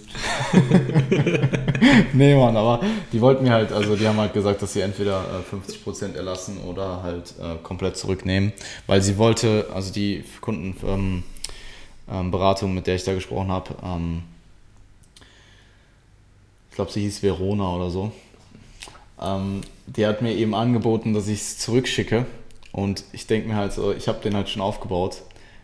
Nee, 2.14 2.36
Mann, 2.36 2.56
aber 2.56 2.82
die 3.12 3.22
wollten 3.22 3.44
mir 3.44 3.52
halt, 3.52 3.72
also 3.72 3.96
die 3.96 4.08
haben 4.08 4.18
halt 4.18 4.34
gesagt, 4.34 4.62
dass 4.62 4.74
sie 4.74 4.82
entweder 4.82 5.44
äh, 5.52 5.56
50% 5.56 6.16
erlassen 6.16 6.58
oder 6.60 7.04
halt 7.04 7.34
äh, 7.40 7.56
komplett 7.62 7.98
zurücknehmen, 7.98 8.54
weil 8.88 9.02
sie 9.02 9.18
wollte, 9.18 9.68
also 9.74 9.94
die 9.94 10.24
Kundenberatung, 10.42 11.24
ähm, 12.10 12.70
ähm, 12.70 12.74
mit 12.74 12.88
der 12.88 12.96
ich 12.96 13.04
da 13.04 13.14
gesprochen 13.14 13.50
habe, 13.50 13.76
ähm, 13.84 14.24
ich 16.76 16.78
glaube, 16.78 16.92
sie 16.92 17.04
hieß 17.04 17.24
Verona 17.24 17.74
oder 17.74 17.90
so, 17.90 18.12
ähm, 19.22 19.62
die 19.88 20.06
hat 20.06 20.22
mir 20.22 20.34
eben 20.36 20.54
angeboten, 20.54 21.14
dass 21.14 21.30
ich 21.30 21.40
es 21.40 21.58
zurückschicke 21.58 22.26
und 22.74 23.06
ich 23.14 23.28
denke 23.28 23.48
mir 23.48 23.56
halt 23.56 23.72
so, 23.72 23.94
ich 23.94 24.10
habe 24.10 24.20
den 24.20 24.36
halt 24.36 24.50
schon 24.50 24.62
aufgebaut, 24.62 25.22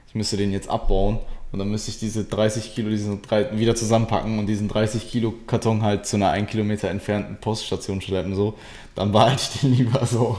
ich 0.07 0.15
müsste 0.15 0.37
den 0.37 0.53
jetzt 0.53 0.69
abbauen 0.69 1.19
und 1.51 1.59
dann 1.59 1.69
müsste 1.69 1.91
ich 1.91 1.99
diese 1.99 2.23
30 2.23 2.73
Kilo 2.73 2.89
diesen 2.89 3.21
drei, 3.21 3.59
wieder 3.59 3.75
zusammenpacken 3.75 4.39
und 4.39 4.45
diesen 4.45 4.69
30 4.69 5.11
Kilo 5.11 5.33
Karton 5.47 5.81
halt 5.81 6.05
zu 6.05 6.15
einer 6.15 6.29
1 6.29 6.49
Kilometer 6.49 6.87
entfernten 6.89 7.35
Poststation 7.41 7.99
schleppen, 7.99 8.33
so. 8.33 8.53
Dann 8.95 9.11
behalte 9.11 9.41
ich 9.41 9.59
den 9.59 9.73
lieber 9.79 10.05
so. 10.05 10.37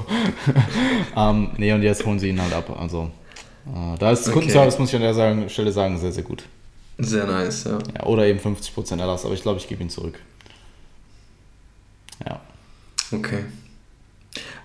ähm, 1.15 1.51
nee, 1.59 1.71
und 1.75 1.83
jetzt 1.83 2.07
holen 2.07 2.19
sie 2.19 2.31
ihn 2.31 2.41
halt 2.41 2.55
ab. 2.55 2.75
Also, 2.81 3.11
äh, 3.67 3.99
da 3.99 4.11
ist 4.11 4.23
Okay. 4.23 4.33
Kundenservice, 4.33 4.79
muss 4.79 4.89
ich 4.89 4.97
an 4.97 5.03
der 5.03 5.13
sagen, 5.13 5.51
Stelle 5.51 5.71
sagen, 5.71 5.99
sehr, 5.99 6.13
sehr 6.13 6.25
gut. 6.25 6.45
Sehr 6.97 7.27
nice, 7.27 7.65
ja. 7.65 7.79
Ja, 7.95 8.07
oder 8.07 8.27
eben 8.27 8.39
50% 8.39 8.99
Erlass, 8.99 9.27
aber 9.27 9.35
ich 9.35 9.43
glaube, 9.43 9.59
ich 9.59 9.69
gebe 9.69 9.83
ihn 9.83 9.91
zurück. 9.91 10.19
Ja. 12.27 12.41
Okay. 13.13 13.45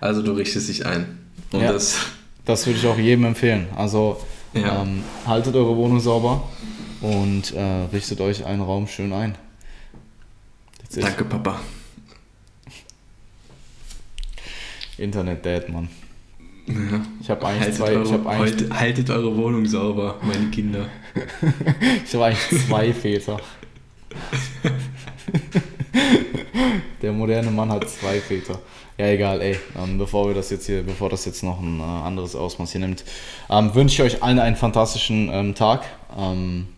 Also 0.00 0.22
du 0.22 0.32
richtest 0.32 0.68
dich 0.68 0.86
ein. 0.86 1.18
Und 1.52 1.60
Ja. 1.60 1.72
das. 1.72 1.98
Das 2.44 2.66
würde 2.66 2.78
ich 2.78 2.86
auch 2.86 2.96
jedem 2.98 3.24
empfehlen. 3.26 3.66
Also, 3.76 4.20
Ja. 4.54 4.82
ähm, 4.82 5.02
haltet 5.26 5.54
eure 5.54 5.76
Wohnung 5.76 6.00
sauber 6.00 6.48
und 7.02 7.52
äh, 7.54 7.62
richtet 7.92 8.20
euch 8.22 8.44
einen 8.46 8.62
Raum 8.62 8.86
schön 8.86 9.12
ein. 9.12 9.36
Danke, 10.94 11.24
Papa. 11.26 11.60
Internet-Dad, 14.96 15.68
Mann. 15.68 15.88
Ja. 16.66 16.74
Ich 17.20 17.30
habe 17.30 17.46
eigentlich 17.46 17.60
Haltet, 17.62 17.76
zwei. 17.76 17.88
eure, 17.90 18.02
ich 18.04 18.12
habe 18.12 18.28
eigentlich, 18.30 18.50
haltet, 18.52 18.74
haltet 18.74 19.10
eure 19.10 19.36
Wohnung 19.36 19.66
sauber, 19.66 20.16
meine 20.22 20.50
Kinder. 20.50 20.86
ich 22.04 22.14
habe 22.14 22.24
eigentlich 22.26 22.66
zwei 22.66 22.92
Väter. 22.94 23.40
Der 27.02 27.12
moderne 27.12 27.50
Mann 27.50 27.70
hat 27.70 27.88
zwei 27.88 28.20
Väter. 28.20 28.58
Ja, 28.98 29.06
egal, 29.06 29.40
ey. 29.40 29.58
Ähm, 29.76 29.98
bevor 29.98 30.26
wir 30.26 30.34
das 30.34 30.50
jetzt 30.50 30.66
hier, 30.66 30.82
bevor 30.82 31.08
das 31.08 31.24
jetzt 31.24 31.42
noch 31.42 31.60
ein 31.60 31.78
äh, 31.78 31.82
anderes 31.82 32.34
Ausmaß 32.34 32.72
hier 32.72 32.80
nimmt, 32.80 33.04
ähm, 33.48 33.74
wünsche 33.74 33.94
ich 34.02 34.14
euch 34.14 34.22
allen 34.22 34.38
einen 34.38 34.56
fantastischen 34.56 35.30
ähm, 35.32 35.54
Tag. 35.54 35.84
Ähm, 36.16 36.68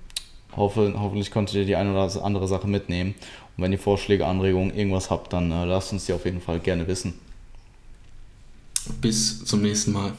hoffe, 0.55 0.95
hoffentlich 0.99 1.31
konntet 1.31 1.57
ihr 1.57 1.65
die 1.65 1.77
eine 1.77 1.93
oder 1.93 2.23
andere 2.23 2.47
Sache 2.47 2.69
mitnehmen. 2.69 3.15
Und 3.57 3.65
wenn 3.65 3.73
ihr 3.73 3.79
Vorschläge, 3.79 4.27
Anregungen, 4.27 4.77
irgendwas 4.77 5.11
habt, 5.11 5.33
dann 5.33 5.51
äh, 5.51 5.65
lasst 5.65 5.93
uns 5.93 6.07
die 6.07 6.13
auf 6.13 6.25
jeden 6.25 6.43
Fall 6.43 6.61
gerne 6.61 6.87
wissen. 6.87 7.19
Bis 9.01 9.45
zum 9.45 9.63
nächsten 9.63 9.93
Mal. 9.93 10.13